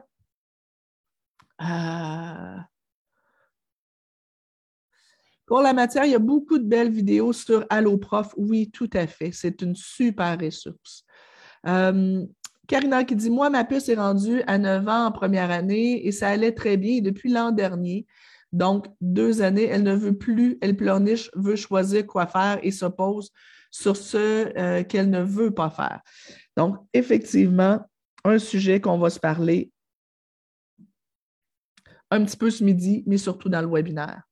Ah. 1.57 2.67
Pour 5.45 5.61
la 5.61 5.73
matière, 5.73 6.05
il 6.05 6.11
y 6.11 6.15
a 6.15 6.19
beaucoup 6.19 6.59
de 6.59 6.63
belles 6.63 6.91
vidéos 6.91 7.33
sur 7.33 7.65
Alloprof. 7.69 8.33
Oui, 8.37 8.69
tout 8.71 8.89
à 8.93 9.07
fait. 9.07 9.31
C'est 9.33 9.61
une 9.61 9.75
super 9.75 10.39
ressource. 10.39 11.03
Euh, 11.65 12.23
Karina 12.67 13.03
qui 13.03 13.15
dit 13.15 13.31
Moi, 13.31 13.49
ma 13.49 13.65
puce 13.65 13.89
est 13.89 13.95
rendue 13.95 14.43
à 14.45 14.59
9 14.59 14.87
ans 14.87 15.05
en 15.07 15.11
première 15.11 15.49
année 15.49 16.05
et 16.05 16.11
ça 16.11 16.29
allait 16.29 16.53
très 16.53 16.77
bien 16.77 17.01
depuis 17.01 17.31
l'an 17.31 17.51
dernier. 17.51 18.05
Donc, 18.51 18.85
deux 19.01 19.41
années, 19.41 19.65
elle 19.65 19.83
ne 19.83 19.95
veut 19.95 20.17
plus, 20.17 20.59
elle 20.61 20.77
pleurniche, 20.77 21.31
veut 21.35 21.55
choisir 21.55 22.05
quoi 22.05 22.27
faire 22.27 22.59
et 22.61 22.71
s'oppose 22.71 23.31
sur 23.71 23.95
ce 23.95 24.57
euh, 24.57 24.83
qu'elle 24.83 25.09
ne 25.09 25.21
veut 25.21 25.51
pas 25.51 25.69
faire. 25.69 26.01
Donc, 26.57 26.77
effectivement, 26.93 27.79
un 28.23 28.39
sujet 28.39 28.81
qu'on 28.81 28.97
va 28.97 29.09
se 29.09 29.19
parler 29.19 29.71
un 32.11 32.25
petit 32.25 32.37
peu 32.37 32.49
ce 32.49 32.63
midi, 32.63 33.03
mais 33.05 33.17
surtout 33.17 33.49
dans 33.49 33.61
le 33.61 33.67
webinaire. 33.67 34.23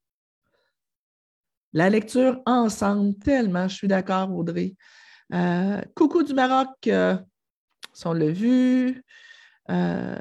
La 1.73 1.89
lecture 1.89 2.41
ensemble, 2.45 3.17
tellement, 3.19 3.67
je 3.67 3.75
suis 3.75 3.87
d'accord, 3.87 4.33
Audrey. 4.33 4.75
Euh, 5.33 5.81
coucou 5.95 6.23
du 6.23 6.33
Maroc, 6.33 6.69
euh, 6.87 7.17
on 8.05 8.13
l'a 8.13 8.31
vu. 8.31 9.03
Euh, 9.69 10.15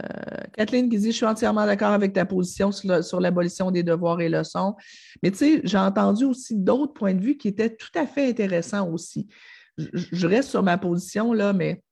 Kathleen 0.54 0.88
qui 0.88 0.98
dit 0.98 1.12
Je 1.12 1.16
suis 1.16 1.26
entièrement 1.26 1.66
d'accord 1.66 1.92
avec 1.92 2.12
ta 2.12 2.24
position 2.24 2.72
sur, 2.72 3.20
l'abolition 3.20 3.70
des 3.70 3.82
devoirs 3.82 4.20
et 4.20 4.28
leçons. 4.28 4.74
Mais 5.22 5.30
tu 5.30 5.38
sais, 5.38 5.60
j'ai 5.64 5.78
entendu 5.78 6.24
aussi 6.24 6.56
d'autres 6.56 6.92
points 6.92 7.14
de 7.14 7.20
vue 7.20 7.36
qui 7.36 7.48
étaient 7.48 7.74
tout 7.74 7.90
à 7.94 8.06
fait 8.06 8.28
intéressants 8.28 8.90
aussi. 8.90 9.28
Je, 9.78 10.26
reste 10.26 10.48
sur 10.48 10.62
ma 10.62 10.78
position, 10.78 11.32
là, 11.32 11.52
mais 11.52 11.82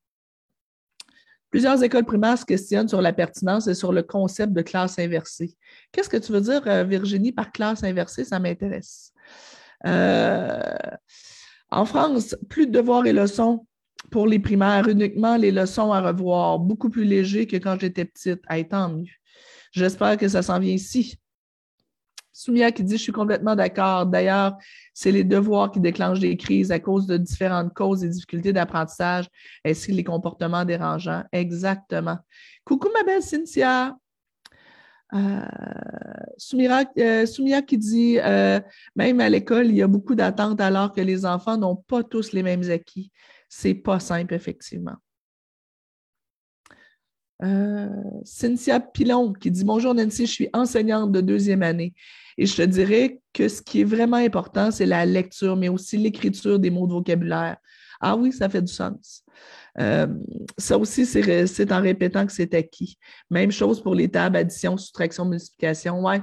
plusieurs 1.51 1.83
écoles 1.83 2.07
primaires 2.07 2.39
se 2.39 2.47
questionnent 2.47 2.89
sur 2.89 3.03
la 3.03 3.13
pertinence 3.13 3.69
et 3.69 3.75
sur 3.75 3.93
le 3.93 4.03
concept 4.03 4.53
de 4.53 4.63
classe 4.63 4.99
inversée. 4.99 5.55
Qu'est-ce 5.93 6.09
que 6.09 6.17
tu 6.17 6.33
veux 6.33 6.41
dire, 6.41 6.63
Virginie, 6.85 7.33
par 7.33 7.53
classe 7.53 7.85
inversée? 7.85 8.25
Ça 8.25 8.41
m'intéresse. 8.41 9.13
Euh, 9.87 10.59
en 11.71 11.85
France, 11.85 12.37
plus 12.49 12.67
de 12.67 12.73
devoirs 12.73 13.07
et 13.07 13.13
leçons 13.13 13.67
pour 14.11 14.27
les 14.27 14.39
primaires, 14.39 14.89
uniquement 14.89 15.37
les 15.37 15.51
leçons 15.51 15.93
à 15.93 16.01
revoir, 16.01 16.59
beaucoup 16.59 16.91
plus 16.91 17.05
léger 17.05 17.47
que 17.47 17.57
quand 17.57 17.79
j'étais 17.81 18.05
petite. 18.05 18.43
à 18.49 18.63
tant 18.65 18.89
mieux. 18.89 19.11
J'espère 19.73 20.17
que 20.17 20.29
ça 20.29 20.43
s'en 20.43 20.59
vient 20.59 20.75
ici. 20.75 21.19
Soumia 22.33 22.73
qui 22.73 22.83
dit 22.83 22.97
Je 22.97 23.03
suis 23.03 23.13
complètement 23.13 23.55
d'accord. 23.55 24.07
D'ailleurs, 24.07 24.57
c'est 24.93 25.13
les 25.13 25.25
devoirs 25.25 25.71
qui 25.71 25.81
déclenchent 25.81 26.21
des 26.21 26.37
crises 26.37 26.71
à 26.73 26.81
cause 26.81 27.07
de 27.07 27.17
différentes 27.17 27.73
causes 27.73 28.05
et 28.05 28.09
difficultés 28.09 28.53
d'apprentissage 28.53 29.29
ainsi 29.65 29.89
que 29.89 29.97
les 29.97 30.05
comportements 30.05 30.65
dérangeants. 30.65 31.23
Exactement. 31.33 32.19
Coucou, 32.65 32.89
ma 32.93 33.05
belle 33.05 33.23
Cynthia. 33.23 33.97
Euh, 35.15 35.41
euh, 36.99 37.27
Soumia 37.27 37.63
qui 37.63 37.79
dit 37.79 38.19
euh, 38.19 38.61
même 38.97 39.21
à 39.21 39.29
l'école, 39.29 39.67
il 39.67 39.77
y 39.77 39.83
a 39.83 39.87
beaucoup 39.87 40.17
d'attentes 40.17 40.61
alors 40.61 40.93
que 40.93 41.01
les 41.01 41.25
enfants 41.25 41.57
n'ont 41.57 41.77
pas 41.77 42.03
tous 42.03 42.33
les 42.33 42.43
mêmes 42.43 42.69
acquis. 42.71 43.13
C'est 43.57 43.75
pas 43.75 44.01
simple, 44.01 44.35
effectivement. 44.35 44.97
Cynthia 48.25 48.81
Pilon 48.81 49.33
qui 49.33 49.49
dit 49.49 49.65
Bonjour 49.65 49.95
Nancy, 49.95 50.27
je 50.27 50.33
suis 50.33 50.49
enseignante 50.53 51.13
de 51.13 51.21
deuxième 51.21 51.63
année 51.63 51.95
et 52.37 52.47
je 52.47 52.57
te 52.57 52.63
dirais 52.63 53.21
que 53.33 53.49
ce 53.49 53.63
qui 53.63 53.83
est 53.83 53.85
vraiment 53.85 54.17
important, 54.17 54.73
c'est 54.73 54.87
la 54.87 55.07
lecture, 55.07 55.55
mais 55.55 55.69
aussi 55.69 55.97
l'écriture 55.99 56.59
des 56.59 56.71
mots 56.71 56.89
de 56.89 56.95
vocabulaire. 56.95 57.57
Ah 58.01 58.17
oui, 58.17 58.33
ça 58.33 58.49
fait 58.49 58.63
du 58.63 58.73
sens. 58.73 59.23
Euh, 59.79 60.09
ça 60.59 60.77
aussi, 60.77 61.07
c'est 61.07 61.73
en 61.73 61.81
répétant 61.81 62.27
que 62.27 62.33
c'est 62.33 62.55
acquis. 62.55 62.99
Même 63.31 63.53
chose 63.53 63.81
pour 63.81 63.95
les 63.95 64.09
tables, 64.09 64.37
addition, 64.37 64.77
soustraction, 64.77 65.27
multiplication. 65.27 66.03
Ouais, 66.05 66.23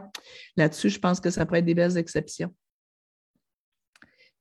là-dessus, 0.58 0.89
je 0.89 1.00
pense 1.00 1.22
que 1.22 1.30
ça 1.30 1.46
pourrait 1.46 1.60
être 1.60 1.65
des 1.65 1.76
belles 1.76 1.98
exceptions. 1.98 2.54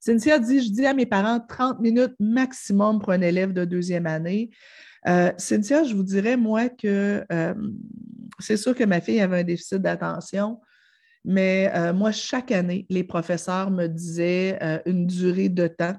Cynthia 0.01 0.39
dit, 0.39 0.63
je 0.63 0.71
dis 0.71 0.85
à 0.85 0.95
mes 0.95 1.05
parents 1.05 1.39
30 1.39 1.79
minutes 1.79 2.15
maximum 2.19 2.99
pour 2.99 3.11
un 3.11 3.21
élève 3.21 3.53
de 3.53 3.65
deuxième 3.65 4.07
année. 4.07 4.49
Euh, 5.07 5.31
Cynthia, 5.37 5.83
je 5.83 5.93
vous 5.93 6.03
dirais, 6.03 6.37
moi, 6.37 6.69
que 6.69 7.23
euh, 7.31 7.53
c'est 8.39 8.57
sûr 8.57 8.75
que 8.75 8.83
ma 8.83 8.99
fille 8.99 9.21
avait 9.21 9.41
un 9.41 9.43
déficit 9.43 9.77
d'attention, 9.77 10.59
mais 11.23 11.71
moi, 11.93 12.11
chaque 12.11 12.51
année, 12.51 12.87
les 12.89 13.03
professeurs 13.03 13.69
me 13.69 13.85
disaient 13.85 14.57
une 14.87 15.05
durée 15.05 15.49
de 15.49 15.67
temps. 15.67 15.95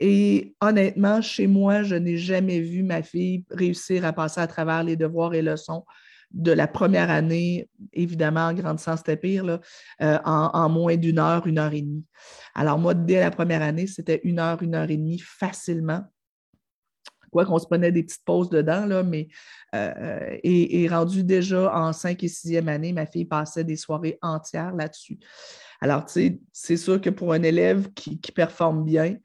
Et 0.00 0.56
honnêtement, 0.60 1.22
chez 1.22 1.46
moi, 1.46 1.84
je 1.84 1.94
n'ai 1.94 2.16
jamais 2.16 2.58
vu 2.58 2.82
ma 2.82 3.02
fille 3.04 3.44
réussir 3.50 4.04
à 4.04 4.12
passer 4.12 4.40
à 4.40 4.48
travers 4.48 4.82
les 4.82 4.96
devoirs 4.96 5.34
et 5.34 5.42
leçons 5.42 5.84
de 6.32 6.52
la 6.52 6.66
première 6.66 7.10
année, 7.10 7.68
évidemment, 7.92 8.46
en 8.46 8.54
grandissant, 8.54 8.96
c'était 8.96 9.16
pire, 9.16 9.60
euh, 10.02 10.18
en, 10.24 10.68
moins 10.68 10.96
d'une 10.96 11.18
heure, 11.18 11.46
une 11.46 11.58
heure 11.58 11.72
et 11.72 11.82
demie. 11.82 12.04
Alors, 12.54 12.78
moi, 12.78 12.94
dès 12.94 13.20
la 13.20 13.30
première 13.30 13.62
année, 13.62 13.86
c'était 13.86 14.20
une 14.24 14.38
heure, 14.38 14.62
une 14.62 14.74
heure 14.74 14.90
et 14.90 14.96
demie 14.96 15.18
facilement. 15.18 16.02
Quoi 17.32 17.46
qu'on 17.46 17.58
se 17.58 17.66
prenait 17.66 17.92
des 17.92 18.02
petites 18.02 18.24
pauses 18.24 18.50
dedans, 18.50 19.04
mais 19.04 19.28
euh, 19.74 20.36
et, 20.42 20.88
rendu 20.88 21.22
déjà 21.22 21.72
en 21.72 21.92
cinq 21.92 22.24
et 22.24 22.28
sixième 22.28 22.68
année, 22.68 22.92
ma 22.92 23.06
fille 23.06 23.24
passait 23.24 23.62
des 23.62 23.76
soirées 23.76 24.18
entières 24.20 24.74
là-dessus. 24.74 25.18
Alors, 25.80 26.04
tu 26.04 26.12
sais, 26.12 26.40
c'est 26.52 26.76
sûr 26.76 27.00
que 27.00 27.10
pour 27.10 27.32
un 27.32 27.42
élève 27.42 27.92
qui 27.94 28.18
performe 28.34 28.84
bien, 28.84 29.16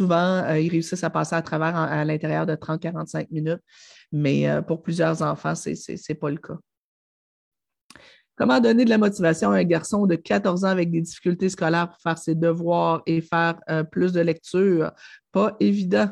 Souvent, 0.00 0.42
euh, 0.44 0.58
ils 0.58 0.70
réussissent 0.70 1.04
à 1.04 1.10
passer 1.10 1.34
à 1.34 1.42
travers 1.42 1.76
à 1.76 2.02
l'intérieur 2.06 2.46
de 2.46 2.54
30-45 2.54 3.26
minutes, 3.30 3.60
mais 4.10 4.48
euh, 4.48 4.62
pour 4.62 4.80
plusieurs 4.80 5.20
enfants, 5.20 5.54
ce 5.54 5.72
n'est 5.90 6.14
pas 6.14 6.30
le 6.30 6.38
cas. 6.38 6.56
Comment 8.34 8.60
donner 8.60 8.86
de 8.86 8.88
la 8.88 8.96
motivation 8.96 9.50
à 9.50 9.56
un 9.56 9.64
garçon 9.64 10.06
de 10.06 10.16
14 10.16 10.64
ans 10.64 10.68
avec 10.68 10.90
des 10.90 11.02
difficultés 11.02 11.50
scolaires 11.50 11.90
pour 11.90 12.00
faire 12.00 12.16
ses 12.16 12.34
devoirs 12.34 13.02
et 13.04 13.20
faire 13.20 13.60
euh, 13.68 13.82
plus 13.82 14.14
de 14.14 14.20
lecture? 14.20 14.90
Pas 15.32 15.54
évident. 15.60 16.08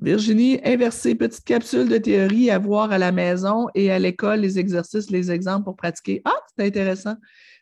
Virginie, 0.00 0.60
inverser, 0.64 1.16
petite 1.16 1.44
capsule 1.44 1.88
de 1.88 1.98
théorie 1.98 2.52
à 2.52 2.60
voir 2.60 2.92
à 2.92 2.98
la 2.98 3.10
maison 3.10 3.66
et 3.74 3.90
à 3.90 3.98
l'école, 3.98 4.38
les 4.38 4.60
exercices, 4.60 5.10
les 5.10 5.32
exemples 5.32 5.64
pour 5.64 5.74
pratiquer. 5.74 6.22
Ah, 6.24 6.38
c'est 6.56 6.66
intéressant. 6.66 7.16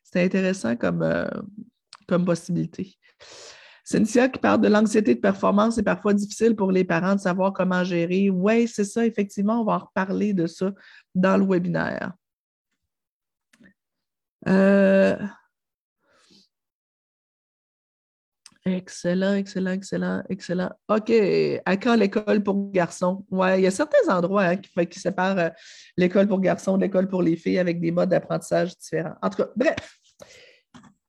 C'est 0.04 0.22
intéressant 0.22 0.76
comme, 0.76 1.02
comme 2.06 2.26
possibilité. 2.26 2.98
Cynthia 3.92 4.28
qui 4.28 4.38
parle 4.38 4.62
de 4.62 4.68
l'anxiété 4.68 5.14
de 5.14 5.20
performance, 5.20 5.74
c'est 5.74 5.82
parfois 5.82 6.14
difficile 6.14 6.56
pour 6.56 6.72
les 6.72 6.82
parents 6.82 7.14
de 7.14 7.20
savoir 7.20 7.52
comment 7.52 7.84
gérer. 7.84 8.30
Oui, 8.30 8.66
c'est 8.66 8.84
ça, 8.84 9.04
effectivement, 9.04 9.60
on 9.60 9.64
va 9.64 9.74
en 9.74 9.78
reparler 9.80 10.32
de 10.32 10.46
ça 10.46 10.72
dans 11.14 11.36
le 11.36 11.44
webinaire. 11.44 12.12
Euh, 14.48 15.16
excellent, 18.64 19.34
excellent, 19.34 19.72
excellent, 19.72 20.22
excellent. 20.30 20.70
OK. 20.88 21.12
À 21.66 21.76
quand 21.76 21.94
l'école 21.94 22.42
pour 22.42 22.70
garçons? 22.72 23.26
Oui, 23.30 23.58
il 23.58 23.64
y 23.64 23.66
a 23.66 23.70
certains 23.70 24.08
endroits 24.08 24.44
hein, 24.44 24.56
qui, 24.56 25.00
séparent 25.00 25.38
euh, 25.38 25.50
l'école 25.98 26.28
pour 26.28 26.40
garçons 26.40 26.78
de 26.78 26.82
l'école 26.82 27.08
pour 27.08 27.22
les 27.22 27.36
filles 27.36 27.58
avec 27.58 27.78
des 27.78 27.90
modes 27.90 28.08
d'apprentissage 28.08 28.74
différents. 28.78 29.16
En 29.20 29.28
tout 29.28 29.42
cas, 29.42 29.50
bref. 29.54 30.01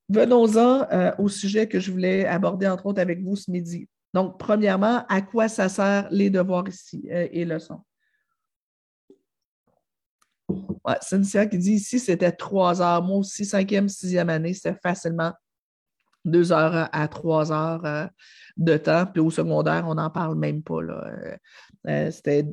Venons-en 0.08 0.86
euh, 0.92 1.12
au 1.18 1.28
sujet 1.28 1.66
que 1.66 1.80
je 1.80 1.90
voulais 1.90 2.26
aborder, 2.26 2.68
entre 2.68 2.86
autres, 2.86 3.00
avec 3.00 3.22
vous 3.22 3.36
ce 3.36 3.50
midi. 3.50 3.88
Donc, 4.12 4.38
premièrement, 4.38 5.04
à 5.08 5.22
quoi 5.22 5.48
ça 5.48 5.68
sert 5.68 6.08
les 6.10 6.30
devoirs 6.30 6.68
ici 6.68 7.08
euh, 7.10 7.26
et 7.32 7.44
leçons? 7.44 7.80
Ouais, 10.48 10.96
Cynthia 11.00 11.46
qui 11.46 11.56
dit 11.56 11.72
ici, 11.72 11.98
c'était 11.98 12.32
trois 12.32 12.82
heures. 12.82 13.02
Moi 13.02 13.16
aussi, 13.18 13.46
cinquième, 13.46 13.88
sixième 13.88 14.28
année, 14.28 14.52
c'était 14.52 14.78
facilement 14.82 15.32
deux 16.22 16.52
heures 16.52 16.88
à 16.92 17.08
trois 17.08 17.50
heures 17.50 17.84
euh, 17.86 18.06
de 18.58 18.76
temps. 18.76 19.06
Puis 19.06 19.20
au 19.20 19.30
secondaire, 19.30 19.86
on 19.88 19.94
n'en 19.94 20.10
parle 20.10 20.36
même 20.36 20.62
pas. 20.62 20.80
c'était 22.10 22.46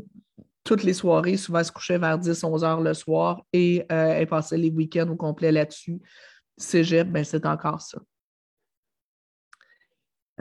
toutes 0.63 0.83
les 0.83 0.93
soirées, 0.93 1.35
souvent, 1.35 1.63
se 1.63 1.71
couchait 1.71 1.97
vers 1.97 2.17
10, 2.17 2.43
11 2.43 2.63
heures 2.63 2.81
le 2.81 2.93
soir 2.93 3.43
et 3.51 3.83
elle 3.89 4.27
passait 4.27 4.57
les 4.57 4.69
week-ends 4.69 5.09
au 5.09 5.15
complet 5.15 5.51
là-dessus 5.51 5.99
cégep, 6.57 7.09
ben 7.09 7.23
c'est 7.23 7.45
encore 7.45 7.81
ça. 7.81 7.99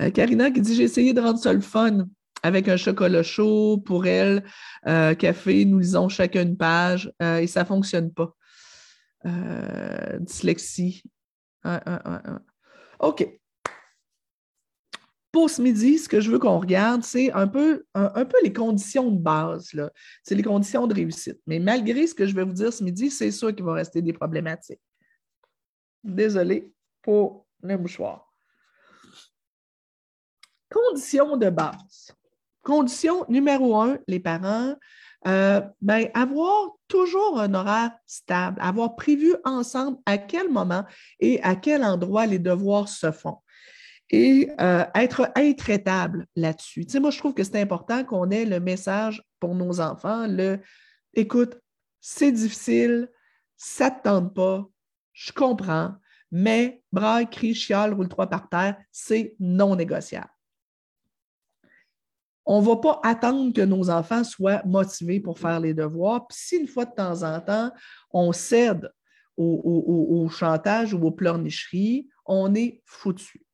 Euh, 0.01 0.11
Karina 0.11 0.51
qui 0.51 0.61
dit 0.61 0.75
J'ai 0.75 0.85
essayé 0.85 1.12
de 1.12 1.20
rendre 1.20 1.38
ça 1.38 1.53
le 1.53 1.61
fun 1.61 2.07
avec 2.42 2.68
un 2.68 2.77
chocolat 2.77 3.23
chaud 3.23 3.79
pour 3.85 4.07
elle, 4.07 4.44
euh, 4.87 5.14
café, 5.14 5.64
nous 5.66 5.79
lisons 5.79 6.09
chacun 6.09 6.42
une 6.42 6.57
page 6.57 7.12
euh, 7.20 7.38
et 7.38 7.46
ça 7.46 7.61
ne 7.61 7.66
fonctionne 7.66 8.12
pas. 8.12 8.35
dyslexie. 10.20 11.03
OK. 12.99 13.27
Pour 15.33 15.49
ce 15.49 15.62
midi, 15.62 15.99
ce 15.99 16.09
que 16.09 16.20
je 16.20 16.31
veux 16.31 16.38
qu'on 16.38 16.59
regarde, 16.59 17.05
c'est 17.05 17.31
un 17.33 17.46
peu, 17.46 17.85
un, 17.94 18.25
peu 18.25 18.37
les 18.42 18.53
conditions 18.53 19.12
de 19.12 19.18
base. 19.18 19.70
C'est 20.25 20.35
les 20.35 20.42
conditions 20.42 20.87
de 20.87 20.94
réussite. 20.94 21.38
Mais 21.46 21.61
malgré 21.61 22.07
ce 22.07 22.14
que 22.14 22.27
je 22.27 22.35
vais 22.35 22.42
vous 22.42 22.55
dire 22.55 22.73
ce 22.73 22.83
midi, 22.83 23.11
c'est 23.11 23.31
sûr 23.31 23.55
qu'il 23.55 23.64
va 23.64 23.75
rester 23.75 24.03
des 24.03 24.12
problématiques. 24.12 24.81
Désolé 26.02 26.72
pour 27.02 27.46
le 27.62 27.76
mouchoir. 27.76 28.32
Condition 30.70 31.36
de 31.36 31.50
base. 31.50 32.14
Condition 32.62 33.24
numéro 33.28 33.80
un, 33.80 33.98
les 34.06 34.20
parents, 34.20 34.76
euh, 35.26 35.60
ben, 35.82 36.08
avoir 36.14 36.70
toujours 36.88 37.40
un 37.40 37.52
horaire 37.54 37.92
stable, 38.06 38.58
avoir 38.60 38.96
prévu 38.96 39.34
ensemble 39.44 39.98
à 40.06 40.18
quel 40.18 40.48
moment 40.48 40.84
et 41.18 41.42
à 41.42 41.56
quel 41.56 41.84
endroit 41.84 42.26
les 42.26 42.38
devoirs 42.38 42.88
se 42.88 43.10
font. 43.10 43.38
et 44.12 44.50
euh, 44.60 44.84
être 44.96 45.30
intraitable 45.36 46.26
là-dessus. 46.34 46.84
Tu 46.84 46.92
sais, 46.92 47.00
moi, 47.00 47.10
je 47.10 47.18
trouve 47.18 47.32
que 47.32 47.44
c'est 47.44 47.60
important 47.60 48.04
qu'on 48.04 48.30
ait 48.30 48.44
le 48.44 48.58
message 48.58 49.22
pour 49.38 49.54
nos 49.54 49.80
enfants, 49.80 50.26
le 50.26 50.58
écoute, 51.14 51.56
c'est 52.00 52.32
difficile, 52.32 53.08
ça 53.56 53.90
ne 53.90 53.94
te 53.94 54.02
tente 54.02 54.34
pas, 54.34 54.68
je 55.12 55.33
comprends, 55.33 55.94
mais 56.31 56.83
braille, 56.92 57.29
crie, 57.29 57.55
chiale, 57.55 57.94
roule 57.94 58.09
trois 58.09 58.29
par 58.29 58.49
terre, 58.49 58.77
c'est 58.92 59.37
non 59.40 59.77
négociable. 59.77 60.31
On 62.46 62.61
ne 62.61 62.66
va 62.66 62.77
pas 62.77 63.01
attendre 63.05 63.53
que 63.53 63.61
nos 63.61 63.90
enfants 63.90 64.25
soient 64.25 64.62
motivés 64.64 65.20
pour 65.20 65.38
faire 65.38 65.61
les 65.61 65.75
devoirs. 65.75 66.27
Puis 66.27 66.38
si 66.40 66.57
une 66.57 66.68
fois 66.68 66.85
de 66.85 66.94
temps 66.94 67.23
en 67.23 67.40
temps, 67.40 67.70
on 68.11 68.33
cède 68.33 68.90
au, 69.37 70.29
chantage 70.29 70.92
ou 70.92 71.03
aux 71.03 71.12
pleurnicheries, 71.12 72.09
on 72.27 72.55
est 72.55 72.83
foutu. 72.85 73.44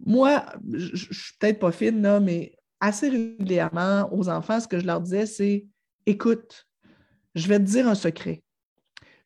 Moi, 0.00 0.44
je 0.72 0.92
ne 0.92 0.96
suis 0.96 1.34
peut-être 1.38 1.60
pas 1.60 1.72
fine, 1.72 2.02
là, 2.02 2.20
mais 2.20 2.56
assez 2.80 3.08
régulièrement 3.08 4.08
aux 4.12 4.28
enfants, 4.28 4.60
ce 4.60 4.68
que 4.68 4.78
je 4.78 4.86
leur 4.86 5.00
disais, 5.00 5.26
c'est 5.26 5.66
écoute, 6.06 6.66
je 7.34 7.48
vais 7.48 7.58
te 7.58 7.64
dire 7.64 7.88
un 7.88 7.94
secret. 7.94 8.43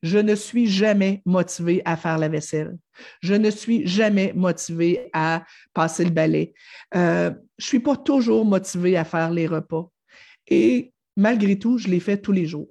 Je 0.02 0.18
ne 0.18 0.34
suis 0.34 0.66
jamais 0.66 1.22
motivé 1.24 1.82
à 1.84 1.96
faire 1.96 2.18
la 2.18 2.28
vaisselle. 2.28 2.76
Je 3.20 3.34
ne 3.34 3.50
suis 3.50 3.86
jamais 3.86 4.32
motivé 4.34 5.10
à 5.12 5.44
passer 5.74 6.04
le 6.04 6.10
balai. 6.10 6.54
Euh, 6.94 7.30
je 7.58 7.64
ne 7.64 7.68
suis 7.68 7.80
pas 7.80 7.96
toujours 7.96 8.44
motivé 8.44 8.96
à 8.96 9.04
faire 9.04 9.30
les 9.30 9.46
repas. 9.46 9.90
Et 10.46 10.92
malgré 11.16 11.58
tout, 11.58 11.78
je 11.78 11.88
les 11.88 12.00
fais 12.00 12.16
tous 12.16 12.32
les 12.32 12.46
jours. 12.46 12.68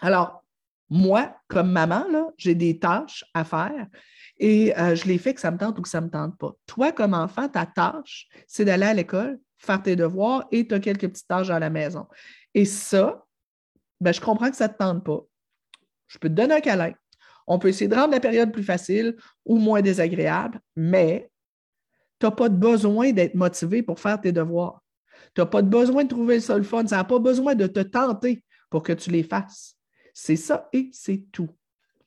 Alors, 0.00 0.44
moi, 0.90 1.34
comme 1.48 1.72
maman, 1.72 2.04
j'ai 2.36 2.54
des 2.54 2.78
tâches 2.78 3.24
à 3.32 3.44
faire 3.44 3.86
et 4.38 4.76
euh, 4.78 4.94
je 4.94 5.06
les 5.06 5.16
fais 5.16 5.32
que 5.32 5.40
ça 5.40 5.50
me 5.50 5.56
tente 5.56 5.78
ou 5.78 5.82
que 5.82 5.88
ça 5.88 6.00
ne 6.00 6.06
me 6.06 6.10
tente 6.10 6.36
pas. 6.36 6.52
Toi, 6.66 6.92
comme 6.92 7.14
enfant, 7.14 7.48
ta 7.48 7.64
tâche, 7.64 8.28
c'est 8.46 8.64
d'aller 8.64 8.86
à 8.86 8.92
l'école, 8.92 9.38
faire 9.56 9.82
tes 9.82 9.96
devoirs 9.96 10.46
et 10.50 10.66
tu 10.66 10.74
as 10.74 10.80
quelques 10.80 11.08
petites 11.08 11.26
tâches 11.26 11.48
à 11.48 11.58
la 11.58 11.70
maison. 11.70 12.06
Et 12.52 12.66
ça, 12.66 13.24
ben, 14.00 14.12
je 14.12 14.20
comprends 14.20 14.50
que 14.50 14.56
ça 14.56 14.68
ne 14.68 14.72
te 14.72 14.78
tente 14.78 15.04
pas. 15.04 15.20
Je 16.12 16.18
peux 16.18 16.28
te 16.28 16.34
donner 16.34 16.54
un 16.54 16.60
câlin. 16.60 16.92
On 17.46 17.58
peut 17.58 17.68
essayer 17.68 17.88
de 17.88 17.94
rendre 17.94 18.12
la 18.12 18.20
période 18.20 18.52
plus 18.52 18.62
facile 18.62 19.16
ou 19.46 19.56
moins 19.56 19.80
désagréable, 19.80 20.60
mais 20.76 21.30
tu 22.20 22.26
n'as 22.26 22.32
pas 22.32 22.50
besoin 22.50 23.12
d'être 23.12 23.34
motivé 23.34 23.82
pour 23.82 23.98
faire 23.98 24.20
tes 24.20 24.30
devoirs. 24.30 24.82
Tu 25.34 25.40
n'as 25.40 25.46
pas 25.46 25.62
besoin 25.62 26.04
de 26.04 26.10
trouver 26.10 26.34
le 26.36 26.40
seul 26.40 26.64
fun. 26.64 26.86
Ça 26.86 26.96
n'a 26.96 27.04
pas 27.04 27.18
besoin 27.18 27.54
de 27.54 27.66
te 27.66 27.80
tenter 27.80 28.44
pour 28.68 28.82
que 28.82 28.92
tu 28.92 29.10
les 29.10 29.22
fasses. 29.22 29.74
C'est 30.12 30.36
ça 30.36 30.68
et 30.74 30.90
c'est 30.92 31.24
tout. 31.32 31.48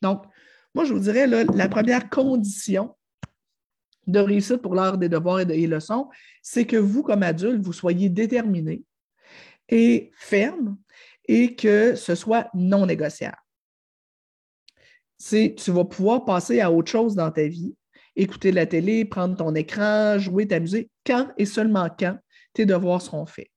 Donc, 0.03 0.23
moi, 0.75 0.85
je 0.85 0.93
vous 0.93 0.99
dirais, 0.99 1.25
la 1.25 1.67
première 1.67 2.07
condition 2.09 2.95
de 4.05 4.19
réussite 4.19 4.57
pour 4.57 4.75
l'heure 4.75 4.99
des 4.99 5.09
devoirs 5.09 5.39
et 5.39 5.45
des 5.45 5.65
leçons, 5.65 6.09
c'est 6.43 6.65
que 6.65 6.77
vous, 6.77 7.01
comme 7.01 7.23
adulte, 7.23 7.63
vous 7.63 7.73
soyez 7.73 8.09
déterminé 8.09 8.83
et 9.67 10.11
ferme 10.15 10.77
et 11.27 11.55
que 11.55 11.95
ce 11.95 12.13
soit 12.13 12.49
non 12.53 12.85
négociable. 12.85 13.37
Tu 15.19 15.71
vas 15.71 15.85
pouvoir 15.85 16.25
passer 16.25 16.61
à 16.61 16.71
autre 16.71 16.91
chose 16.91 17.15
dans 17.15 17.31
ta 17.31 17.47
vie, 17.47 17.75
écouter 18.15 18.51
la 18.51 18.65
télé, 18.65 19.05
prendre 19.05 19.35
ton 19.35 19.53
écran, 19.55 20.17
jouer, 20.17 20.47
t'amuser, 20.47 20.89
quand 21.05 21.29
et 21.37 21.45
seulement 21.45 21.87
quand 21.97 22.17
tes 22.53 22.65
devoirs 22.65 23.01
seront 23.01 23.25
faits. 23.25 23.49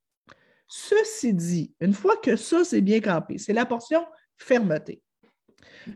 Ceci 0.67 1.33
dit, 1.33 1.73
une 1.81 1.95
fois 1.95 2.17
que 2.17 2.37
ça, 2.37 2.65
c'est 2.65 2.83
bien 2.83 3.01
campé, 3.01 3.39
c'est 3.39 3.53
la 3.55 3.65
portion 3.65 4.05
fermeté. 4.37 5.03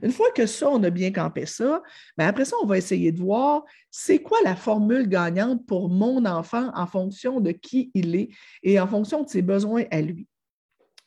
Une 0.03 0.11
fois 0.11 0.31
que 0.31 0.47
ça, 0.47 0.71
on 0.71 0.83
a 0.83 0.91
bien 0.91 1.13
campé 1.13 1.45
ça, 1.45 1.83
bien 2.17 2.29
après 2.29 2.45
ça, 2.45 2.57
on 2.63 2.67
va 2.67 2.79
essayer 2.79 3.13
de 3.13 3.21
voir 3.21 3.65
c'est 3.91 4.21
quoi 4.21 4.39
la 4.45 4.57
formule 4.57 5.09
gagnante 5.09 5.67
pour 5.67 5.91
mon 5.91 6.25
enfant 6.25 6.71
en 6.75 6.87
fonction 6.87 7.41
de 7.41 7.53
qui 7.53 7.91
il 7.95 8.15
est 8.17 8.31
et 8.63 8.81
en 8.81 8.87
fonction 8.87 9.23
de 9.23 9.29
ses 9.29 9.43
besoins 9.43 9.85
à 9.91 10.01
lui. 10.01 10.27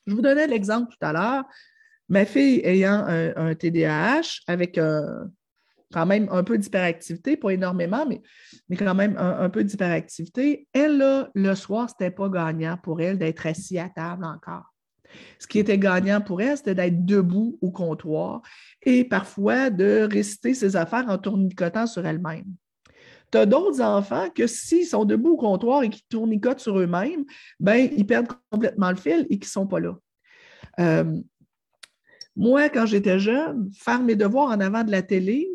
Je 0.05 0.13
vous 0.13 0.21
donnais 0.21 0.47
l'exemple 0.47 0.91
tout 0.91 1.03
à 1.05 1.13
l'heure. 1.13 1.45
Ma 2.09 2.25
fille 2.25 2.61
ayant 2.63 3.03
un, 3.07 3.55
TDAH 3.55 4.41
avec 4.47 4.79
quand 5.93 6.05
même 6.05 6.27
un 6.31 6.43
peu 6.43 6.57
d'hyperactivité, 6.57 7.37
pas 7.37 7.51
énormément, 7.51 8.05
mais, 8.05 8.21
quand 8.77 8.93
même 8.93 9.15
un, 9.17 9.49
peu 9.49 9.63
d'hyperactivité, 9.63 10.67
elle, 10.73 11.29
le 11.33 11.55
soir, 11.55 11.89
ce 11.89 11.95
n'était 11.99 12.15
pas 12.15 12.29
gagnant 12.29 12.77
pour 12.77 13.01
elle 13.01 13.17
d'être 13.17 13.47
assise 13.47 13.77
à 13.77 13.89
table 13.89 14.25
encore. 14.25 14.75
Ce 15.39 15.47
qui 15.47 15.59
était 15.59 15.77
gagnant 15.77 16.21
pour 16.21 16.41
elle, 16.41 16.57
c'était 16.57 16.75
d'être 16.75 17.05
debout 17.05 17.57
au 17.61 17.71
comptoir 17.71 18.41
et 18.81 19.03
parfois 19.03 19.69
de 19.69 20.07
réciter 20.11 20.53
ses 20.53 20.75
affaires 20.75 21.05
en 21.07 21.17
tournicotant 21.17 21.87
sur 21.87 22.05
elle-même. 22.05 22.45
Tu 23.31 23.37
as 23.37 23.45
d'autres 23.45 23.81
enfants 23.81 24.29
que 24.29 24.47
s'ils 24.47 24.85
sont 24.85 25.05
debout 25.05 25.31
au 25.31 25.37
comptoir 25.37 25.83
et 25.83 25.89
qu'ils 25.89 26.05
tournicotent 26.09 26.59
sur 26.59 26.79
eux-mêmes, 26.79 27.25
ben, 27.59 27.89
ils 27.95 28.05
perdent 28.05 28.27
complètement 28.51 28.89
le 28.89 28.95
fil 28.95 29.25
et 29.29 29.39
qu'ils 29.39 29.47
ne 29.47 29.51
sont 29.51 29.67
pas 29.67 29.79
là. 29.79 29.95
Euh, 30.79 31.21
moi, 32.35 32.69
quand 32.69 32.85
j'étais 32.85 33.19
jeune, 33.19 33.69
faire 33.73 34.01
mes 34.01 34.15
devoirs 34.15 34.49
en 34.49 34.59
avant 34.59 34.83
de 34.83 34.91
la 34.91 35.01
télé, 35.01 35.47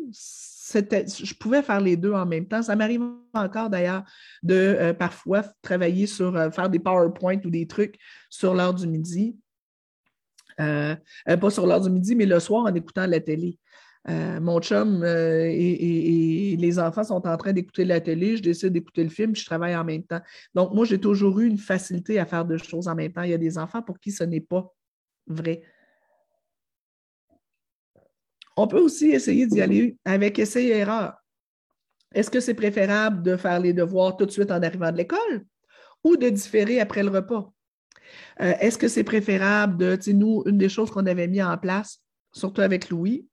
je 0.73 1.33
pouvais 1.33 1.61
faire 1.61 1.81
les 1.81 1.97
deux 1.97 2.13
en 2.13 2.25
même 2.25 2.47
temps. 2.47 2.61
Ça 2.61 2.75
m'arrive 2.75 3.01
encore 3.33 3.69
d'ailleurs 3.69 4.03
de 4.43 4.55
euh, 4.55 4.93
parfois 4.93 5.43
travailler 5.61 6.07
sur, 6.07 6.35
euh, 6.35 6.49
faire 6.49 6.69
des 6.69 6.79
PowerPoint 6.79 7.39
ou 7.43 7.49
des 7.49 7.67
trucs 7.67 7.97
sur 8.29 8.53
l'heure 8.53 8.73
du 8.73 8.87
midi. 8.87 9.37
Euh, 10.59 10.95
pas 11.25 11.49
sur 11.49 11.65
l'heure 11.65 11.81
du 11.81 11.89
midi, 11.89 12.15
mais 12.15 12.25
le 12.25 12.39
soir 12.39 12.65
en 12.65 12.75
écoutant 12.75 13.07
la 13.07 13.19
télé. 13.19 13.57
mon 14.07 14.59
chum 14.59 15.03
et, 15.03 16.55
les 16.59 16.79
enfants 16.79 17.03
sont 17.03 17.25
en 17.27 17.37
train 17.37 17.53
d'écouter 17.53 17.85
la 17.85 18.01
télé, 18.01 18.37
je 18.37 18.43
décide 18.43 18.73
d'écouter 18.73 19.03
le 19.03 19.09
film, 19.09 19.35
je 19.35 19.45
travaille 19.45 19.75
en 19.75 19.83
même 19.83 20.03
temps. 20.03 20.21
Donc, 20.53 20.73
moi, 20.73 20.85
j'ai 20.85 20.99
toujours 20.99 21.39
eu 21.39 21.47
une 21.47 21.57
facilité 21.57 22.19
à 22.19 22.25
faire 22.25 22.45
deux 22.45 22.57
choses 22.57 22.87
en 22.87 22.95
même 22.95 23.11
temps. 23.11 23.23
Il 23.23 23.31
y 23.31 23.33
a 23.33 23.39
des 23.39 23.57
enfants 23.57 23.81
pour 23.81 23.99
qui 23.99 24.11
ce 24.11 24.23
n'est 24.23 24.41
pas 24.41 24.71
vrai. 25.27 25.63
On 28.57 28.67
peut 28.67 28.79
aussi 28.79 29.11
essayer 29.11 29.47
d'y 29.47 29.61
aller 29.61 29.97
avec 30.05 30.39
essai 30.39 30.65
et 30.65 30.77
erreur. 30.77 31.13
Est-ce 32.13 32.29
que 32.29 32.39
c'est 32.39 32.53
préférable 32.53 33.23
de 33.23 33.37
faire 33.37 33.59
les 33.59 33.73
devoirs 33.73 34.17
tout 34.17 34.25
de 34.25 34.31
suite 34.31 34.51
en 34.51 34.61
arrivant 34.61 34.91
de 34.91 34.97
l'école 34.97 35.45
ou 36.03 36.17
de 36.17 36.29
différer 36.29 36.79
après 36.79 37.03
le 37.03 37.09
repas? 37.09 37.51
Euh, 38.41 38.53
est-ce 38.59 38.77
que 38.77 38.87
c'est 38.87 39.03
préférable 39.03 39.77
de, 39.77 40.11
nous, 40.11 40.43
une 40.45 40.57
des 40.57 40.69
choses 40.69 40.91
qu'on 40.91 41.05
avait 41.05 41.27
mis 41.27 41.41
en 41.41 41.57
place, 41.57 41.99
surtout 42.33 42.61
avec 42.61 42.89
Louis, 42.89 43.27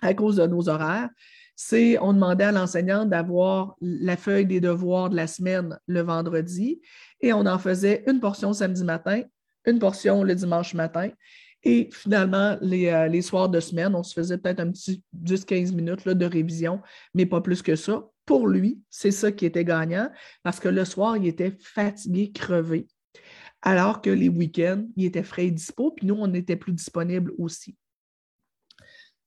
à 0.00 0.14
cause 0.14 0.36
de 0.36 0.46
nos 0.46 0.68
horaires, 0.68 1.08
c'est 1.54 1.98
on 2.00 2.12
demandait 2.12 2.44
à 2.44 2.52
l'enseignante 2.52 3.10
d'avoir 3.10 3.76
la 3.80 4.16
feuille 4.16 4.46
des 4.46 4.60
devoirs 4.60 5.10
de 5.10 5.16
la 5.16 5.26
semaine 5.26 5.78
le 5.86 6.00
vendredi 6.00 6.80
et 7.20 7.32
on 7.32 7.46
en 7.46 7.58
faisait 7.58 8.04
une 8.06 8.20
portion 8.20 8.52
samedi 8.52 8.84
matin, 8.84 9.22
une 9.66 9.78
portion 9.78 10.24
le 10.24 10.34
dimanche 10.34 10.74
matin 10.74 11.10
et 11.64 11.88
finalement, 11.92 12.58
euh, 12.60 13.06
les, 13.08 13.22
soirs 13.22 13.48
de 13.48 13.60
semaine, 13.60 13.94
on 13.94 14.02
se 14.02 14.14
faisait 14.14 14.38
peut-être 14.38 14.60
un 14.60 14.70
petit 14.70 15.02
10-15 15.16 15.74
minutes 15.74 16.04
là, 16.04 16.14
de 16.14 16.26
révision, 16.26 16.80
mais 17.14 17.26
pas 17.26 17.40
plus 17.40 17.62
que 17.62 17.76
ça. 17.76 18.04
Pour 18.24 18.48
lui, 18.48 18.80
c'est 18.90 19.10
ça 19.10 19.30
qui 19.32 19.46
était 19.46 19.64
gagnant 19.64 20.10
parce 20.42 20.58
que 20.58 20.68
le 20.68 20.84
soir, 20.84 21.16
il 21.16 21.26
était 21.26 21.56
fatigué, 21.60 22.32
crevé. 22.32 22.86
Alors 23.62 24.00
que 24.00 24.10
les 24.10 24.28
week-ends, 24.28 24.84
il 24.96 25.04
était 25.04 25.22
frais 25.22 25.46
et 25.46 25.50
dispo, 25.50 25.92
puis 25.92 26.06
nous, 26.06 26.16
on 26.18 26.32
était 26.34 26.56
plus 26.56 26.72
disponibles 26.72 27.32
aussi. 27.38 27.76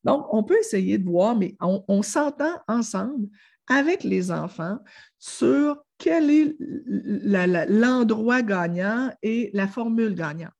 Donc, 0.03 0.27
on 0.31 0.43
peut 0.43 0.59
essayer 0.59 0.97
de 0.97 1.05
voir, 1.05 1.35
mais 1.35 1.55
on, 1.61 2.01
s'entend 2.03 2.59
ensemble 2.67 3.27
avec 3.67 4.03
les 4.03 4.29
enfants 4.29 4.77
sur 5.17 5.83
quel 5.97 6.29
est 6.29 6.55
l'endroit 7.69 8.43
gagnant 8.43 9.11
et 9.23 9.49
la 9.53 9.67
formule 9.67 10.13
gagnante. 10.13 10.53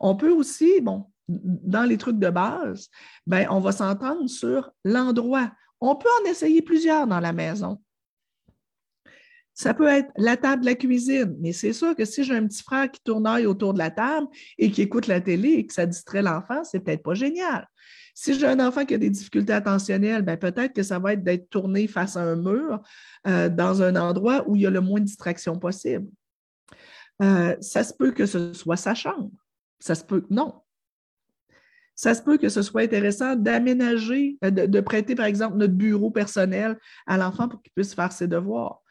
On 0.00 0.16
peut 0.16 0.32
aussi, 0.32 0.80
dans 1.28 1.84
les 1.84 1.98
trucs 1.98 2.18
de 2.18 2.30
base, 2.30 2.88
ben, 3.26 3.46
on 3.50 3.60
va 3.60 3.72
s'entendre 3.72 4.28
sur 4.28 4.70
l'endroit. 4.84 5.50
On 5.80 5.96
peut 5.96 6.08
en 6.22 6.30
essayer 6.30 6.62
plusieurs 6.62 7.06
dans 7.06 7.20
la 7.20 7.32
maison. 7.32 7.80
Ça 9.60 9.74
peut 9.74 9.88
être 9.88 10.10
la 10.16 10.38
table 10.38 10.64
la 10.64 10.74
cuisine, 10.74 11.36
mais 11.38 11.52
c'est 11.52 11.74
sûr 11.74 11.94
que 11.94 12.06
si 12.06 12.24
j'ai 12.24 12.34
un 12.34 12.46
petit 12.46 12.62
frère 12.62 12.90
qui 12.90 13.00
tournoie 13.02 13.42
autour 13.42 13.74
de 13.74 13.78
la 13.78 13.90
table 13.90 14.26
et 14.56 14.70
qui 14.70 14.80
écoute 14.80 15.06
la 15.06 15.20
télé 15.20 15.50
et 15.50 15.66
que 15.66 15.74
ça 15.74 15.84
distrait 15.84 16.22
l'enfant, 16.22 16.64
c'est 16.64 16.80
peut-être 16.80 17.02
pas 17.02 17.12
génial. 17.12 17.68
Si 18.14 18.38
j'ai 18.38 18.46
un 18.46 18.60
enfant 18.60 18.86
qui 18.86 18.94
a 18.94 18.98
des 18.98 19.10
difficultés 19.10 19.52
attentionnelles, 19.52 20.22
ben 20.22 20.38
peut-être 20.38 20.72
que 20.72 20.82
ça 20.82 20.98
va 20.98 21.12
être 21.12 21.22
d'être 21.22 21.50
tourné 21.50 21.86
face 21.88 22.16
à 22.16 22.22
un 22.22 22.36
mur 22.36 22.80
euh, 23.26 23.48
dans 23.48 23.82
un 23.82 23.96
endroit 23.96 24.48
où 24.48 24.56
il 24.56 24.62
y 24.62 24.66
a 24.66 24.70
le 24.70 24.80
moins 24.80 25.00
de 25.00 25.04
distraction 25.04 25.58
possible. 25.58 26.08
Euh, 27.22 27.54
ça 27.60 27.84
se 27.84 27.92
peut 27.92 28.12
que 28.12 28.26
ce 28.26 28.54
soit 28.54 28.76
sa 28.76 28.94
chambre. 28.94 29.30
Ça 29.80 29.94
se 29.94 30.04
peut, 30.04 30.24
non. 30.30 30.54
Ça 31.94 32.14
se 32.14 32.22
peut 32.22 32.38
que 32.38 32.48
ce 32.48 32.62
soit 32.62 32.82
intéressant 32.82 33.36
d'aménager, 33.36 34.38
euh, 34.44 34.50
de, 34.50 34.80
prêter, 34.80 35.14
par 35.14 35.26
exemple, 35.26 35.56
notre 35.56 35.74
bureau 35.74 36.10
personnel 36.10 36.78
à 37.06 37.18
l'enfant 37.18 37.48
pour 37.48 37.60
qu'il 37.62 37.72
puisse 37.72 37.94
faire 37.94 38.12
ses 38.12 38.28
devoirs. 38.28 38.82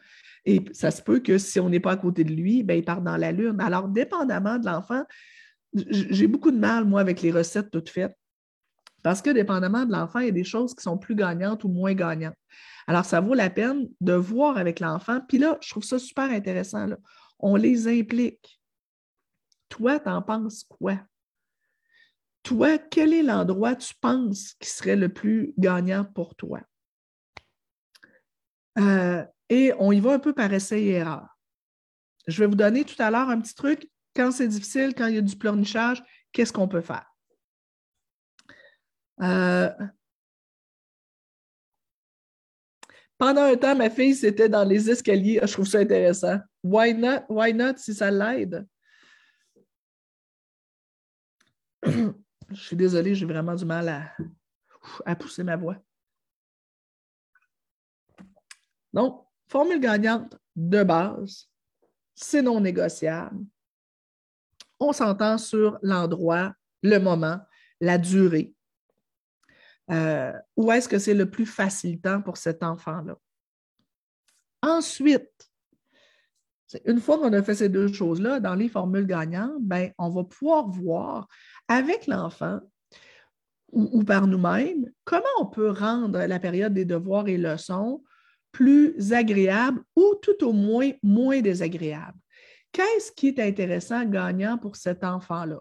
Et 0.44 0.64
ça 0.72 0.90
se 0.90 1.02
peut 1.02 1.20
que 1.20 1.38
si 1.38 1.60
on 1.60 1.68
n'est 1.68 1.80
pas 1.80 1.92
à 1.92 1.96
côté 1.96 2.24
de 2.24 2.32
lui, 2.32 2.62
ben, 2.62 2.78
il 2.78 2.84
part 2.84 3.02
dans 3.02 3.16
la 3.16 3.32
lune. 3.32 3.60
Alors, 3.60 3.88
dépendamment 3.88 4.58
de 4.58 4.66
l'enfant, 4.66 5.04
j'ai 5.74 6.26
beaucoup 6.26 6.50
de 6.50 6.58
mal, 6.58 6.84
moi, 6.84 7.00
avec 7.00 7.20
les 7.22 7.30
recettes 7.30 7.70
toutes 7.70 7.90
faites. 7.90 8.16
Parce 9.02 9.22
que 9.22 9.30
dépendamment 9.30 9.86
de 9.86 9.92
l'enfant, 9.92 10.20
il 10.20 10.26
y 10.26 10.30
a 10.30 10.32
des 10.32 10.44
choses 10.44 10.74
qui 10.74 10.82
sont 10.82 10.98
plus 10.98 11.14
gagnantes 11.14 11.64
ou 11.64 11.68
moins 11.68 11.94
gagnantes. 11.94 12.36
Alors, 12.86 13.04
ça 13.04 13.20
vaut 13.20 13.34
la 13.34 13.50
peine 13.50 13.88
de 14.00 14.12
voir 14.12 14.56
avec 14.56 14.80
l'enfant. 14.80 15.20
Puis 15.28 15.38
là, 15.38 15.58
je 15.60 15.70
trouve 15.70 15.84
ça 15.84 15.98
super 15.98 16.30
intéressant. 16.30 16.86
On 17.38 17.56
les 17.56 17.88
implique. 17.88 18.59
Toi, 19.70 19.98
t'en 19.98 20.20
penses 20.20 20.64
quoi? 20.64 20.98
Toi, 22.42 22.76
quel 22.78 23.14
est 23.14 23.22
l'endroit 23.22 23.76
tu 23.76 23.94
penses 24.00 24.54
qui 24.54 24.68
serait 24.68 24.96
le 24.96 25.08
plus 25.08 25.54
gagnant 25.56 26.04
pour 26.04 26.34
toi? 26.34 26.60
Euh, 28.78 29.24
et 29.48 29.72
on 29.78 29.92
y 29.92 30.00
va 30.00 30.12
un 30.12 30.18
peu 30.18 30.34
par 30.34 30.52
essai 30.52 30.82
et 30.82 30.90
erreur. 30.92 31.38
Je 32.26 32.38
vais 32.40 32.46
vous 32.46 32.54
donner 32.54 32.84
tout 32.84 33.00
à 33.00 33.10
l'heure 33.10 33.28
un 33.28 33.40
petit 33.40 33.54
truc. 33.54 33.90
Quand 34.14 34.32
c'est 34.32 34.48
difficile, 34.48 34.94
quand 34.94 35.06
il 35.06 35.14
y 35.14 35.18
a 35.18 35.22
du 35.22 35.36
pleurnichage, 35.36 36.02
qu'est-ce 36.32 36.52
qu'on 36.52 36.68
peut 36.68 36.80
faire? 36.80 37.06
Euh, 39.22 39.70
pendant 43.18 43.42
un 43.42 43.56
temps, 43.56 43.76
ma 43.76 43.90
fille, 43.90 44.14
c'était 44.14 44.48
dans 44.48 44.64
les 44.64 44.90
escaliers. 44.90 45.40
Je 45.42 45.52
trouve 45.52 45.66
ça 45.66 45.78
intéressant. 45.78 46.38
Why 46.62 46.94
not? 46.94 47.24
Why 47.28 47.52
not 47.52 47.76
si 47.76 47.94
ça 47.94 48.10
l'aide? 48.10 48.66
Je 51.82 52.60
suis 52.60 52.76
désolée, 52.76 53.14
j'ai 53.14 53.26
vraiment 53.26 53.54
du 53.54 53.64
mal 53.64 54.14
à, 55.04 55.16
pousser 55.16 55.44
ma 55.44 55.56
voix. 55.56 55.76
Donc, 58.92 59.24
formule 59.48 59.80
gagnante 59.80 60.36
de 60.56 60.82
base, 60.82 61.48
c'est 62.14 62.42
non 62.42 62.60
négociable. 62.60 63.44
On 64.80 64.92
s'entend 64.92 65.38
sur 65.38 65.78
l'endroit, 65.82 66.54
le 66.82 66.98
moment, 66.98 67.38
la 67.80 67.98
durée. 67.98 68.54
Euh, 69.90 70.32
où 70.56 70.70
est-ce 70.72 70.88
que 70.88 70.98
c'est 70.98 71.14
le 71.14 71.30
plus 71.30 71.46
facilitant 71.46 72.22
pour 72.22 72.36
cet 72.36 72.62
enfant-là? 72.62 73.16
Ensuite, 74.62 75.49
une 76.84 77.00
fois 77.00 77.18
qu'on 77.18 77.32
a 77.32 77.42
fait 77.42 77.54
ces 77.54 77.68
deux 77.68 77.92
choses-là, 77.92 78.40
dans 78.40 78.54
les 78.54 78.68
formules 78.68 79.06
gagnantes, 79.06 79.60
ben, 79.60 79.90
on 79.98 80.10
va 80.10 80.24
pouvoir 80.24 80.68
voir 80.68 81.28
avec 81.68 82.06
l'enfant 82.06 82.60
ou, 83.72 84.02
par 84.02 84.26
nous-mêmes 84.26 84.90
comment 85.04 85.24
on 85.40 85.46
peut 85.46 85.70
rendre 85.70 86.18
la 86.18 86.38
période 86.40 86.74
des 86.74 86.84
devoirs 86.84 87.28
et 87.28 87.36
leçons 87.36 88.02
plus 88.52 89.12
agréable 89.12 89.80
ou 89.94 90.14
tout 90.22 90.44
au 90.44 90.52
moins 90.52 90.90
moins 91.02 91.40
désagréable. 91.40 92.18
Qu'est-ce 92.72 93.12
qui 93.12 93.28
est 93.28 93.38
intéressant, 93.38 94.04
gagnant 94.04 94.58
pour 94.58 94.76
cet 94.76 95.04
enfant-là? 95.04 95.60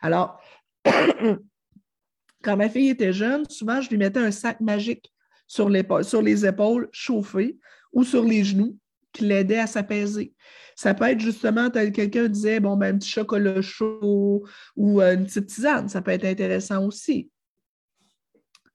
Alors, 0.00 0.40
quand 2.42 2.56
ma 2.56 2.68
fille 2.68 2.90
était 2.90 3.12
jeune, 3.12 3.48
souvent, 3.48 3.80
je 3.80 3.90
lui 3.90 3.96
mettais 3.96 4.20
un 4.20 4.30
sac 4.30 4.60
magique 4.60 5.12
sur, 5.46 5.68
les 5.68 6.46
épaules 6.46 6.88
chauffé 6.92 7.58
ou 7.92 8.04
sur 8.04 8.24
les 8.24 8.44
genoux 8.44 8.76
qui 9.14 9.24
l'aidait 9.24 9.60
à 9.60 9.66
s'apaiser. 9.66 10.34
Ça 10.76 10.92
peut 10.92 11.04
être 11.04 11.20
justement, 11.20 11.70
quelqu'un 11.70 12.28
disait, 12.28 12.60
bon, 12.60 12.76
ben, 12.76 12.94
un 12.94 12.98
petit 12.98 13.08
chocolat 13.08 13.62
chaud 13.62 14.44
ou 14.76 15.00
euh, 15.00 15.14
une 15.14 15.24
petite 15.24 15.46
tisane, 15.46 15.88
ça 15.88 16.02
peut 16.02 16.10
être 16.10 16.26
intéressant 16.26 16.84
aussi. 16.84 17.30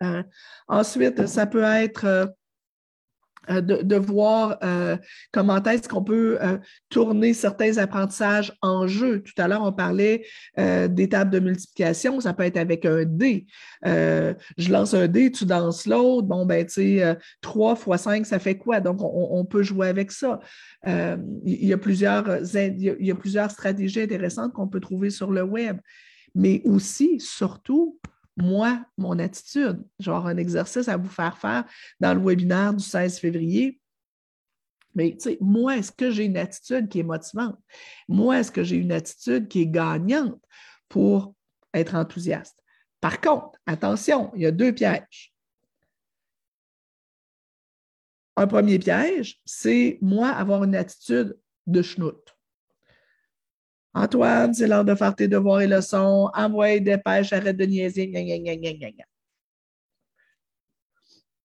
Euh, 0.01 0.23
ensuite, 0.67 1.27
ça 1.27 1.45
peut 1.45 1.61
être 1.61 2.33
euh, 3.49 3.59
euh, 3.59 3.61
de, 3.61 3.95
voir 3.95 4.57
euh, 4.63 4.97
comment 5.31 5.61
est-ce 5.63 5.87
qu'on 5.87 6.03
peut 6.03 6.37
euh, 6.41 6.57
tourner 6.89 7.33
certains 7.33 7.77
apprentissages 7.77 8.53
en 8.61 8.87
jeu. 8.87 9.21
Tout 9.21 9.39
à 9.41 9.47
l'heure, 9.47 9.63
on 9.63 9.71
parlait 9.71 10.25
d'étapes 10.57 11.29
de 11.29 11.39
multiplication, 11.39 12.19
ça 12.19 12.33
peut 12.33 12.43
être 12.43 12.57
avec 12.57 12.85
un 12.85 13.03
dé. 13.05 13.45
je 13.83 14.71
lance 14.71 14.93
un 14.93 15.07
dé, 15.07 15.31
tu 15.31 15.45
danses 15.45 15.85
l'autre. 15.85 16.27
Bon, 16.27 16.45
ben, 16.45 16.65
tu 16.65 16.73
sais, 16.73 17.17
3 17.41 17.75
fois 17.75 17.97
5, 17.97 18.25
ça 18.25 18.39
fait 18.39 18.57
quoi? 18.57 18.79
Donc, 18.79 18.99
on, 19.01 19.45
peut 19.45 19.63
jouer 19.63 19.87
avec 19.87 20.11
ça. 20.11 20.39
il, 20.85 21.29
y 21.45 21.55
il 21.55 21.67
y 21.67 21.73
a 21.73 23.15
plusieurs 23.15 23.51
stratégies 23.51 24.01
intéressantes 24.01 24.53
qu'on 24.53 24.67
peut 24.67 24.79
trouver 24.79 25.09
sur 25.09 25.31
le 25.31 25.43
web. 25.43 25.77
Mais 26.35 26.61
aussi, 26.65 27.19
surtout, 27.19 27.99
moi, 28.41 28.83
mon 28.97 29.19
attitude. 29.19 29.83
Genre 29.99 30.25
un 30.27 30.37
exercice 30.37 30.87
à 30.87 30.97
vous 30.97 31.09
faire 31.09 31.37
faire 31.37 31.65
dans 31.99 32.13
le 32.13 32.21
webinaire 32.21 32.73
du 32.73 32.83
16 32.83 33.19
février. 33.19 33.79
Mais 34.95 35.11
tu 35.11 35.19
sais, 35.19 35.37
moi, 35.39 35.77
est-ce 35.77 35.91
que 35.91 36.09
j'ai 36.09 36.25
une 36.25 36.37
attitude 36.37 36.89
qui 36.89 36.99
est 36.99 37.03
motivante? 37.03 37.57
Moi, 38.07 38.39
est-ce 38.39 38.51
que 38.51 38.63
j'ai 38.63 38.77
une 38.77 38.91
attitude 38.91 39.47
qui 39.47 39.61
est 39.61 39.67
gagnante 39.67 40.41
pour 40.87 41.35
être 41.73 41.95
enthousiaste? 41.95 42.63
Par 42.99 43.21
contre, 43.21 43.59
attention, 43.65 44.31
il 44.35 44.41
y 44.41 44.45
a 44.45 44.51
deux 44.51 44.73
pièges. 44.73 45.33
Un 48.35 48.47
premier 48.47 48.79
piège, 48.79 49.39
c'est 49.45 49.99
moi 50.01 50.29
avoir 50.29 50.63
une 50.63 50.75
attitude 50.75 51.37
de 51.67 51.81
schnout. 51.81 52.38
Antoine, 53.93 54.53
c'est 54.53 54.67
l'heure 54.67 54.85
de 54.85 54.95
faire 54.95 55.15
tes 55.15 55.27
devoirs 55.27 55.61
et 55.61 55.67
leçons. 55.67 56.29
Envoie, 56.33 56.79
dépêche, 56.79 57.33
arrête 57.33 57.57
de 57.57 57.65
niaiser. 57.65 58.11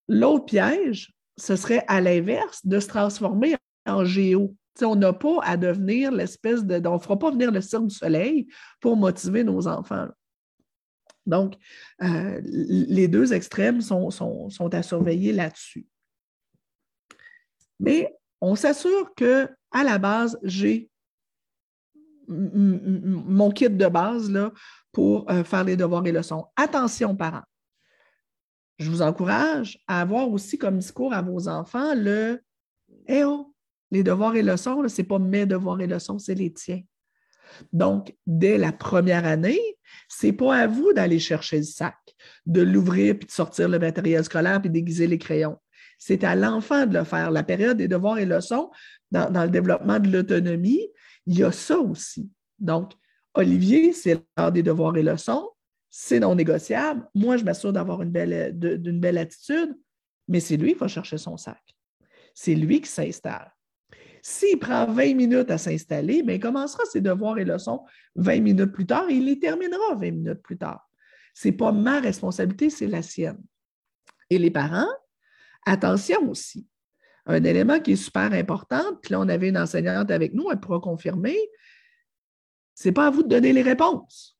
L'autre 0.08 0.44
piège, 0.44 1.14
ce 1.36 1.56
serait 1.56 1.84
à 1.88 2.00
l'inverse 2.00 2.64
de 2.66 2.78
se 2.78 2.88
transformer 2.88 3.56
en 3.86 4.04
géo. 4.04 4.54
on 4.82 4.96
n'a 4.96 5.12
pas 5.12 5.40
à 5.42 5.56
devenir 5.56 6.12
l'espèce 6.12 6.64
de. 6.64 6.86
On 6.86 6.94
ne 6.94 6.98
fera 6.98 7.18
pas 7.18 7.30
venir 7.30 7.50
le 7.50 7.60
cirque 7.60 7.86
du 7.86 7.94
soleil 7.94 8.46
pour 8.80 8.96
motiver 8.96 9.42
nos 9.42 9.66
enfants. 9.66 10.08
Donc, 11.26 11.54
euh, 12.02 12.40
les 12.44 13.08
deux 13.08 13.32
extrêmes 13.32 13.80
sont, 13.80 14.10
sont 14.10 14.74
à 14.74 14.82
surveiller 14.82 15.32
là-dessus. 15.32 15.86
Mais 17.80 18.14
on 18.42 18.54
s'assure 18.56 19.14
qu'à 19.14 19.48
la 19.72 19.96
base, 19.96 20.38
j'ai 20.42 20.90
mon 22.28 23.50
kit 23.50 23.70
de 23.70 23.86
base 23.86 24.32
pour 24.92 25.30
euh, 25.30 25.44
faire 25.44 25.64
les 25.64 25.76
devoirs 25.76 26.06
et 26.06 26.12
leçons. 26.12 26.46
Attention, 26.56 27.14
parents. 27.16 27.44
Je 28.78 28.90
vous 28.90 29.02
encourage 29.02 29.78
à 29.86 30.00
avoir 30.00 30.28
aussi 30.30 30.58
comme 30.58 30.78
discours 30.78 31.12
à 31.12 31.22
vos 31.22 31.48
enfants 31.48 31.94
le 31.94 32.40
Eh 33.06 33.24
oh, 33.24 33.54
les 33.90 34.02
devoirs 34.02 34.34
et 34.34 34.42
leçons, 34.42 34.86
ce 34.88 35.00
n'est 35.00 35.06
pas 35.06 35.18
mes 35.18 35.46
devoirs 35.46 35.80
et 35.80 35.86
leçons, 35.86 36.18
c'est 36.18 36.34
les 36.34 36.52
tiens. 36.52 36.82
Donc, 37.72 38.14
dès 38.26 38.58
la 38.58 38.72
première 38.72 39.24
année, 39.24 39.60
ce 40.08 40.26
n'est 40.26 40.32
pas 40.32 40.56
à 40.56 40.66
vous 40.66 40.92
d'aller 40.92 41.20
chercher 41.20 41.58
le 41.58 41.64
sac, 41.64 41.96
de 42.46 42.62
l'ouvrir 42.62 43.16
puis 43.18 43.26
de 43.26 43.32
sortir 43.32 43.68
le 43.68 43.78
matériel 43.78 44.24
scolaire 44.24 44.60
puis 44.60 44.70
d'aiguiser 44.70 45.06
les 45.06 45.18
crayons. 45.18 45.58
C'est 45.98 46.24
à 46.24 46.34
l'enfant 46.34 46.86
de 46.86 46.98
le 46.98 47.04
faire. 47.04 47.30
La 47.30 47.44
période 47.44 47.76
des 47.76 47.86
devoirs 47.86 48.18
et 48.18 48.26
leçons, 48.26 48.70
dans 49.12 49.44
le 49.44 49.50
développement 49.50 50.00
de 50.00 50.10
l'autonomie, 50.10 50.88
il 51.26 51.38
y 51.38 51.42
a 51.42 51.52
ça 51.52 51.78
aussi. 51.78 52.30
Donc, 52.58 52.92
Olivier, 53.34 53.92
c'est 53.92 54.22
l'heure 54.36 54.52
des 54.52 54.62
devoirs 54.62 54.96
et 54.96 55.02
leçons, 55.02 55.50
c'est 55.90 56.20
non 56.20 56.34
négociable. 56.34 57.08
Moi, 57.14 57.36
je 57.36 57.44
m'assure 57.44 57.72
d'avoir 57.72 58.02
une 58.02 58.10
belle, 58.10 58.52
d'une 58.58 59.00
belle 59.00 59.18
attitude, 59.18 59.76
mais 60.28 60.40
c'est 60.40 60.56
lui 60.56 60.72
qui 60.72 60.78
va 60.78 60.88
chercher 60.88 61.18
son 61.18 61.36
sac. 61.36 61.62
C'est 62.34 62.54
lui 62.54 62.80
qui 62.80 62.90
s'installe. 62.90 63.52
S'il 64.22 64.58
prend 64.58 64.86
20 64.86 65.14
minutes 65.14 65.50
à 65.50 65.58
s'installer, 65.58 66.22
bien, 66.22 66.36
il 66.36 66.40
commencera 66.40 66.82
ses 66.86 67.00
devoirs 67.00 67.38
et 67.38 67.44
leçons 67.44 67.84
20 68.16 68.40
minutes 68.40 68.72
plus 68.72 68.86
tard 68.86 69.08
et 69.10 69.14
il 69.14 69.26
les 69.26 69.38
terminera 69.38 69.94
20 69.94 70.10
minutes 70.10 70.42
plus 70.42 70.56
tard. 70.56 70.88
Ce 71.34 71.48
n'est 71.48 71.52
pas 71.52 71.72
ma 71.72 72.00
responsabilité, 72.00 72.70
c'est 72.70 72.86
la 72.86 73.02
sienne. 73.02 73.42
Et 74.30 74.38
les 74.38 74.50
parents, 74.50 74.88
attention 75.66 76.30
aussi. 76.30 76.66
Un 77.26 77.42
élément 77.44 77.80
qui 77.80 77.92
est 77.92 77.96
super 77.96 78.32
important, 78.32 78.82
puis 79.02 79.12
là, 79.12 79.20
on 79.20 79.28
avait 79.28 79.48
une 79.48 79.58
enseignante 79.58 80.10
avec 80.10 80.34
nous, 80.34 80.50
elle 80.50 80.60
pourra 80.60 80.80
confirmer, 80.80 81.36
ce 82.74 82.88
n'est 82.88 82.92
pas 82.92 83.06
à 83.06 83.10
vous 83.10 83.22
de 83.22 83.28
donner 83.28 83.52
les 83.52 83.62
réponses. 83.62 84.36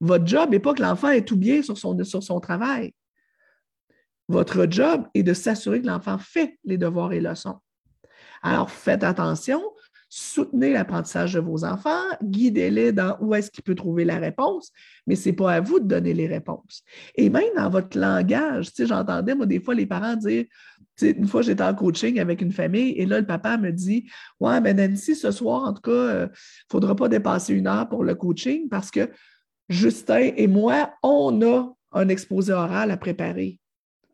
Votre 0.00 0.26
job 0.26 0.50
n'est 0.50 0.60
pas 0.60 0.74
que 0.74 0.82
l'enfant 0.82 1.08
est 1.10 1.26
tout 1.26 1.36
bien 1.36 1.62
sur 1.62 1.78
son, 1.78 2.40
travail. 2.40 2.92
Votre 4.28 4.66
job 4.70 5.06
est 5.14 5.22
de 5.22 5.34
s'assurer 5.34 5.80
que 5.80 5.86
l'enfant 5.86 6.18
fait 6.18 6.58
les 6.64 6.78
devoirs 6.78 7.12
et 7.12 7.20
leçons. 7.20 7.58
Alors, 8.42 8.70
faites 8.70 9.02
attention, 9.02 9.62
soutenez 10.08 10.72
l'apprentissage 10.72 11.34
de 11.34 11.40
vos 11.40 11.64
enfants, 11.64 12.04
guidez-les 12.22 12.92
dans 12.92 13.16
où 13.20 13.34
est-ce 13.34 13.50
qu'il 13.50 13.64
peut 13.64 13.74
trouver 13.74 14.04
la 14.04 14.18
réponse, 14.18 14.70
mais 15.06 15.16
ce 15.16 15.28
n'est 15.28 15.34
pas 15.34 15.54
à 15.54 15.60
vous 15.60 15.80
de 15.80 15.86
donner 15.86 16.12
les 16.12 16.26
réponses. 16.26 16.82
Et 17.14 17.30
même 17.30 17.54
dans 17.56 17.70
votre 17.70 17.98
langage, 17.98 18.70
j'entendais, 18.78 19.34
moi, 19.34 19.46
des 19.46 19.60
fois, 19.60 19.74
les 19.74 19.86
parents 19.86 20.16
dire, 20.16 20.44
une 21.02 21.26
fois, 21.26 21.42
j'étais 21.42 21.62
en 21.62 21.74
coaching 21.74 22.20
avec 22.20 22.40
une 22.40 22.52
famille 22.52 22.92
et 22.92 23.06
là, 23.06 23.20
le 23.20 23.26
papa 23.26 23.56
me 23.56 23.70
dit, 23.70 24.08
ouais, 24.40 24.60
mais 24.60 24.74
Nancy, 24.74 25.14
ce 25.16 25.30
soir, 25.30 25.64
en 25.64 25.72
tout 25.72 25.82
cas, 25.82 25.90
il 25.90 26.16
euh, 26.16 26.26
ne 26.26 26.32
faudra 26.70 26.94
pas 26.94 27.08
dépasser 27.08 27.54
une 27.54 27.66
heure 27.66 27.88
pour 27.88 28.04
le 28.04 28.14
coaching 28.14 28.68
parce 28.68 28.90
que 28.90 29.10
Justin 29.68 30.30
et 30.36 30.46
moi, 30.46 30.92
on 31.02 31.42
a 31.42 31.72
un 31.92 32.08
exposé 32.08 32.52
oral 32.52 32.90
à 32.90 32.96
préparer. 32.96 33.58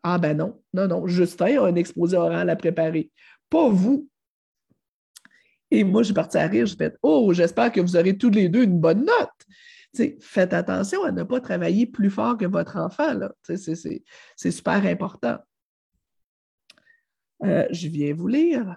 Ah 0.03 0.19
ben 0.19 0.37
non, 0.37 0.63
non, 0.73 0.89
non, 0.89 1.07
Justin 1.07 1.61
a 1.61 1.67
un 1.67 1.75
exposé 1.75 2.17
oral 2.17 2.49
à 2.49 2.57
préparer, 2.57 3.11
pas 3.51 3.69
vous. 3.69 4.09
Et 5.71 5.85
moi, 5.85 6.03
j'ai 6.03 6.15
parti 6.15 6.39
à 6.39 6.47
rire, 6.47 6.67
j'ai 6.67 6.77
fait 6.77 6.97
Oh, 7.03 7.33
j'espère 7.33 7.71
que 7.71 7.81
vous 7.81 7.97
aurez 7.97 8.17
tous 8.17 8.31
les 8.31 8.49
deux 8.49 8.65
une 8.65 8.81
bonne 8.81 9.05
note. 9.05 10.17
faites 10.21 10.53
attention 10.53 11.05
à 11.05 11.13
ne 11.13 11.23
pas 11.23 11.41
travailler 11.41 11.87
plus 11.87 12.11
fort 12.11 12.37
que 12.37 12.47
votre 12.47 12.77
enfant. 12.77 13.19
C'est 13.45 14.51
super 14.51 14.85
important. 14.87 15.39
Euh, 17.43 17.67
je 17.71 17.89
viens 17.89 18.15
vous 18.15 18.29
lire. 18.29 18.77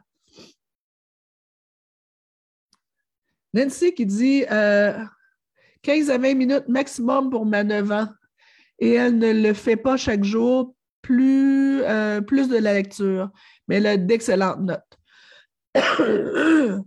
Nancy 3.54 3.94
qui 3.94 4.06
dit 4.06 4.42
15 4.48 4.50
euh, 4.52 6.14
à 6.14 6.18
20 6.18 6.34
minutes 6.34 6.68
maximum 6.68 7.30
pour 7.30 7.46
ma 7.46 7.64
9 7.64 7.92
ans 7.92 8.08
et 8.80 8.94
elle 8.94 9.18
ne 9.18 9.32
le 9.32 9.54
fait 9.54 9.76
pas 9.76 9.98
chaque 9.98 10.24
jour, 10.24 10.76
plus, 11.02 11.82
euh, 11.84 12.22
de 12.22 12.58
la 12.58 12.74
lecture, 12.74 13.30
mais 13.68 13.76
elle 13.76 13.86
a 13.88 13.98
d'excellentes 13.98 14.62
notes. 14.62 15.00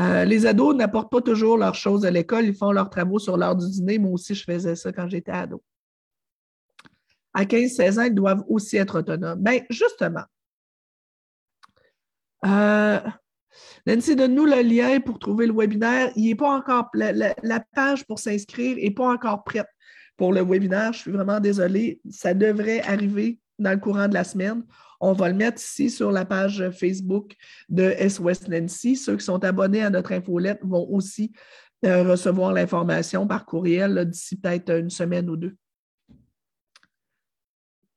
Les 0.00 0.46
ados 0.46 0.76
n'apportent 0.76 1.10
pas 1.10 1.20
toujours 1.20 1.58
leurs 1.58 1.74
choses 1.74 2.06
à 2.06 2.10
l'école, 2.10 2.44
ils 2.44 2.54
font 2.54 2.70
leurs 2.70 2.88
travaux 2.88 3.18
sur 3.18 3.36
l'heure 3.36 3.56
du 3.56 3.68
dîner. 3.68 3.98
Moi 3.98 4.12
aussi, 4.12 4.32
je 4.34 4.44
faisais 4.44 4.76
ça 4.76 4.92
quand 4.92 5.08
j'étais 5.08 5.32
ado. 5.32 5.60
À 7.34 7.44
15-16 7.44 7.98
ans, 7.98 8.02
ils 8.04 8.14
doivent 8.14 8.44
aussi 8.48 8.76
être 8.76 8.98
autonomes. 8.98 9.40
Bien, 9.40 9.60
justement, 9.70 10.24
euh, 12.44 13.00
Nancy, 13.86 14.16
donne-nous 14.16 14.46
le 14.46 14.62
lien 14.62 15.00
pour 15.00 15.18
trouver 15.18 15.46
le 15.46 15.52
webinaire. 15.52 16.12
Il 16.16 16.30
est 16.30 16.34
pas 16.34 16.50
encore, 16.50 16.88
la, 16.94 17.12
la 17.12 17.64
page 17.74 18.06
pour 18.06 18.18
s'inscrire 18.18 18.76
n'est 18.76 18.90
pas 18.90 19.08
encore 19.08 19.44
prête 19.44 19.66
pour 20.16 20.32
le 20.32 20.42
webinaire. 20.42 20.92
Je 20.92 20.98
suis 20.98 21.12
vraiment 21.12 21.40
désolée. 21.40 22.00
Ça 22.10 22.34
devrait 22.34 22.80
arriver 22.82 23.40
dans 23.58 23.72
le 23.72 23.78
courant 23.78 24.08
de 24.08 24.14
la 24.14 24.24
semaine. 24.24 24.62
On 25.00 25.12
va 25.12 25.28
le 25.28 25.34
mettre 25.34 25.62
ici 25.62 25.90
sur 25.90 26.10
la 26.10 26.24
page 26.24 26.70
Facebook 26.70 27.34
de 27.68 27.94
S-West 27.98 28.48
Nancy. 28.48 28.96
Ceux 28.96 29.16
qui 29.16 29.24
sont 29.24 29.42
abonnés 29.44 29.82
à 29.82 29.90
notre 29.90 30.12
infolette 30.12 30.60
vont 30.62 30.86
aussi 30.90 31.32
euh, 31.84 32.02
recevoir 32.02 32.52
l'information 32.52 33.26
par 33.26 33.46
courriel 33.46 34.04
d'ici 34.06 34.36
peut-être 34.36 34.70
une 34.70 34.90
semaine 34.90 35.30
ou 35.30 35.36
deux. 35.36 35.56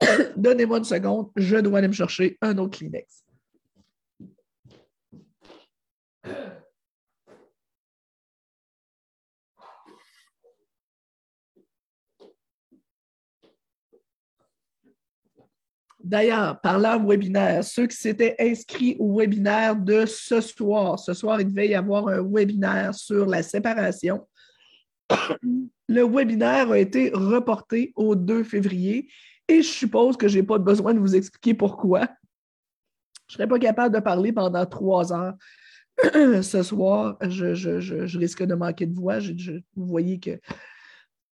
Donnez-moi 0.35 0.79
une 0.79 0.83
seconde, 0.83 1.29
je 1.35 1.57
dois 1.57 1.79
aller 1.79 1.87
me 1.87 1.93
chercher 1.93 2.37
un 2.41 2.57
autre 2.57 2.77
Kleenex. 2.77 3.23
D'ailleurs, 16.03 16.59
parlant 16.61 17.03
webinaire, 17.05 17.63
ceux 17.63 17.85
qui 17.85 17.95
s'étaient 17.95 18.35
inscrits 18.39 18.95
au 18.99 19.19
webinaire 19.19 19.75
de 19.75 20.05
ce 20.07 20.41
soir, 20.41 20.97
ce 20.97 21.13
soir, 21.13 21.39
il 21.39 21.47
devait 21.47 21.69
y 21.69 21.75
avoir 21.75 22.07
un 22.07 22.23
webinaire 22.27 22.95
sur 22.95 23.27
la 23.27 23.43
séparation. 23.43 24.27
Le 25.87 26.03
webinaire 26.03 26.71
a 26.71 26.79
été 26.79 27.11
reporté 27.13 27.91
au 27.95 28.15
2 28.15 28.43
février 28.43 29.09
et 29.51 29.61
je 29.61 29.69
suppose 29.69 30.15
que 30.15 30.27
je 30.27 30.39
n'ai 30.39 30.43
pas 30.43 30.57
besoin 30.57 30.93
de 30.93 30.99
vous 30.99 31.15
expliquer 31.15 31.53
pourquoi. 31.53 32.07
Je 33.27 33.33
ne 33.33 33.37
serais 33.37 33.47
pas 33.47 33.59
capable 33.59 33.93
de 33.95 33.99
parler 33.99 34.31
pendant 34.31 34.65
trois 34.65 35.11
heures 35.13 35.35
ce 36.41 36.63
soir. 36.63 37.17
Je, 37.21 38.17
risque 38.17 38.43
de 38.43 38.55
manquer 38.55 38.85
de 38.85 38.93
voix. 38.93 39.19
vous 39.19 39.85
voyez 39.85 40.19
que 40.19 40.39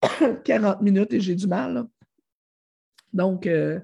40 0.45 0.81
minutes 0.81 1.13
et 1.13 1.21
j'ai 1.21 1.35
du 1.35 1.47
mal. 1.47 1.85
Donc, 3.13 3.47
euh, 3.47 3.81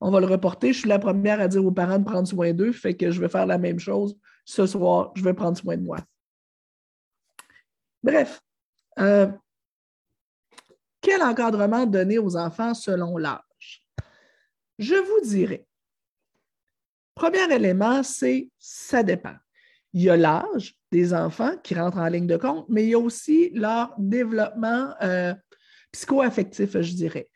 on 0.00 0.10
va 0.10 0.20
le 0.20 0.26
reporter. 0.26 0.72
Je 0.72 0.80
suis 0.80 0.88
la 0.88 0.98
première 0.98 1.40
à 1.40 1.48
dire 1.48 1.64
aux 1.64 1.72
parents 1.72 1.98
de 1.98 2.04
prendre 2.04 2.28
soin 2.28 2.52
d'eux, 2.52 2.72
fait 2.72 2.94
que 2.94 3.10
je 3.10 3.20
vais 3.20 3.28
faire 3.28 3.46
la 3.46 3.58
même 3.58 3.78
chose 3.78 4.16
ce 4.44 4.66
soir. 4.66 5.12
Je 5.14 5.22
vais 5.24 5.34
prendre 5.34 5.56
soin 5.56 5.76
de 5.76 5.82
moi. 5.82 5.98
Bref, 8.02 8.42
euh, 8.98 9.28
quel 11.00 11.22
encadrement 11.22 11.86
donner 11.86 12.18
aux 12.18 12.36
enfants 12.36 12.74
selon 12.74 13.16
l'âge? 13.16 13.40
Je 14.78 14.94
vous 14.94 15.28
dirais, 15.28 15.66
premier 17.14 17.52
élément, 17.52 18.02
c'est 18.02 18.48
ça 18.58 19.02
dépend. 19.02 19.34
Il 19.92 20.02
y 20.02 20.10
a 20.10 20.16
l'âge 20.16 20.74
des 20.90 21.14
enfants 21.14 21.56
qui 21.62 21.74
rentrent 21.74 21.98
en 21.98 22.08
ligne 22.08 22.26
de 22.26 22.36
compte, 22.36 22.66
mais 22.68 22.84
il 22.84 22.90
y 22.90 22.94
a 22.94 22.98
aussi 22.98 23.50
leur 23.54 23.94
développement 23.98 24.92
euh, 25.02 25.34
psycho-affectif, 25.92 26.80
je 26.80 26.94
dirais. 26.94 27.28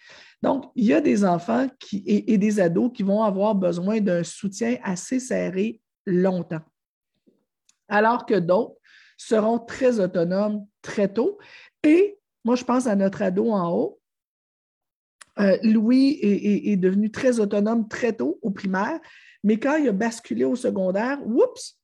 Donc, 0.42 0.70
il 0.74 0.84
y 0.84 0.92
a 0.92 1.00
des 1.00 1.24
enfants 1.24 1.66
et, 1.92 2.38
des 2.38 2.60
ados 2.60 2.92
qui 2.94 3.02
vont 3.02 3.22
avoir 3.22 3.54
besoin 3.54 4.00
d'un 4.00 4.22
soutien 4.22 4.76
assez 4.82 5.18
serré 5.20 5.80
longtemps, 6.06 6.62
alors 7.88 8.24
que 8.26 8.34
d'autres 8.34 8.76
seront 9.16 9.58
très 9.58 9.98
autonomes 9.98 10.64
très 10.80 11.12
tôt. 11.12 11.38
Et 11.82 12.18
moi, 12.44 12.54
je 12.54 12.64
pense 12.64 12.86
à 12.86 12.94
notre 12.94 13.22
ado 13.22 13.50
en 13.50 13.70
haut. 13.72 13.97
Euh, 15.40 15.56
Louis 15.62 16.18
est, 16.22 16.76
devenu 16.76 17.10
très 17.10 17.40
autonome 17.40 17.88
très 17.88 18.12
tôt 18.12 18.38
au 18.42 18.50
primaire, 18.50 18.98
mais 19.44 19.58
quand 19.58 19.76
il 19.76 19.88
a 19.88 19.92
basculé 19.92 20.44
au 20.44 20.56
secondaire, 20.56 21.18
oups, 21.24 21.78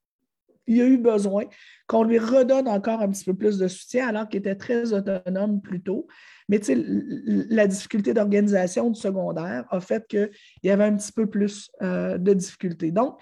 il 0.67 0.81
a 0.81 0.87
eu 0.87 0.97
besoin 0.97 1.45
qu'on 1.87 2.05
lui 2.05 2.19
redonne 2.19 2.69
encore 2.69 3.01
un 3.01 3.09
petit 3.09 3.25
peu 3.25 3.35
plus 3.35 3.59
de 3.59 3.69
soutien 3.69 4.09
alors 4.09 4.29
qu'il 4.29 4.41
était 4.41 4.55
très 4.55 4.93
autonome 4.93 5.61
plus 5.61 5.83
tôt. 5.83 6.07
Mais 6.49 6.61
la 6.67 7.67
difficulté 7.67 8.15
d'organisation 8.15 8.91
du 8.91 9.01
secondaire 9.01 9.67
a 9.71 9.81
fait 9.81 10.07
qu'il 10.07 10.31
y 10.63 10.71
avait 10.71 10.85
un 10.85 10.97
petit 10.97 11.13
peu 11.13 11.27
plus 11.27 11.71
euh, 11.83 12.19
de 12.19 12.33
difficultés. 12.35 12.91
Donc, 12.91 13.21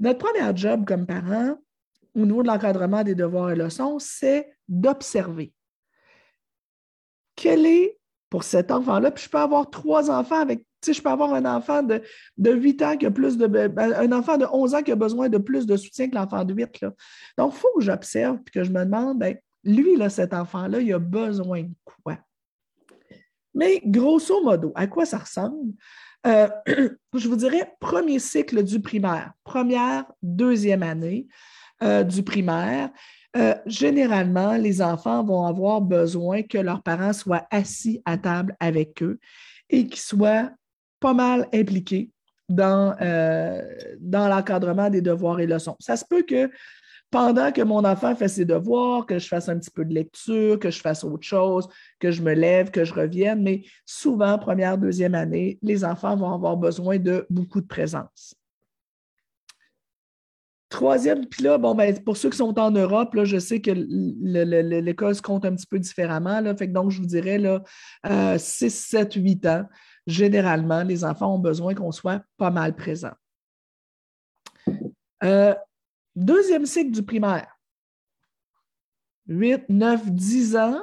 notre 0.00 0.18
premier 0.18 0.56
job 0.56 0.84
comme 0.86 1.06
parent, 1.06 1.56
au 2.14 2.24
niveau 2.26 2.42
de 2.42 2.48
l'encadrement 2.48 3.02
des 3.02 3.14
devoirs 3.14 3.50
et 3.50 3.56
leçons, 3.56 3.98
c'est 3.98 4.54
d'observer. 4.68 5.52
Quel 7.36 7.66
est 7.66 7.98
pour 8.34 8.42
cet 8.42 8.72
enfant-là? 8.72 9.12
Puis 9.12 9.26
je 9.26 9.30
peux 9.30 9.38
avoir 9.38 9.70
trois 9.70 10.10
enfants 10.10 10.40
avec 10.40 10.66
je 10.84 11.00
peux 11.00 11.08
avoir 11.08 11.32
un 11.32 11.44
enfant 11.44 11.84
de, 11.84 12.02
de 12.36 12.50
8 12.50 12.82
ans 12.82 12.96
qui 12.96 13.06
a 13.06 13.10
plus 13.12 13.38
de. 13.38 13.46
Ben, 13.46 13.94
un 13.94 14.10
enfant 14.10 14.36
de 14.36 14.44
11 14.52 14.74
ans 14.74 14.82
qui 14.82 14.90
a 14.90 14.96
besoin 14.96 15.28
de 15.28 15.38
plus 15.38 15.66
de 15.66 15.76
soutien 15.76 16.10
que 16.10 16.16
l'enfant 16.16 16.44
de 16.44 16.52
8. 16.52 16.80
Là. 16.80 16.92
Donc, 17.38 17.52
il 17.54 17.58
faut 17.60 17.72
que 17.78 17.84
j'observe 17.84 18.40
et 18.44 18.50
que 18.50 18.64
je 18.64 18.72
me 18.72 18.84
demande, 18.84 19.20
ben, 19.20 19.36
lui, 19.62 19.96
là, 19.96 20.10
cet 20.10 20.34
enfant-là, 20.34 20.80
il 20.80 20.92
a 20.92 20.98
besoin 20.98 21.62
de 21.62 21.74
quoi? 21.84 22.18
Mais 23.54 23.80
grosso 23.86 24.42
modo, 24.42 24.72
à 24.74 24.88
quoi 24.88 25.06
ça 25.06 25.18
ressemble? 25.18 25.72
Euh, 26.26 26.48
je 27.14 27.28
vous 27.28 27.36
dirais 27.36 27.72
premier 27.78 28.18
cycle 28.18 28.64
du 28.64 28.80
primaire, 28.80 29.32
première, 29.44 30.06
deuxième 30.22 30.82
année 30.82 31.28
euh, 31.84 32.02
du 32.02 32.24
primaire. 32.24 32.90
Euh, 33.36 33.54
généralement, 33.66 34.56
les 34.56 34.80
enfants 34.80 35.24
vont 35.24 35.44
avoir 35.44 35.80
besoin 35.80 36.42
que 36.42 36.58
leurs 36.58 36.82
parents 36.82 37.12
soient 37.12 37.46
assis 37.50 38.00
à 38.04 38.16
table 38.16 38.56
avec 38.60 39.02
eux 39.02 39.18
et 39.70 39.86
qu'ils 39.86 40.00
soient 40.00 40.50
pas 41.00 41.14
mal 41.14 41.48
impliqués 41.52 42.10
dans, 42.48 42.94
dans 44.00 44.28
l'encadrement 44.28 44.90
des 44.90 45.00
devoirs 45.00 45.40
et 45.40 45.46
leçons. 45.46 45.76
Ça 45.80 45.96
se 45.96 46.04
peut 46.04 46.22
que 46.22 46.50
pendant 47.14 47.52
que 47.52 47.62
mon 47.62 47.84
enfant 47.84 48.16
fait 48.16 48.26
ses 48.26 48.44
devoirs, 48.44 49.06
que 49.06 49.20
je 49.20 49.28
fasse 49.28 49.48
un 49.48 49.56
petit 49.56 49.70
peu 49.70 49.84
de 49.84 49.94
lecture, 49.94 50.58
que 50.58 50.68
je 50.68 50.80
fasse 50.80 51.04
autre 51.04 51.24
chose, 51.24 51.68
que 52.00 52.10
je 52.10 52.20
me 52.22 52.32
lève, 52.32 52.72
que 52.72 52.84
je 52.84 52.92
revienne. 52.92 53.40
Mais 53.40 53.62
souvent, 53.86 54.36
première, 54.36 54.76
deuxième 54.78 55.14
année, 55.14 55.56
les 55.62 55.84
enfants 55.84 56.16
vont 56.16 56.32
avoir 56.32 56.56
besoin 56.56 56.98
de 56.98 57.24
beaucoup 57.30 57.60
de 57.60 57.68
présence. 57.68 58.34
Troisième, 60.74 61.24
puis 61.26 61.44
là, 61.44 61.56
bon, 61.56 61.72
ben, 61.76 61.96
pour 62.02 62.16
ceux 62.16 62.30
qui 62.30 62.36
sont 62.36 62.58
en 62.58 62.72
Europe, 62.72 63.14
là, 63.14 63.24
je 63.24 63.38
sais 63.38 63.60
que 63.60 63.70
l'école 63.70 65.14
se 65.14 65.22
compte 65.22 65.44
un 65.44 65.54
petit 65.54 65.68
peu 65.68 65.78
différemment. 65.78 66.42
Fait 66.56 66.66
donc, 66.66 66.90
je 66.90 66.98
vous 66.98 67.06
dirais 67.06 67.38
là, 67.38 67.62
6, 68.36 68.70
7, 68.70 69.14
8 69.14 69.46
ans, 69.46 69.68
généralement, 70.08 70.82
les 70.82 71.04
enfants 71.04 71.32
ont 71.32 71.38
besoin 71.38 71.74
qu'on 71.74 71.92
soit 71.92 72.24
pas 72.38 72.50
mal 72.50 72.74
présent. 72.74 73.12
Euh, 75.22 75.54
Deuxième 76.16 76.66
cycle 76.66 76.90
du 76.90 77.04
primaire. 77.04 77.56
8, 79.28 79.68
9, 79.68 80.10
10 80.10 80.56
ans, 80.56 80.80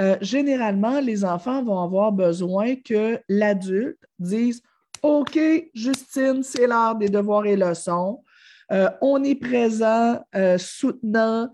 euh, 0.00 0.16
généralement, 0.20 0.98
les 0.98 1.24
enfants 1.24 1.62
vont 1.62 1.80
avoir 1.80 2.10
besoin 2.10 2.74
que 2.74 3.20
l'adulte 3.28 4.04
dise 4.18 4.62
OK, 5.02 5.38
Justine, 5.74 6.42
c'est 6.42 6.66
l'heure 6.66 6.96
des 6.96 7.08
devoirs 7.08 7.46
et 7.46 7.56
leçons. 7.56 8.24
Euh, 8.72 8.90
on 9.00 9.22
est 9.24 9.34
présent, 9.34 10.20
euh, 10.34 10.58
soutenant 10.58 11.50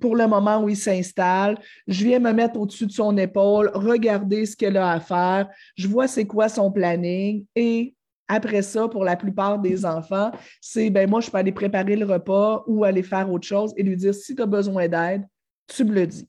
pour 0.00 0.16
le 0.16 0.26
moment 0.26 0.62
où 0.62 0.68
il 0.68 0.76
s'installe. 0.76 1.58
Je 1.86 2.04
viens 2.04 2.18
me 2.18 2.32
mettre 2.32 2.58
au-dessus 2.58 2.86
de 2.86 2.92
son 2.92 3.16
épaule, 3.16 3.70
regarder 3.74 4.44
ce 4.44 4.56
qu'elle 4.56 4.76
a 4.76 4.90
à 4.90 5.00
faire. 5.00 5.48
Je 5.76 5.88
vois 5.88 6.08
c'est 6.08 6.26
quoi 6.26 6.48
son 6.48 6.70
planning 6.70 7.44
et 7.54 7.94
après 8.30 8.62
ça, 8.62 8.86
pour 8.86 9.04
la 9.04 9.16
plupart 9.16 9.58
des 9.58 9.84
enfants, 9.84 10.30
c'est 10.60 10.88
ben 10.88 11.10
moi, 11.10 11.20
je 11.20 11.28
peux 11.28 11.38
aller 11.38 11.50
préparer 11.50 11.96
le 11.96 12.06
repas 12.06 12.62
ou 12.68 12.84
aller 12.84 13.02
faire 13.02 13.28
autre 13.28 13.46
chose 13.46 13.74
et 13.76 13.82
lui 13.82 13.96
dire 13.96 14.14
si 14.14 14.36
tu 14.36 14.42
as 14.42 14.46
besoin 14.46 14.86
d'aide, 14.86 15.26
tu 15.66 15.84
me 15.84 15.92
le 15.92 16.06
dis. 16.06 16.28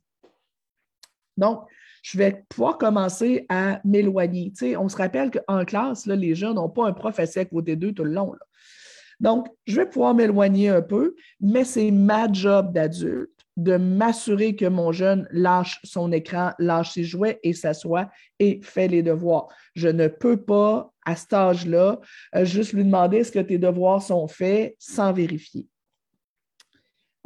Donc, 1.37 1.61
je 2.01 2.17
vais 2.17 2.43
pouvoir 2.49 2.79
commencer 2.79 3.45
à 3.49 3.79
m'éloigner. 3.85 4.51
on 4.77 4.89
se 4.89 4.97
rappelle 4.97 5.29
qu'en 5.29 5.63
classe, 5.63 6.07
les 6.07 6.33
jeunes 6.33 6.55
n'ont 6.55 6.69
pas 6.69 6.87
un 6.87 6.93
prof 6.93 7.19
assis 7.19 7.37
à 7.37 7.45
côté 7.45 7.75
d'eux 7.75 7.93
tout 7.93 8.03
le 8.03 8.13
long. 8.13 8.33
Donc, 9.21 9.47
je 9.67 9.75
vais 9.75 9.85
pouvoir 9.85 10.15
m'éloigner 10.15 10.69
un 10.69 10.81
peu, 10.81 11.15
mais 11.39 11.63
c'est 11.63 11.91
ma 11.91 12.29
job 12.31 12.73
d'adulte 12.73 13.29
de 13.55 13.77
m'assurer 13.77 14.55
que 14.55 14.65
mon 14.65 14.91
jeune 14.91 15.27
lâche 15.31 15.79
son 15.83 16.11
écran, 16.11 16.51
lâche 16.57 16.93
ses 16.93 17.03
jouets 17.03 17.39
et 17.43 17.53
s'assoit 17.53 18.09
et 18.39 18.59
fait 18.63 18.87
les 18.87 19.03
devoirs. 19.03 19.47
Je 19.75 19.89
ne 19.89 20.07
peux 20.07 20.37
pas, 20.37 20.91
à 21.05 21.15
cet 21.15 21.33
âge-là, 21.33 21.99
euh, 22.35 22.45
juste 22.45 22.73
lui 22.73 22.83
demander 22.83 23.17
est-ce 23.17 23.31
que 23.31 23.39
tes 23.39 23.59
devoirs 23.59 24.01
sont 24.01 24.27
faits 24.27 24.75
sans 24.79 25.13
vérifier. 25.13 25.67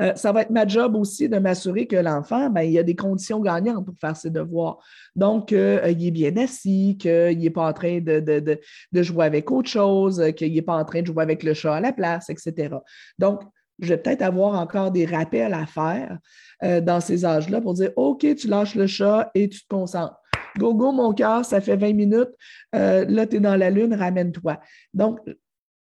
Euh, 0.01 0.13
ça 0.15 0.31
va 0.31 0.41
être 0.41 0.49
ma 0.49 0.67
job 0.67 0.95
aussi 0.95 1.29
de 1.29 1.37
m'assurer 1.37 1.87
que 1.87 1.95
l'enfant, 1.95 2.49
ben, 2.49 2.61
il 2.61 2.71
y 2.71 2.79
a 2.79 2.83
des 2.83 2.95
conditions 2.95 3.39
gagnantes 3.39 3.85
pour 3.85 3.95
faire 3.99 4.15
ses 4.15 4.29
devoirs. 4.29 4.79
Donc, 5.15 5.53
euh, 5.53 5.81
il 5.89 6.07
est 6.07 6.11
bien 6.11 6.35
assis, 6.37 6.97
qu'il 6.99 7.39
n'est 7.39 7.49
pas 7.49 7.69
en 7.69 7.73
train 7.73 7.99
de, 7.99 8.19
de, 8.19 9.03
jouer 9.03 9.25
avec 9.25 9.51
autre 9.51 9.69
chose, 9.69 10.23
qu'il 10.35 10.53
n'est 10.53 10.61
pas 10.61 10.75
en 10.75 10.85
train 10.85 11.01
de 11.01 11.07
jouer 11.07 11.23
avec 11.23 11.43
le 11.43 11.53
chat 11.53 11.75
à 11.75 11.79
la 11.79 11.93
place, 11.93 12.29
etc. 12.29 12.75
Donc, 13.19 13.41
je 13.79 13.89
vais 13.89 13.97
peut-être 13.97 14.21
avoir 14.21 14.59
encore 14.59 14.91
des 14.91 15.05
rappels 15.05 15.53
à 15.53 15.65
faire 15.65 16.17
euh, 16.63 16.81
dans 16.81 17.01
ces 17.01 17.25
âges-là 17.25 17.61
pour 17.61 17.73
dire 17.73 17.91
OK, 17.95 18.25
tu 18.35 18.47
lâches 18.47 18.75
le 18.75 18.87
chat 18.87 19.31
et 19.35 19.49
tu 19.49 19.61
te 19.61 19.67
concentres. 19.67 20.15
Go, 20.57 20.73
go, 20.73 20.91
mon 20.91 21.13
cœur, 21.13 21.43
ça 21.43 21.59
fait 21.59 21.75
20 21.75 21.93
minutes. 21.93 22.29
Euh, 22.73 23.05
là, 23.09 23.27
tu 23.27 23.37
es 23.37 23.39
dans 23.39 23.57
la 23.57 23.69
lune, 23.69 23.93
ramène-toi. 23.93 24.59
Donc, 24.93 25.19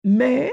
mais 0.03 0.51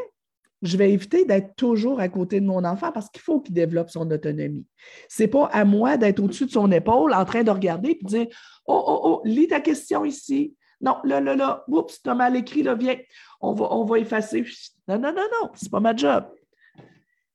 je 0.62 0.76
vais 0.76 0.92
éviter 0.92 1.24
d'être 1.24 1.56
toujours 1.56 2.00
à 2.00 2.08
côté 2.08 2.40
de 2.40 2.46
mon 2.46 2.64
enfant 2.64 2.92
parce 2.92 3.08
qu'il 3.08 3.22
faut 3.22 3.40
qu'il 3.40 3.54
développe 3.54 3.90
son 3.90 4.10
autonomie. 4.10 4.66
Ce 5.08 5.22
n'est 5.22 5.28
pas 5.28 5.46
à 5.46 5.64
moi 5.64 5.96
d'être 5.96 6.20
au-dessus 6.20 6.46
de 6.46 6.50
son 6.50 6.70
épaule 6.70 7.14
en 7.14 7.24
train 7.24 7.42
de 7.42 7.50
regarder 7.50 7.90
et 7.90 7.98
de 8.02 8.06
dire 8.06 8.26
Oh, 8.66 8.84
oh, 8.86 9.00
oh, 9.04 9.22
lis 9.24 9.48
ta 9.48 9.60
question 9.60 10.04
ici. 10.04 10.54
Non, 10.80 10.96
là, 11.04 11.20
là, 11.20 11.34
là, 11.34 11.64
oups, 11.68 12.02
tu 12.02 12.08
as 12.08 12.14
mal 12.14 12.36
écrit, 12.36 12.62
là, 12.62 12.74
viens, 12.74 12.96
on 13.40 13.52
va, 13.52 13.72
on 13.72 13.84
va 13.84 13.98
effacer. 13.98 14.44
Non, 14.88 14.98
non, 14.98 15.12
non, 15.12 15.26
non, 15.40 15.50
c'est 15.54 15.70
pas 15.70 15.80
ma 15.80 15.94
job. 15.94 16.24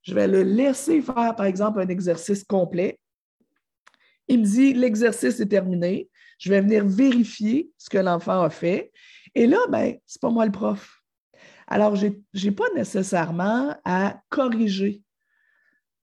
Je 0.01 0.13
vais 0.13 0.27
le 0.27 0.43
laisser 0.43 1.01
faire, 1.01 1.35
par 1.35 1.45
exemple, 1.45 1.79
un 1.79 1.87
exercice 1.87 2.43
complet. 2.43 2.99
Il 4.27 4.39
me 4.39 4.45
dit, 4.45 4.73
l'exercice 4.73 5.39
est 5.39 5.47
terminé. 5.47 6.09
Je 6.37 6.49
vais 6.49 6.61
venir 6.61 6.85
vérifier 6.85 7.69
ce 7.77 7.89
que 7.89 7.97
l'enfant 7.97 8.41
a 8.41 8.49
fait. 8.49 8.91
Et 9.33 9.47
là, 9.47 9.59
ben, 9.69 9.95
ce 10.05 10.17
n'est 10.17 10.19
pas 10.21 10.29
moi 10.29 10.45
le 10.45 10.51
prof. 10.51 11.01
Alors, 11.67 11.95
je 11.95 12.07
n'ai 12.07 12.51
pas 12.51 12.69
nécessairement 12.75 13.75
à 13.83 14.21
corriger. 14.29 15.01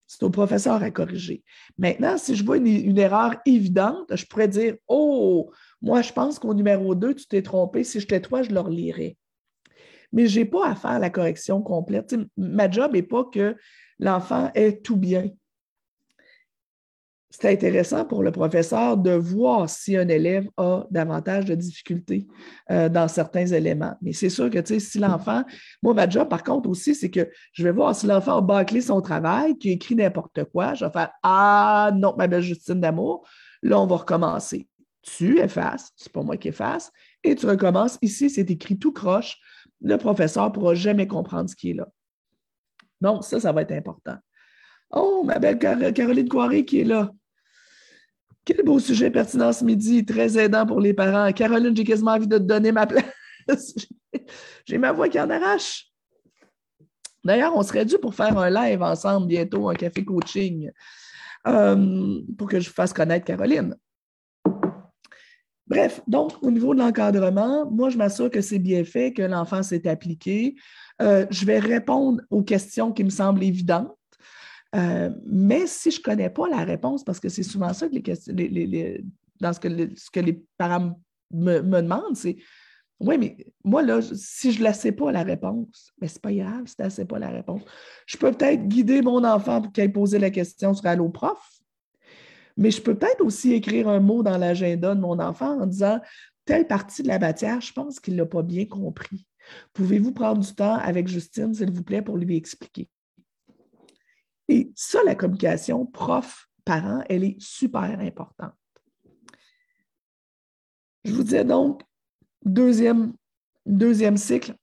C'est 0.07 0.23
au 0.25 0.31
professeur 0.31 0.83
à 0.83 0.91
corriger. 0.91 1.43
Maintenant, 1.79 2.19
si 2.19 2.35
je 2.35 2.45
vois 2.45 2.59
une, 2.59 2.99
erreur 2.99 3.37
évidente, 3.47 4.15
je 4.15 4.27
pourrais 4.27 4.49
dire 4.49 4.75
Oh, 4.87 5.51
moi, 5.81 6.03
je 6.03 6.13
pense 6.13 6.39
qu'au 6.39 6.53
numéro 6.53 6.95
2, 6.95 7.15
tu 7.15 7.27
t'es 7.27 7.43
trompé. 7.43 7.83
Si 7.83 7.99
j'étais 7.99 8.21
toi, 8.21 8.43
je 8.43 8.51
le 8.51 8.61
relirais. 8.61 9.17
Mais 10.13 10.27
je 10.27 10.41
n'ai 10.41 10.45
pas 10.45 10.69
à 10.69 10.75
faire 10.75 10.99
la 10.99 11.09
correction 11.09 11.63
complète. 11.63 12.15
ma 12.37 12.71
job 12.71 12.93
n'est 12.93 13.03
pas 13.03 13.25
que 13.25 13.57
l'enfant 13.99 14.51
est 14.55 14.85
tout 14.85 14.97
bien. 14.97 15.31
C'est 17.35 17.51
intéressant 17.51 18.05
pour 18.05 18.23
le 18.23 18.31
professeur 18.31 18.99
de 18.99 19.13
voir 19.13 19.71
si 19.71 19.97
un 19.97 20.07
élève 20.09 20.51
a 20.59 20.85
davantage 20.91 21.47
de 21.47 21.55
difficultés 21.55 22.27
euh, 22.71 22.91
dans 22.91 23.09
certains 23.09 23.47
éléments. 23.47 23.97
Mais 24.03 24.13
c'est 24.13 24.29
sûr 24.29 24.51
que 24.51 24.59
si 24.79 24.99
l'enfant, 24.99 25.43
moi, 25.83 25.95
ma 25.95 26.07
job, 26.07 26.29
par 26.29 26.45
contre, 26.45 26.69
aussi, 26.69 26.95
c'est 26.95 27.11
que 27.11 27.31
je 27.55 27.65
vais 27.65 27.73
voir 27.73 27.97
si 27.97 28.07
l'enfant 28.07 28.37
a 28.37 28.41
bâclé 28.43 28.83
son 28.83 29.01
travail, 29.01 29.57
qui 29.57 29.71
écrit 29.71 29.95
n'importe 29.95 30.45
quoi. 30.53 30.75
Je 30.75 30.85
vais 30.85 30.91
faire 30.91 31.11
Ah 31.23 31.91
non, 31.97 32.15
ma 32.19 32.27
belle 32.27 32.43
Justine 32.43 32.81
d'amour, 32.81 33.27
là, 33.63 33.81
on 33.81 33.87
va 33.87 33.97
recommencer. 33.97 34.69
Tu 35.01 35.41
effaces, 35.41 35.91
c'est 35.97 36.13
pas 36.13 36.23
moi 36.23 36.37
qui 36.37 36.49
efface, 36.49 36.93
et 37.25 37.35
tu 37.35 37.47
recommences. 37.47 37.99
Ici, 38.03 38.29
c'est 38.29 38.51
écrit 38.51 38.79
tout 38.79 38.93
croche. 38.93 39.39
Le 39.81 39.97
professeur 39.97 40.51
ne 40.51 40.51
pourra 40.51 40.75
jamais 40.75 41.07
comprendre 41.07 41.49
ce 41.49 41.57
qui 41.57 41.71
est 41.71 41.75
là. 41.75 41.89
Donc, 43.01 43.25
ça, 43.25 43.41
ça 43.41 43.53
va 43.53 43.63
être 43.63 43.73
important. 43.73 44.19
Oh, 44.91 45.23
ma 45.25 45.39
belle 45.39 45.59
Caroline 45.59 46.29
Coiré 46.29 46.67
qui 46.67 46.81
est 46.81 46.85
là. 46.85 47.11
Quel 48.45 48.65
beau 48.65 48.79
sujet 48.81 49.11
pertinent 49.11 49.53
ce 49.53 49.65
midi, 49.65 50.05
très 50.05 50.37
aidant 50.37 50.67
pour 50.67 50.81
les 50.81 50.95
parents. 50.95 51.31
Caroline, 51.33 51.77
j'ai 51.77 51.85
quasiment 51.85 52.13
envie 52.13 52.27
de 52.27 52.39
te 52.39 52.43
donner 52.43 52.73
ma 52.73 52.87
place. 53.47 53.75
j'ai 54.65 54.79
ma 54.79 54.93
voix 54.93 55.09
qui 55.09 55.21
en 55.21 55.31
arrache. 55.31 55.93
D'ailleurs, 57.25 57.57
on 57.57 57.63
serait 57.63 57.85
dû 57.85 57.99
pour 57.99 58.15
faire 58.15 58.37
un 58.37 58.51
live 58.51 58.83
ensemble 58.83 59.29
bientôt, 59.29 59.69
un 59.69 59.75
café 59.75 60.05
coaching, 60.05 60.71
euh, 61.47 62.21
pour 62.37 62.49
que 62.49 62.59
je 62.59 62.69
fasse 62.69 62.93
connaître 62.93 63.25
Caroline. 63.25 63.77
Bref, 65.69 66.03
donc 66.09 66.33
au 66.43 66.51
niveau 66.51 66.75
de 66.75 66.81
l'encadrement, 66.81 67.71
moi, 67.71 67.91
je 67.91 67.97
m'assure 67.97 68.29
que 68.29 68.41
c'est 68.41 68.59
bien 68.59 68.85
fait, 68.85 69.13
que 69.13 69.23
l'enfant 69.23 69.63
s'est 69.63 69.89
appliqué, 69.89 70.57
euh, 71.01 71.27
je 71.31 71.47
vais 71.47 71.61
répondre 71.61 72.21
aux 72.29 72.43
questions 72.43 72.93
qui 72.93 73.05
me 73.05 73.11
semblent 73.11 73.43
évidentes. 73.43 73.97
Euh, 74.75 75.11
mais 75.27 75.67
si 75.67 75.91
je 75.91 75.99
ne 75.99 76.03
connais 76.03 76.31
pas 76.31 76.49
la 76.49 76.65
réponse, 76.65 77.05
parce 77.05 77.21
que 77.21 77.29
c'est 77.29 77.43
souvent 77.43 77.73
ça 77.73 77.89
que 77.89 77.95
les 77.95 79.05
dans 79.43 79.53
ce 79.53 79.61
que, 79.61 80.21
les 80.21 80.45
parents 80.57 80.99
me, 81.33 81.61
demandent, 81.61 82.17
c'est 82.17 82.37
oui, 83.01 83.19
mais 83.19 83.37
moi, 83.65 83.83
là, 83.83 84.01
si 84.01 84.53
je 84.53 84.61
ne 84.61 84.65
la 84.65 84.73
sais 84.73 84.93
pas 84.93 85.11
la 85.11 85.25
réponse, 85.25 85.93
mais 86.01 86.07
ce 86.07 86.15
n'est 86.15 86.21
pas 86.21 86.33
grave 86.33 86.67
si 86.67 86.77
tu 86.77 86.83
ne 86.85 86.89
sais 86.89 87.05
pas 87.05 87.19
la 87.19 87.31
réponse. 87.31 87.63
Je 88.07 88.17
peux 88.17 88.31
peut-être 88.31 88.69
guider 88.69 89.03
mon 89.03 89.25
enfant 89.25 89.61
pour 89.61 89.73
qu'il 89.73 89.83
ait 89.83 89.89
posé 89.89 90.21
la 90.21 90.31
question 90.31 90.73
sur 90.73 90.87
Allo 90.87 91.09
Prof, 91.09 91.45
mais 92.57 92.71
je 92.71 92.81
peux 92.81 92.95
peut-être 92.95 93.21
aussi 93.21 93.55
écrire 93.55 93.89
un 93.89 93.99
mot 93.99 94.23
dans 94.23 94.39
l'agenda 94.39 94.95
de 94.95 95.01
mon 95.01 95.19
enfant 95.19 95.61
en 95.61 95.67
disant 95.67 96.01
telle 96.45 96.69
partie 96.69 97.03
de 97.03 97.09
la 97.09 97.19
matière, 97.19 97.61
je 97.61 97.73
pense 97.73 97.99
qu'il 97.99 98.15
ne 98.15 98.21
l'a 98.21 98.27
pas 98.27 98.43
bien 98.43 98.67
compris. 98.67 99.27
Pouvez-vous 99.73 100.13
prendre 100.13 100.41
du 100.41 100.55
temps 100.55 100.77
avec 100.77 101.09
Justine, 101.09 101.53
s'il 101.53 101.73
vous 101.73 101.83
plaît, 101.83 102.03
pour 102.03 102.17
lui 102.17 102.37
expliquer? 102.37 102.89
Et 104.49 104.73
ça, 104.75 105.01
la 105.05 105.15
communication 105.15 105.87
prof-parent, 105.87 107.03
elle 107.09 107.25
est 107.25 107.37
super 107.41 107.99
importante. 108.01 108.55
Je 111.05 111.13
vous 111.13 111.25
disais 111.25 111.45
donc, 111.45 111.83
deuxième, 112.45 113.15
deuxième 113.67 114.17
cycle, 114.17 114.55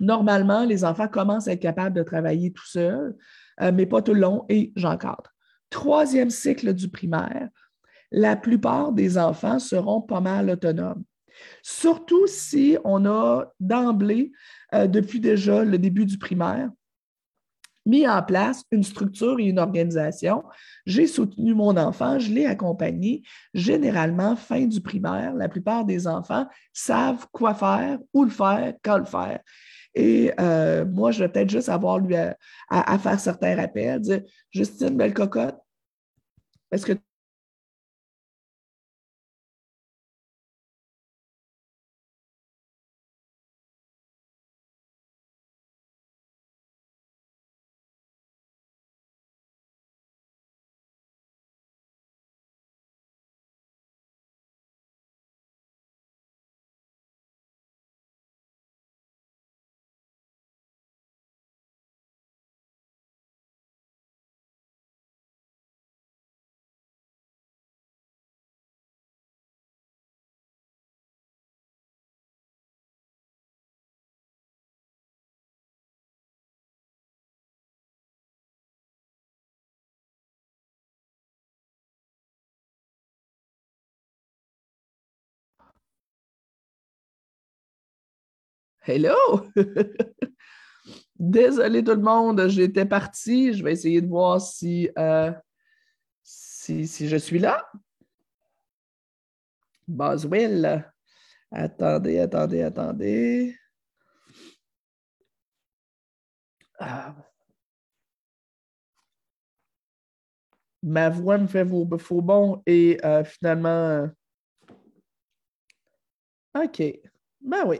normalement, 0.00 0.64
les 0.64 0.84
enfants 0.84 1.08
commencent 1.08 1.48
à 1.48 1.52
être 1.52 1.60
capables 1.60 1.96
de 1.96 2.02
travailler 2.02 2.52
tout 2.52 2.66
seuls, 2.66 3.16
euh, 3.60 3.72
mais 3.72 3.86
pas 3.86 4.02
tout 4.02 4.14
le 4.14 4.20
long, 4.20 4.44
et 4.48 4.72
j'encadre. 4.76 5.32
Troisième 5.70 6.30
cycle 6.30 6.74
du 6.74 6.88
primaire, 6.88 7.48
la 8.10 8.36
plupart 8.36 8.92
des 8.92 9.16
enfants 9.16 9.58
seront 9.58 10.02
pas 10.02 10.20
mal 10.20 10.50
autonomes. 10.50 11.02
Surtout 11.62 12.26
si 12.26 12.76
on 12.84 13.06
a 13.06 13.46
d'emblée, 13.58 14.32
euh, 14.74 14.86
depuis 14.86 15.20
déjà 15.20 15.64
le 15.64 15.78
début 15.78 16.04
du 16.04 16.18
primaire, 16.18 16.70
mis 17.84 18.06
en 18.06 18.22
place 18.22 18.62
une 18.70 18.82
structure 18.82 19.38
et 19.40 19.44
une 19.44 19.58
organisation. 19.58 20.44
J'ai 20.86 21.06
soutenu 21.06 21.54
mon 21.54 21.76
enfant, 21.76 22.18
je 22.18 22.32
l'ai 22.32 22.46
accompagné. 22.46 23.22
Généralement, 23.54 24.36
fin 24.36 24.66
du 24.66 24.80
primaire, 24.80 25.34
la 25.34 25.48
plupart 25.48 25.84
des 25.84 26.06
enfants 26.06 26.46
savent 26.72 27.26
quoi 27.32 27.54
faire, 27.54 27.98
où 28.12 28.24
le 28.24 28.30
faire, 28.30 28.74
quand 28.82 28.98
le 28.98 29.04
faire. 29.04 29.40
Et 29.94 30.32
euh, 30.40 30.86
moi, 30.86 31.10
je 31.10 31.22
vais 31.22 31.28
peut-être 31.28 31.50
juste 31.50 31.68
avoir 31.68 31.98
lui 31.98 32.16
à, 32.16 32.36
à, 32.68 32.98
faire 32.98 33.20
certains 33.20 33.56
rappels, 33.56 34.00
dire 34.00 34.22
Justine, 34.50 34.96
belle 34.96 35.12
cocotte, 35.12 35.58
est-ce 36.70 36.86
que 36.86 36.92
Hello! 88.84 89.46
Désolé 91.16 91.84
tout 91.84 91.92
le 91.92 92.02
monde, 92.02 92.48
j'étais 92.48 92.84
parti. 92.84 93.54
Je 93.54 93.62
vais 93.62 93.72
essayer 93.72 94.00
de 94.00 94.08
voir 94.08 94.40
si, 94.40 94.90
euh, 94.98 95.30
si, 96.24 97.08
je 97.08 97.16
suis 97.16 97.38
là. 97.38 97.64
Boswell. 99.86 100.92
Attendez, 101.52 102.18
attendez, 102.18 102.62
attendez. 102.62 103.56
Ah. 106.80 107.14
Ma 110.82 111.08
voix 111.08 111.38
me 111.38 111.46
fait 111.46 111.64
faux 111.64 112.20
bon 112.20 112.60
et 112.66 112.98
euh, 113.04 113.22
finalement. 113.22 113.68
Euh, 113.68 114.08
OK. 116.56 116.82
Ben 117.40 117.64
oui. 117.66 117.78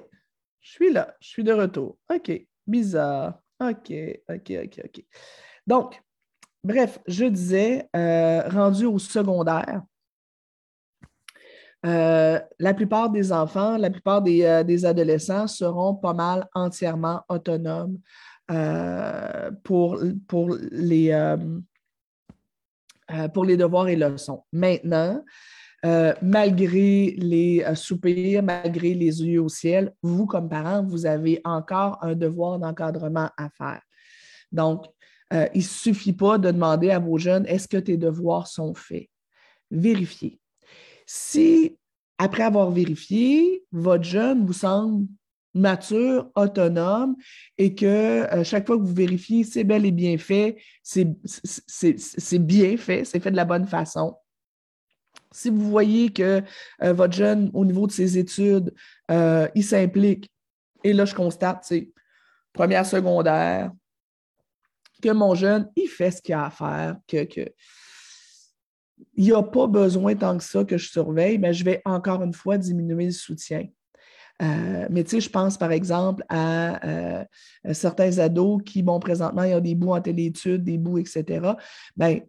Je 0.62 0.70
suis 0.70 0.92
là. 0.92 1.14
Je 1.20 1.28
suis 1.28 1.44
de 1.44 1.52
retour. 1.52 1.98
OK. 2.12 2.32
Bizarre. 2.66 3.40
OK. 3.60 3.92
OK, 4.28 4.52
OK, 4.64 4.80
OK. 4.84 5.04
Donc, 5.66 6.02
bref, 6.64 6.98
je 7.06 7.26
disais, 7.26 7.88
euh, 7.94 8.48
rendu 8.48 8.86
au 8.86 8.98
secondaire, 8.98 9.82
la 11.84 12.74
plupart 12.74 13.10
des 13.10 13.32
enfants, 13.32 13.76
la 13.76 13.90
plupart 13.90 14.22
des, 14.22 14.84
adolescents 14.84 15.48
seront 15.48 15.94
pas 15.94 16.14
mal 16.14 16.48
entièrement 16.54 17.22
autonomes 17.28 17.98
pour, 19.64 19.98
les, 20.70 21.10
euh, 21.12 21.36
pour 23.28 23.44
les 23.44 23.56
devoirs 23.56 23.88
et 23.88 23.96
leçons. 23.96 24.44
Maintenant, 24.52 25.24
euh, 25.85 26.14
malgré 26.22 27.14
les 27.18 27.64
euh, 27.66 27.74
soupirs, 27.74 28.43
malgré 28.43 28.95
les 28.95 29.22
yeux 29.22 29.43
au 29.43 29.49
ciel, 29.49 29.95
vous, 30.03 30.26
comme 30.26 30.49
parents, 30.49 30.85
vous 30.85 31.07
avez 31.07 31.41
encore 31.45 31.99
un 32.03 32.14
devoir 32.14 32.59
d'encadrement 32.59 33.30
à 33.37 33.49
faire. 33.51 33.83
Donc, 34.51 34.87
il 35.55 35.61
ne 35.61 35.62
suffit 35.62 36.12
pas 36.12 36.37
de 36.37 36.51
demander 36.51 36.91
à 36.91 36.99
vos 36.99 37.16
jeunes 37.16 37.47
est-ce 37.47 37.66
que 37.66 37.78
tes 37.78 37.97
devoirs 37.97 38.47
sont 38.47 38.74
faits? 38.74 39.09
Vérifiez. 39.70 40.39
Si, 41.07 41.78
après 42.18 42.43
avoir 42.43 42.70
vérifié, 42.70 43.64
votre 43.72 44.05
jeune 44.05 44.45
vous 44.45 44.53
semble 44.53 45.07
mature, 45.55 46.30
autonome 46.35 47.16
et 47.59 47.74
que 47.74 47.87
euh, 47.87 48.45
chaque 48.45 48.66
fois 48.66 48.78
que 48.78 48.83
vous 48.83 48.95
vérifiez, 48.95 49.45
c'est 49.45 49.64
bel 49.64 49.85
et 49.85 49.93
bien 49.93 50.16
fait, 50.18 50.57
c'est 50.83 51.05
bien 52.39 52.76
fait, 52.76 53.05
c'est 53.05 53.20
fait 53.20 53.30
de 53.30 53.37
la 53.37 53.45
bonne 53.45 53.66
façon. 53.66 54.16
Si 55.33 55.51
vous 55.51 55.70
voyez 55.70 56.11
que 56.11 56.43
euh, 56.83 56.93
votre 56.93 57.14
jeune, 57.14 57.51
au 57.55 57.64
niveau 57.64 57.87
de 57.87 57.93
ses 57.93 58.18
études, 58.18 58.72
euh, 59.11 59.49
il 59.55 59.64
s'implique, 59.64 60.30
et 60.85 60.93
là, 60.93 61.05
je 61.05 61.14
constate, 61.14 61.61
c'est 61.62 61.91
première 62.53 62.87
secondaire, 62.87 63.72
que 65.03 65.11
mon 65.11 65.35
jeune, 65.35 65.68
il 65.76 65.89
fait 65.89 66.11
ce 66.11 66.22
qu'il 66.22 66.35
a 66.35 66.47
à 66.47 66.51
faire, 66.51 66.97
que, 67.09 67.26
il 69.14 69.24
n'y 69.24 69.33
a 69.33 69.43
pas 69.43 69.66
besoin 69.66 70.14
tant 70.14 70.39
que 70.39 70.45
ça 70.45 70.64
que 70.64 70.78
je 70.78 70.89
surveille, 70.89 71.39
mais 71.39 71.53
je 71.53 71.64
vais 71.64 71.83
encore 71.85 72.22
une 72.22 72.33
fois 72.33 72.57
diminuer 72.57 73.07
le 73.07 73.11
soutien. 73.11 73.66
Euh, 74.43 74.87
mais 74.91 75.05
tu 75.05 75.11
sais, 75.11 75.20
je 75.20 75.30
pense 75.30 75.59
par 75.59 75.72
exemple 75.72 76.24
à, 76.28 77.26
certains 77.72 78.18
ados 78.18 78.62
qui, 78.64 78.83
bon, 78.83 78.99
présentement, 78.99 79.43
il 79.43 79.51
y 79.51 79.55
a 79.55 79.61
des 79.61 79.74
bouts 79.74 79.93
en 79.93 80.01
télétudes, 80.01 80.64
des 80.64 80.78
bouts, 80.78 80.99
etc. 80.99 81.55
Bien, 81.97 82.20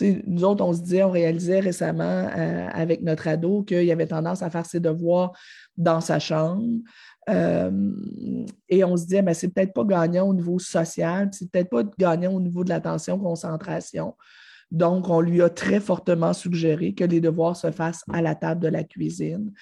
nous 0.00 0.44
autres, 0.44 0.64
on 0.64 0.72
se 0.72 0.82
disait, 0.82 1.02
on 1.02 1.10
réalisait 1.10 1.60
récemment 1.60 2.04
euh, 2.04 2.68
avec 2.72 3.02
notre 3.02 3.28
ado 3.28 3.62
qu'il 3.62 3.90
avait 3.90 4.06
tendance 4.06 4.42
à 4.42 4.50
faire 4.50 4.66
ses 4.66 4.80
devoirs 4.80 5.32
dans 5.76 6.00
sa 6.00 6.18
chambre. 6.18 6.62
et 7.28 8.84
on 8.84 8.96
se 8.96 9.04
disait, 9.04 9.22
mais 9.22 9.34
c'est 9.34 9.48
peut-être 9.48 9.72
pas 9.72 9.84
gagnant 9.84 10.28
au 10.28 10.34
niveau 10.34 10.58
social, 10.58 11.30
c'est 11.32 11.50
peut-être 11.50 11.70
pas 11.70 11.82
gagnant 11.98 12.32
au 12.32 12.40
niveau 12.40 12.62
de 12.62 12.68
l'attention, 12.68 13.18
concentration. 13.18 14.14
Donc, 14.70 15.08
on 15.08 15.20
lui 15.20 15.42
a 15.42 15.48
très 15.48 15.80
fortement 15.80 16.32
suggéré 16.32 16.92
que 16.92 17.04
les 17.04 17.20
devoirs 17.20 17.56
se 17.56 17.70
fassent 17.70 18.02
à 18.12 18.20
la 18.20 18.34
table 18.34 18.60
de 18.60 18.68
la 18.68 18.84
cuisine. 18.84 19.52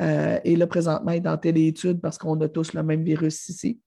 Euh, 0.00 0.38
et 0.44 0.56
là, 0.56 0.66
présentement, 0.66 1.12
il 1.12 1.24
est 1.24 1.28
en 1.28 1.36
téléétude 1.36 2.00
parce 2.00 2.16
qu'on 2.16 2.40
a 2.40 2.48
tous 2.48 2.72
le 2.72 2.82
même 2.82 3.02
virus 3.02 3.48
ici. 3.48 3.80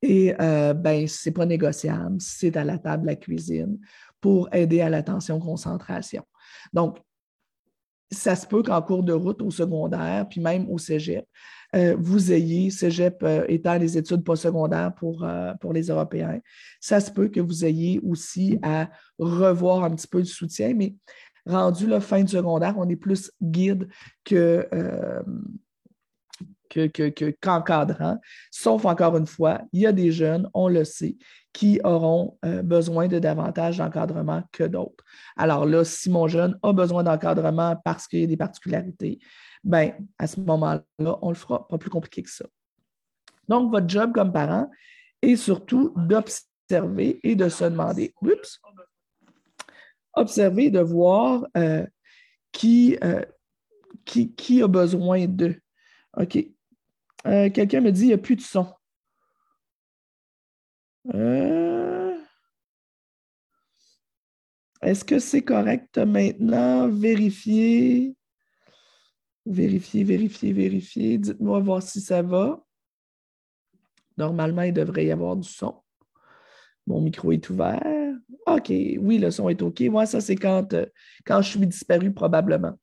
Et 0.00 0.32
euh, 0.40 0.74
ben, 0.74 1.08
ce 1.08 1.28
n'est 1.28 1.32
pas 1.32 1.46
négociable, 1.46 2.16
c'est 2.20 2.56
à 2.56 2.62
la 2.62 2.78
table 2.78 3.02
de 3.02 3.08
la 3.08 3.16
cuisine 3.16 3.78
pour 4.20 4.48
aider 4.52 4.80
à 4.80 4.88
l'attention-concentration. 4.88 6.22
Donc, 6.72 6.98
ça 8.10 8.34
se 8.36 8.46
peut 8.46 8.62
qu'en 8.62 8.80
cours 8.80 9.02
de 9.02 9.12
route 9.12 9.42
au 9.42 9.50
secondaire, 9.50 10.26
puis 10.28 10.40
même 10.40 10.68
au 10.70 10.78
cégep, 10.78 11.26
euh, 11.76 11.94
vous 11.98 12.32
ayez, 12.32 12.70
cégep 12.70 13.22
étant 13.48 13.76
les 13.76 13.98
études 13.98 14.24
postsecondaires 14.24 14.94
pour, 14.94 15.26
pour 15.60 15.74
les 15.74 15.88
Européens, 15.88 16.40
ça 16.80 17.00
se 17.00 17.10
peut 17.10 17.28
que 17.28 17.40
vous 17.40 17.66
ayez 17.66 18.00
aussi 18.02 18.58
à 18.62 18.88
revoir 19.18 19.84
un 19.84 19.94
petit 19.94 20.06
peu 20.06 20.18
le 20.18 20.24
soutien, 20.24 20.72
mais 20.74 20.94
rendu 21.44 21.86
la 21.86 22.00
fin 22.00 22.24
de 22.24 22.28
secondaire, 22.28 22.74
on 22.78 22.88
est 22.88 22.96
plus 22.96 23.30
guide 23.42 23.88
que, 24.24 24.66
qu'encadrant. 26.68 28.18
Sauf 28.50 28.84
encore 28.84 29.16
une 29.16 29.26
fois, 29.26 29.60
il 29.72 29.82
y 29.82 29.86
a 29.86 29.92
des 29.92 30.12
jeunes, 30.12 30.48
on 30.54 30.68
le 30.68 30.84
sait, 30.84 31.16
qui 31.52 31.80
auront 31.82 32.38
euh, 32.44 32.62
besoin 32.62 33.08
de 33.08 33.18
davantage 33.18 33.78
d'encadrement 33.78 34.42
que 34.52 34.64
d'autres. 34.64 35.04
Alors 35.36 35.66
là, 35.66 35.84
si 35.84 36.10
mon 36.10 36.28
jeune 36.28 36.58
a 36.62 36.72
besoin 36.72 37.02
d'encadrement 37.02 37.76
parce 37.84 38.06
qu'il 38.06 38.20
y 38.20 38.24
a 38.24 38.26
des 38.26 38.36
particularités, 38.36 39.18
bien, 39.64 39.94
à 40.18 40.26
ce 40.26 40.40
moment-là, 40.40 41.18
on 41.22 41.30
le 41.30 41.34
fera, 41.34 41.66
pas 41.66 41.78
plus 41.78 41.90
compliqué 41.90 42.22
que 42.22 42.30
ça. 42.30 42.44
Donc, 43.48 43.70
votre 43.70 43.88
job 43.88 44.12
comme 44.12 44.32
parent 44.32 44.70
est 45.22 45.36
surtout 45.36 45.92
d'observer 45.96 47.18
et 47.22 47.34
de 47.34 47.48
se 47.48 47.64
demander, 47.64 48.14
oups, 48.22 48.60
observer, 50.14 50.70
de 50.70 50.80
voir 50.80 51.46
euh, 51.56 51.86
qui, 52.52 52.98
euh, 53.02 53.24
qui, 54.04 54.34
qui, 54.34 54.62
a 54.62 54.68
besoin 54.68 55.26
d'eux. 55.26 55.60
OK? 56.16 56.38
Euh, 57.28 57.50
quelqu'un 57.50 57.80
me 57.80 57.92
dit 57.92 58.00
qu'il 58.00 58.08
n'y 58.08 58.14
a 58.14 58.18
plus 58.18 58.36
de 58.36 58.40
son. 58.40 58.66
Est-ce 64.82 65.04
que 65.04 65.18
c'est 65.18 65.42
correct 65.42 65.98
maintenant? 65.98 66.88
Vérifier. 66.88 68.16
Vérifier, 69.44 70.04
vérifier, 70.04 70.52
vérifier. 70.52 71.18
Dites-moi 71.18 71.60
voir 71.60 71.82
si 71.82 72.00
ça 72.00 72.22
va. 72.22 72.62
Normalement, 74.16 74.62
il 74.62 74.72
devrait 74.72 75.06
y 75.06 75.10
avoir 75.10 75.36
du 75.36 75.48
son. 75.48 75.82
Mon 76.86 77.00
micro 77.00 77.32
est 77.32 77.48
ouvert. 77.50 77.82
OK, 78.46 78.68
oui, 78.68 79.18
le 79.18 79.30
son 79.30 79.48
est 79.48 79.60
OK. 79.62 79.80
Moi, 79.82 80.06
ça, 80.06 80.20
c'est 80.20 80.36
quand, 80.36 80.72
euh, 80.72 80.86
quand 81.24 81.42
je 81.42 81.50
suis 81.50 81.66
disparu, 81.66 82.12
probablement. 82.12 82.78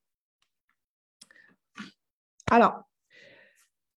Alors, 2.51 2.84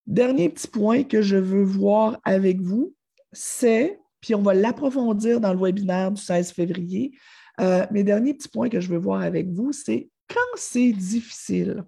dernier 0.09 0.49
petit 0.49 0.67
point 0.67 1.05
que 1.05 1.23
je 1.23 1.37
veux 1.37 1.63
voir 1.63 2.19
avec 2.25 2.61
vous, 2.61 2.95
c'est, 3.33 4.01
puis 4.21 4.35
on 4.35 4.43
va 4.43 4.55
l'approfondir 4.55 5.41
dans 5.41 5.53
le 5.53 5.61
webinaire 5.61 6.11
du 6.11 6.21
16 6.21 6.53
février, 6.53 7.13
euh, 7.61 7.87
mes 7.91 8.03
derniers 8.03 8.35
petits 8.35 8.49
points 8.49 8.71
que 8.71 8.81
je 8.81 8.89
veux 8.89 8.99
voir 8.99 9.21
avec 9.21 9.49
vous, 9.51 9.71
c'est 9.73 10.09
quand 10.29 10.41
c'est 10.57 10.93
difficile, 10.93 11.85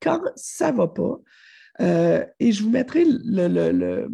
quand 0.00 0.20
ça 0.36 0.70
ne 0.70 0.76
va 0.76 0.88
pas, 0.88 1.18
euh, 1.80 2.24
et 2.38 2.52
je 2.52 2.62
vous 2.62 2.70
mettrai 2.70 3.04
le, 3.06 4.08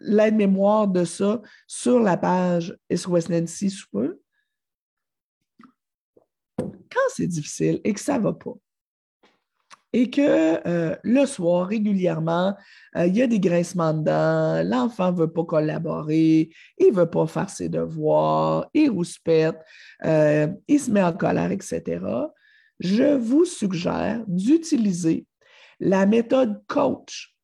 l'aide-mémoire 0.00 0.86
de 0.86 1.04
ça 1.04 1.42
sur 1.66 2.00
la 2.00 2.16
page 2.16 2.76
SOS 2.94 3.30
Nancy 3.30 3.70
sous 3.70 3.88
peu. 3.90 4.20
Quand 6.58 7.08
c'est 7.14 7.26
difficile 7.26 7.80
et 7.82 7.92
que 7.92 8.00
ça 8.00 8.18
ne 8.18 8.24
va 8.24 8.32
pas, 8.32 8.54
et 9.96 10.10
que 10.10 10.60
euh, 10.68 10.94
le 11.04 11.24
soir, 11.24 11.68
régulièrement, 11.68 12.54
euh, 12.96 13.06
il 13.06 13.16
y 13.16 13.22
a 13.22 13.26
des 13.26 13.40
grincements 13.40 13.94
dedans, 13.94 14.62
l'enfant 14.62 15.10
ne 15.10 15.16
veut 15.16 15.32
pas 15.32 15.44
collaborer, 15.44 16.50
il 16.76 16.90
ne 16.90 16.94
veut 16.94 17.08
pas 17.08 17.26
faire 17.26 17.48
ses 17.48 17.70
devoirs, 17.70 18.68
il 18.74 18.90
rouspète, 18.90 19.56
euh, 20.04 20.48
il 20.68 20.78
se 20.78 20.90
met 20.90 21.02
en 21.02 21.14
colère, 21.14 21.50
etc., 21.50 22.04
je 22.78 23.16
vous 23.16 23.46
suggère 23.46 24.22
d'utiliser 24.26 25.24
la 25.80 26.04
méthode 26.04 26.62
coach 26.66 27.34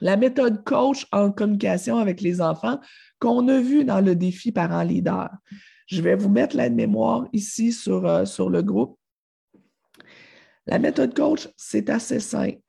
la 0.00 0.16
méthode 0.16 0.62
coach 0.64 1.06
en 1.10 1.32
communication 1.32 1.98
avec 1.98 2.20
les 2.20 2.40
enfants 2.40 2.78
qu'on 3.18 3.48
a 3.48 3.58
vu 3.58 3.84
dans 3.84 4.00
le 4.00 4.14
défi 4.14 4.50
parent 4.50 4.82
leader. 4.82 5.28
Je 5.88 6.00
vais 6.00 6.14
vous 6.14 6.30
mettre 6.30 6.56
la 6.56 6.70
mémoire 6.70 7.26
ici 7.34 7.72
sur, 7.72 8.26
sur 8.26 8.48
le 8.48 8.62
groupe. 8.62 8.99
La 10.70 10.78
méthode 10.78 11.16
coach, 11.16 11.48
c'est 11.56 11.90
assez 11.90 12.20
simple. 12.20 12.60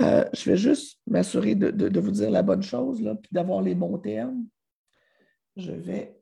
Euh, 0.00 0.28
je 0.32 0.50
vais 0.50 0.56
juste 0.56 0.98
m'assurer 1.06 1.54
de, 1.54 2.00
vous 2.00 2.10
dire 2.10 2.28
la 2.28 2.42
bonne 2.42 2.64
chose, 2.64 2.98
puis 3.22 3.30
d'avoir 3.30 3.62
les 3.62 3.76
bons 3.76 3.96
termes. 3.98 4.48
Je 5.54 5.70
vais 5.70 6.20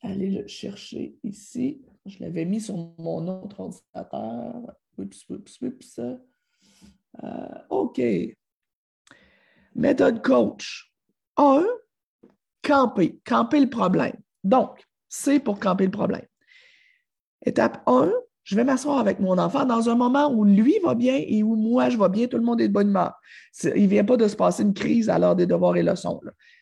aller 0.00 0.30
le 0.30 0.46
chercher 0.46 1.14
ici. 1.22 1.82
Je 2.06 2.18
l'avais 2.20 2.46
mis 2.46 2.62
sur 2.62 2.76
mon 2.98 3.28
autre 3.28 3.60
ordinateur. 3.60 4.74
Oups, 4.96 5.28
oups, 5.28 5.60
oups. 5.60 6.00
Euh, 7.22 7.58
OK. 7.68 8.00
Méthode 9.74 10.22
coach. 10.22 10.94
Un, 11.36 11.66
camper. 12.62 13.20
Camper 13.26 13.60
le 13.60 13.68
problème. 13.68 14.16
Donc, 14.42 14.82
c'est 15.14 15.40
pour 15.40 15.60
camper 15.60 15.84
le 15.84 15.90
problème. 15.90 16.24
Étape 17.44 17.82
1, 17.86 18.10
je 18.44 18.56
vais 18.56 18.64
m'asseoir 18.64 18.98
avec 18.98 19.20
mon 19.20 19.36
enfant 19.36 19.66
dans 19.66 19.90
un 19.90 19.94
moment 19.94 20.32
où 20.32 20.42
lui 20.42 20.78
va 20.82 20.94
bien 20.94 21.22
et 21.22 21.42
où 21.42 21.54
moi 21.54 21.90
je 21.90 21.98
vais 21.98 22.08
bien, 22.08 22.26
tout 22.28 22.38
le 22.38 22.42
monde 22.42 22.62
est 22.62 22.68
de 22.68 22.72
bonne 22.72 22.88
humeur. 22.88 23.12
Il 23.62 23.82
ne 23.82 23.88
vient 23.88 24.04
pas 24.06 24.16
de 24.16 24.26
se 24.26 24.34
passer 24.34 24.62
une 24.62 24.72
crise 24.72 25.10
à 25.10 25.18
l'heure 25.18 25.36
des 25.36 25.44
devoirs 25.44 25.76
et 25.76 25.82
leçons. 25.82 26.18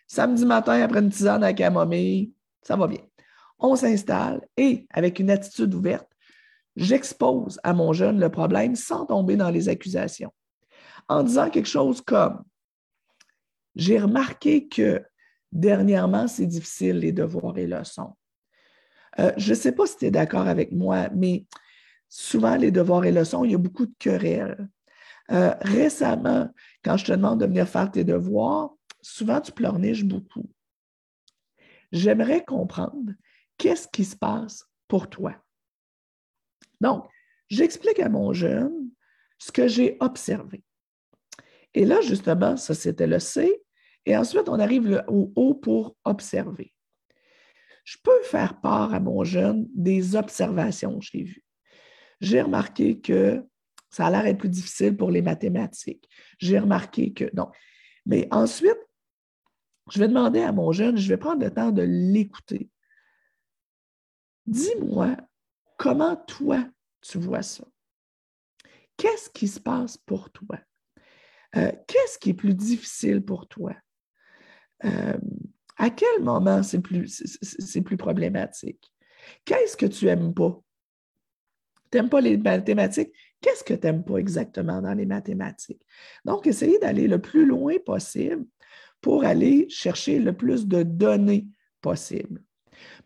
Samedi 0.09 0.44
matin, 0.44 0.82
après 0.82 0.98
une 0.98 1.11
tisane 1.11 1.44
avec 1.44 1.61
la 1.61 1.70
momie, 1.70 2.34
ça 2.62 2.74
va 2.74 2.88
bien. 2.88 2.98
On 3.61 3.76
s'installe 3.76 4.44
et, 4.57 4.84
avec 4.90 5.20
une 5.20 5.30
attitude 5.30 5.72
ouverte, 5.72 6.09
j'expose 6.74 7.61
à 7.62 7.72
mon 7.72 7.92
jeune 7.92 8.18
le 8.18 8.30
problème 8.30 8.74
sans 8.74 9.07
tomber 9.07 9.36
dans 9.36 9.51
les 9.51 9.68
accusations. 9.68 10.32
En 11.09 11.22
disant 11.22 11.51
quelque 11.51 11.68
chose 11.68 12.01
comme 12.01 12.42
J'ai 13.76 14.01
remarqué 14.01 14.66
que 14.66 15.01
dernièrement, 15.53 16.26
c'est 16.26 16.46
difficile 16.46 16.98
les 16.98 17.12
devoirs 17.12 17.57
et 17.57 17.68
leçons. 17.68 18.16
Euh, 19.20 19.32
je 19.36 19.50
ne 19.50 19.54
sais 19.54 19.72
pas 19.72 19.86
si 19.86 19.98
tu 19.98 20.06
es 20.06 20.10
d'accord 20.10 20.48
avec 20.48 20.72
moi, 20.72 21.08
mais 21.14 21.44
souvent, 22.08 22.56
les 22.56 22.70
devoirs 22.70 23.04
et 23.04 23.12
leçons, 23.12 23.44
il 23.44 23.52
y 23.52 23.54
a 23.54 23.58
beaucoup 23.58 23.86
de 23.86 23.94
querelles. 23.98 24.68
Euh, 25.30 25.54
récemment, 25.60 26.50
quand 26.82 26.96
je 26.96 27.04
te 27.04 27.12
demande 27.12 27.40
de 27.40 27.46
venir 27.46 27.68
faire 27.68 27.90
tes 27.90 28.04
devoirs, 28.04 28.70
souvent 29.00 29.40
tu 29.40 29.52
pleurniches 29.52 30.04
beaucoup. 30.04 30.50
J'aimerais 31.92 32.44
comprendre 32.44 33.12
qu'est-ce 33.58 33.88
qui 33.88 34.04
se 34.04 34.16
passe 34.16 34.64
pour 34.88 35.08
toi. 35.08 35.34
Donc, 36.80 37.06
j'explique 37.48 38.00
à 38.00 38.08
mon 38.08 38.32
jeune 38.32 38.90
ce 39.38 39.52
que 39.52 39.68
j'ai 39.68 39.96
observé. 40.00 40.64
Et 41.74 41.84
là, 41.84 42.00
justement, 42.00 42.56
ça, 42.56 42.74
c'était 42.74 43.06
le 43.06 43.18
C. 43.18 43.62
Et 44.06 44.16
ensuite, 44.16 44.48
on 44.48 44.58
arrive 44.58 45.04
au 45.08 45.32
O 45.36 45.54
pour 45.54 45.96
observer. 46.04 46.72
Je 47.91 47.97
peux 48.05 48.22
faire 48.22 48.61
part 48.61 48.95
à 48.95 49.01
mon 49.01 49.24
jeune 49.24 49.66
des 49.74 50.14
observations 50.14 51.01
que 51.01 51.05
j'ai 51.07 51.24
vues. 51.24 51.45
J'ai 52.20 52.41
remarqué 52.41 53.01
que 53.01 53.45
ça 53.91 54.07
a 54.07 54.11
l'air 54.12 54.26
être 54.26 54.38
plus 54.38 54.49
difficile 54.49 54.97
pour 54.97 55.11
les 55.11 55.22
mathématiques. 55.22 56.09
J'ai 56.38 56.61
remarqué 56.61 57.12
que 57.12 57.24
non. 57.34 57.51
Mais 58.07 58.28
ensuite, 58.30 58.78
je 59.91 59.99
vais 59.99 60.07
demander 60.07 60.41
à 60.41 60.53
mon 60.53 60.70
jeune, 60.70 60.97
je 60.99 61.09
vais 61.09 61.16
prendre 61.16 61.43
le 61.43 61.53
temps 61.53 61.72
de 61.72 61.82
l'écouter. 61.82 62.70
Dis-moi 64.47 65.16
comment 65.76 66.14
toi 66.14 66.64
tu 67.01 67.18
vois 67.18 67.43
ça? 67.43 67.64
Qu'est-ce 68.97 69.30
qui 69.30 69.49
se 69.49 69.59
passe 69.59 69.97
pour 69.97 70.30
toi? 70.30 70.61
Euh, 71.57 71.72
qu'est-ce 71.88 72.20
qui 72.20 72.30
est 72.30 72.34
plus 72.34 72.55
difficile 72.55 73.20
pour 73.20 73.49
toi? 73.49 73.74
Euh, 74.84 75.18
à 75.80 75.88
quel 75.88 76.22
moment 76.22 76.62
c'est 76.62 76.80
plus, 76.80 77.22
problématique? 77.96 78.92
Qu'est-ce 79.46 79.78
que 79.78 79.86
tu 79.86 80.04
n'aimes 80.04 80.34
pas? 80.34 80.62
Tu 81.90 81.96
n'aimes 81.96 82.10
pas 82.10 82.20
les 82.20 82.36
mathématiques? 82.36 83.12
Qu'est-ce 83.40 83.64
que 83.64 83.72
tu 83.72 83.86
n'aimes 83.86 84.04
pas 84.04 84.18
exactement 84.18 84.82
dans 84.82 84.92
les 84.92 85.06
mathématiques? 85.06 85.80
Donc, 86.26 86.46
essayez 86.46 86.78
d'aller 86.78 87.08
le 87.08 87.18
plus 87.18 87.46
loin 87.46 87.76
possible 87.84 88.44
pour 89.00 89.24
aller 89.24 89.70
chercher 89.70 90.18
le 90.18 90.36
plus 90.36 90.68
de 90.68 90.82
données 90.82 91.48
possible. 91.80 92.44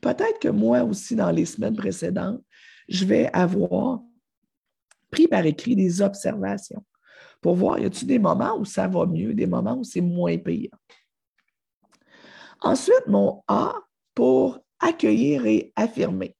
Peut-être 0.00 0.40
que 0.40 0.48
moi 0.48 0.82
aussi, 0.82 1.14
dans 1.14 1.30
les 1.30 1.46
semaines 1.46 1.76
précédentes, 1.76 2.42
je 2.88 3.04
vais 3.04 3.30
avoir 3.32 4.02
pris 5.12 5.28
par 5.28 5.46
écrit 5.46 5.76
des 5.76 6.02
observations 6.02 6.84
pour 7.40 7.54
voir, 7.54 7.78
y 7.78 7.84
a-t-il 7.84 8.08
des 8.08 8.18
moments 8.18 8.58
où 8.58 8.64
ça 8.64 8.88
va 8.88 9.06
mieux, 9.06 9.32
des 9.32 9.46
moments 9.46 9.76
où 9.76 9.84
c'est 9.84 10.00
moins 10.00 10.36
pire? 10.38 10.70
Ensuite, 12.64 13.06
mon 13.06 13.42
A 13.46 13.74
pour 14.14 14.58
accueillir 14.80 15.44
et 15.46 15.72
affirmer. 15.76 16.34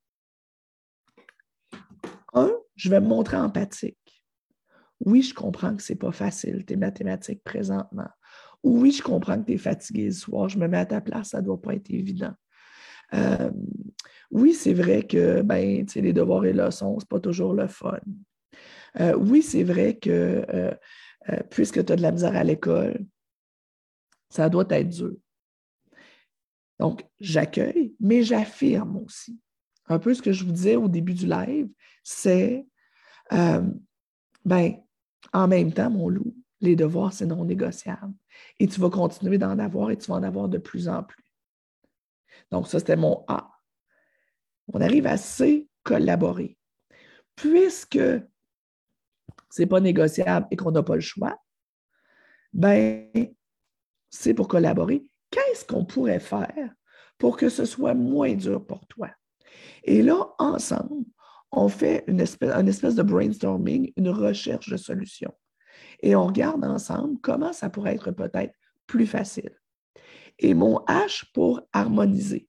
Un, 2.33 2.51
je 2.77 2.89
vais 2.89 3.01
me 3.01 3.07
montrer 3.07 3.37
empathique. 3.37 3.99
Oui, 5.01 5.21
je 5.23 5.35
comprends 5.35 5.77
que 5.77 5.83
ce 5.83 5.93
n'est 5.93 5.99
pas 5.99 6.13
facile, 6.13 6.65
tes 6.65 6.77
mathématiques 6.77 7.45
présentement. 7.45 8.09
Oui, 8.63 8.91
je 8.91 9.03
comprends 9.03 9.39
que 9.39 9.47
tu 9.47 9.53
es 9.53 9.59
fatigué 9.59 10.07
le 10.07 10.13
soir, 10.13 10.49
je 10.49 10.59
me 10.59 10.67
mets 10.67 10.79
à 10.79 10.87
ta 10.87 11.03
place, 11.03 11.31
ça 11.31 11.41
ne 11.41 11.47
doit 11.47 11.61
pas 11.61 11.75
être 11.75 11.91
évident. 11.91 12.33
Euh, 13.13 13.51
oui, 14.31 14.55
c'est 14.55 14.73
vrai 14.73 15.03
que 15.03 15.43
ben, 15.43 15.85
les 15.95 16.13
devoirs 16.15 16.47
et 16.47 16.55
leçons, 16.55 16.99
ce 16.99 17.05
n'est 17.05 17.09
pas 17.09 17.21
toujours 17.21 17.53
le 17.53 17.69
fun. 17.69 18.01
Euh, 18.99 19.15
oui, 19.15 19.43
c'est 19.43 19.65
vrai 19.65 19.99
que 19.99 20.47
euh, 20.49 20.75
puisque 21.51 21.85
tu 21.85 21.93
as 21.93 21.97
de 21.97 22.03
la 22.03 22.13
misère 22.13 22.35
à 22.35 22.45
l'école, 22.45 23.05
ça 24.31 24.49
doit 24.49 24.67
être 24.71 24.89
dur. 24.89 25.13
Donc, 26.79 27.05
j'accueille, 27.21 27.95
mais 28.01 28.23
j'affirme 28.23 28.97
aussi. 28.99 29.39
Un 29.87 29.99
peu 29.99 30.15
ce 30.15 30.23
que 30.23 30.33
je 30.33 30.45
vous 30.45 30.53
disais 30.53 30.77
au 30.77 30.89
début 30.89 31.15
du 31.15 31.27
live, 31.27 31.69
c'est, 32.03 32.67
ben, 33.31 34.77
en 35.33 35.49
même 35.49 35.73
temps, 35.73 35.91
mon 35.91 36.09
loup, 36.09 36.35
les 36.61 36.77
devoirs, 36.77 37.13
c'est 37.13 37.27
non 37.27 37.45
négociable. 37.45 38.15
Et 38.59 38.67
tu 38.67 38.81
vas 38.81 38.91
continuer 38.91 39.39
d'en 39.39 39.59
avoir 39.59 39.91
et 39.91 39.99
tu 39.99 40.11
vas 40.11 40.17
en 40.17 40.23
avoir 40.23 40.49
de 40.49 40.59
plus 40.59 40.89
en 40.89 41.03
plus. 41.03 41.25
Donc, 42.51 42.67
ça, 42.67 42.79
c'était 42.79 42.97
mon 42.97 43.25
A. 43.29 43.51
On 44.73 44.81
arrive 44.81 45.07
à 45.07 45.17
C, 45.17 45.69
collaborer. 45.83 46.57
Puisque 47.37 47.99
ce 47.99 48.23
n'est 49.59 49.67
pas 49.67 49.81
négociable 49.81 50.47
et 50.51 50.57
qu'on 50.57 50.71
n'a 50.71 50.83
pas 50.83 50.95
le 50.95 51.01
choix, 51.01 51.39
ben, 52.53 53.11
c'est 54.09 54.35
pour 54.35 54.49
collaborer. 54.49 55.05
Qu'est-ce 55.35 55.65
qu'on 55.65 55.85
pourrait 55.85 56.21
faire 56.21 56.71
pour 57.19 57.37
que 57.37 57.49
ce 57.49 57.65
soit 57.65 57.95
moins 57.95 58.35
dur 58.35 58.65
pour 58.65 58.87
toi? 58.87 59.11
Et 59.83 60.01
là, 60.01 60.33
ensemble, 60.39 61.05
on 61.51 61.69
fait 61.69 62.05
une 62.07 62.21
espèce, 62.21 62.55
espèce 62.69 62.95
de 62.95 63.03
brainstorming, 63.03 63.93
une 63.97 64.11
recherche 64.11 64.69
de 64.69 64.77
solutions 64.77 65.35
et 66.03 66.15
on 66.15 66.27
regarde 66.27 66.65
ensemble 66.65 67.19
comment 67.21 67.53
ça 67.53 67.69
pourrait 67.69 67.95
être 67.95 68.13
peut-être 68.13 68.55
plus 68.87 69.07
facile. 69.07 69.59
Et 70.39 70.55
mon 70.55 70.79
H 70.87 71.25
pour 71.33 71.63
harmoniser. 71.73 72.49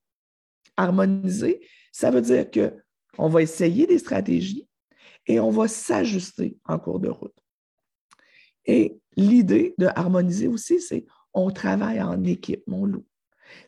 Harmoniser, 0.76 1.66
ça 1.90 2.10
veut 2.10 2.20
dire 2.20 2.46
qu'on 2.50 3.28
va 3.28 3.42
essayer 3.42 3.86
des 3.86 3.98
stratégies 3.98 4.68
et 5.26 5.40
on 5.40 5.50
va 5.50 5.66
s'ajuster 5.66 6.56
en 6.64 6.78
cours 6.78 7.00
de 7.00 7.08
route. 7.08 7.36
Et 8.64 9.00
l'idée 9.16 9.74
de 9.78 9.86
harmoniser 9.86 10.48
aussi, 10.48 10.80
c'est 10.80 11.06
on 11.36 11.50
travaille 11.50 12.02
en 12.02 12.24
équipe, 12.24 12.64
mon 12.66 12.84
loup. 12.84 13.06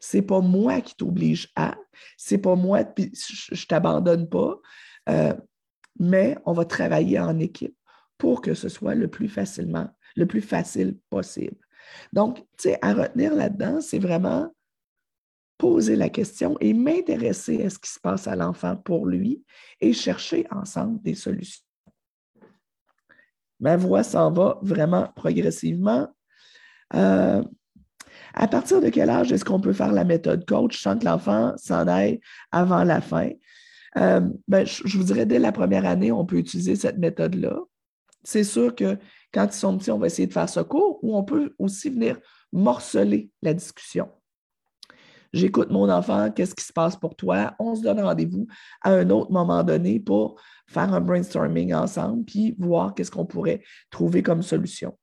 C'est 0.00 0.22
pas 0.22 0.40
moi 0.40 0.80
qui 0.80 0.96
t'oblige 0.96 1.52
à, 1.54 1.76
c'est 2.16 2.38
pas 2.38 2.56
moi, 2.56 2.82
puis 2.84 3.12
je, 3.14 3.66
t'abandonne 3.66 4.28
pas, 4.28 4.58
euh, 5.08 5.34
mais 6.00 6.36
on 6.46 6.52
va 6.52 6.64
travailler 6.64 7.20
en 7.20 7.38
équipe 7.38 7.76
pour 8.16 8.40
que 8.40 8.54
ce 8.54 8.68
soit 8.68 8.96
le 8.96 9.08
plus 9.08 9.28
facilement, 9.28 9.88
le 10.16 10.26
plus 10.26 10.40
facile 10.40 10.98
possible. 11.10 11.56
Donc, 12.12 12.38
tu 12.38 12.70
sais, 12.70 12.78
à 12.82 12.92
retenir 12.92 13.34
là-dedans, 13.34 13.80
c'est 13.80 14.00
vraiment 14.00 14.52
poser 15.58 15.96
la 15.96 16.08
question 16.08 16.56
et 16.60 16.72
m'intéresser 16.72 17.64
à 17.64 17.70
ce 17.70 17.78
qui 17.78 17.90
se 17.90 18.00
passe 18.00 18.26
à 18.26 18.36
l'enfant 18.36 18.76
pour 18.76 19.06
lui 19.06 19.44
et 19.80 19.92
chercher 19.92 20.46
ensemble 20.50 21.02
des 21.02 21.14
solutions. 21.14 21.64
Ma 23.60 23.76
voix 23.76 24.04
s'en 24.04 24.30
va 24.32 24.58
vraiment 24.62 25.08
progressivement. 25.16 26.08
Euh, 26.94 27.42
à 28.34 28.48
partir 28.48 28.80
de 28.80 28.88
quel 28.88 29.10
âge 29.10 29.32
est-ce 29.32 29.44
qu'on 29.44 29.60
peut 29.60 29.72
faire 29.72 29.92
la 29.92 30.04
méthode 30.04 30.44
coach 30.46 30.80
sans 30.80 30.98
que 30.98 31.04
l'enfant 31.04 31.54
s'en 31.56 31.86
aille 31.86 32.20
avant 32.52 32.84
la 32.84 33.00
fin? 33.00 33.30
Euh, 33.96 34.20
ben, 34.46 34.66
je, 34.66 34.96
vous 34.96 35.04
dirais, 35.04 35.26
dès 35.26 35.38
la 35.38 35.52
première 35.52 35.86
année, 35.86 36.12
on 36.12 36.24
peut 36.24 36.36
utiliser 36.36 36.76
cette 36.76 36.98
méthode-là. 36.98 37.58
C'est 38.22 38.44
sûr 38.44 38.74
que 38.74 38.98
quand 39.32 39.46
ils 39.46 39.52
sont 39.52 39.76
petits, 39.78 39.90
on 39.90 39.98
va 39.98 40.06
essayer 40.06 40.26
de 40.26 40.32
faire 40.32 40.48
ce 40.48 40.60
cours 40.60 40.98
ou 41.02 41.16
on 41.16 41.24
peut 41.24 41.54
aussi 41.58 41.90
venir 41.90 42.18
morceler 42.52 43.30
la 43.42 43.54
discussion. 43.54 44.08
J'écoute 45.32 45.70
mon 45.70 45.90
enfant, 45.90 46.30
qu'est-ce 46.30 46.54
qui 46.54 46.64
se 46.64 46.72
passe 46.72 46.96
pour 46.96 47.14
toi? 47.14 47.54
On 47.58 47.74
se 47.74 47.82
donne 47.82 48.00
rendez-vous 48.00 48.46
à 48.82 48.92
un 48.92 49.10
autre 49.10 49.30
moment 49.30 49.62
donné 49.62 50.00
pour 50.00 50.40
faire 50.66 50.92
un 50.92 51.00
brainstorming 51.00 51.74
ensemble 51.74 52.24
puis 52.24 52.54
voir 52.58 52.94
qu'est-ce 52.94 53.10
qu'on 53.10 53.26
pourrait 53.26 53.62
trouver 53.90 54.22
comme 54.22 54.42
solution. 54.42 54.96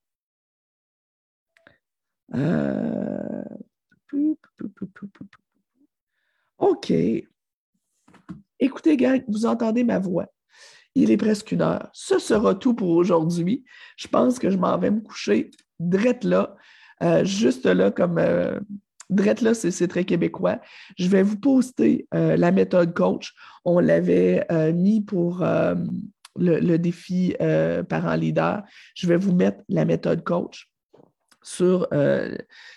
Euh, 2.34 3.44
OK. 6.58 6.94
Écoutez, 8.60 8.98
gars, 8.98 9.18
vous 9.28 9.46
entendez 9.46 9.84
ma 9.84 10.00
voix. 10.00 10.28
Il 10.96 11.12
est 11.12 11.18
presque 11.18 11.52
une 11.52 11.62
heure. 11.62 11.90
Ce 11.94 12.20
sera 12.20 12.56
tout 12.56 12.74
pour 12.74 12.90
aujourd'hui. 12.90 13.66
Je 13.98 14.08
pense 14.08 14.40
que 14.40 14.50
je 14.50 14.58
m'en 14.58 14.78
vais 14.78 14.92
me 14.92 15.02
coucher 15.02 15.52
drette 15.80 16.24
là, 16.24 16.56
euh, 17.04 17.26
juste 17.26 17.66
là 17.66 17.92
comme 17.92 18.18
euh, 18.18 18.58
drette 19.10 19.42
là, 19.42 19.54
c'est 19.54 19.88
très 19.90 20.06
québécois. 20.06 20.62
Je 20.98 21.10
vais 21.10 21.22
vous 21.22 21.38
poster 21.38 22.08
la 22.12 22.52
méthode 22.52 22.94
coach. 22.94 23.34
On 23.66 23.80
l'avait 23.80 24.48
mis 24.74 25.02
pour 25.02 25.46
le, 26.38 26.78
défi 26.78 27.36
parent 27.90 28.16
leader. 28.16 28.64
Je 28.96 29.08
vais 29.08 29.18
vous 29.18 29.34
mettre 29.34 29.62
la 29.68 29.86
méthode 29.86 30.24
coach 30.24 30.70
sur, 31.46 31.88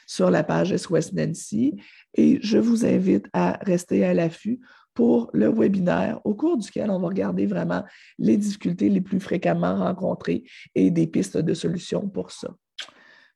sur 0.06 0.30
la 0.30 0.44
page 0.44 0.76
SOS 0.76 1.12
Nancy 1.14 1.80
et 2.14 2.38
je 2.42 2.58
vous 2.58 2.84
invite 2.84 3.26
à 3.32 3.58
rester 3.62 4.04
à 4.04 4.14
l'affût 4.14 4.60
pour 4.94 5.30
le 5.32 5.48
webinaire 5.48 6.20
au 6.24 6.34
cours 6.34 6.58
duquel 6.58 6.90
on 6.90 6.98
va 6.98 7.08
regarder 7.08 7.46
vraiment 7.46 7.84
les 8.18 8.36
difficultés 8.36 8.88
les 8.88 9.00
plus 9.00 9.20
fréquemment 9.20 9.76
rencontrées 9.76 10.42
et 10.74 10.90
des 10.90 11.06
pistes 11.06 11.38
de 11.38 11.54
solutions 11.54 12.08
pour 12.08 12.32
ça. 12.32 12.48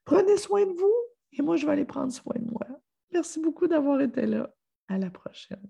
Prenez 0.05 0.37
soin 0.37 0.67
de 0.67 0.73
vous 0.73 0.93
et 1.33 1.41
moi, 1.41 1.57
je 1.57 1.65
vais 1.65 1.73
aller 1.73 1.85
prendre 1.85 2.13
soin 2.13 2.35
de 2.37 2.51
moi. 2.51 2.67
Merci 3.13 3.41
beaucoup 3.41 3.69
d'avoir 3.69 4.01
été 4.01 4.27
là. 4.27 4.53
À 4.89 4.99
la 4.99 5.11
prochaine. 5.11 5.63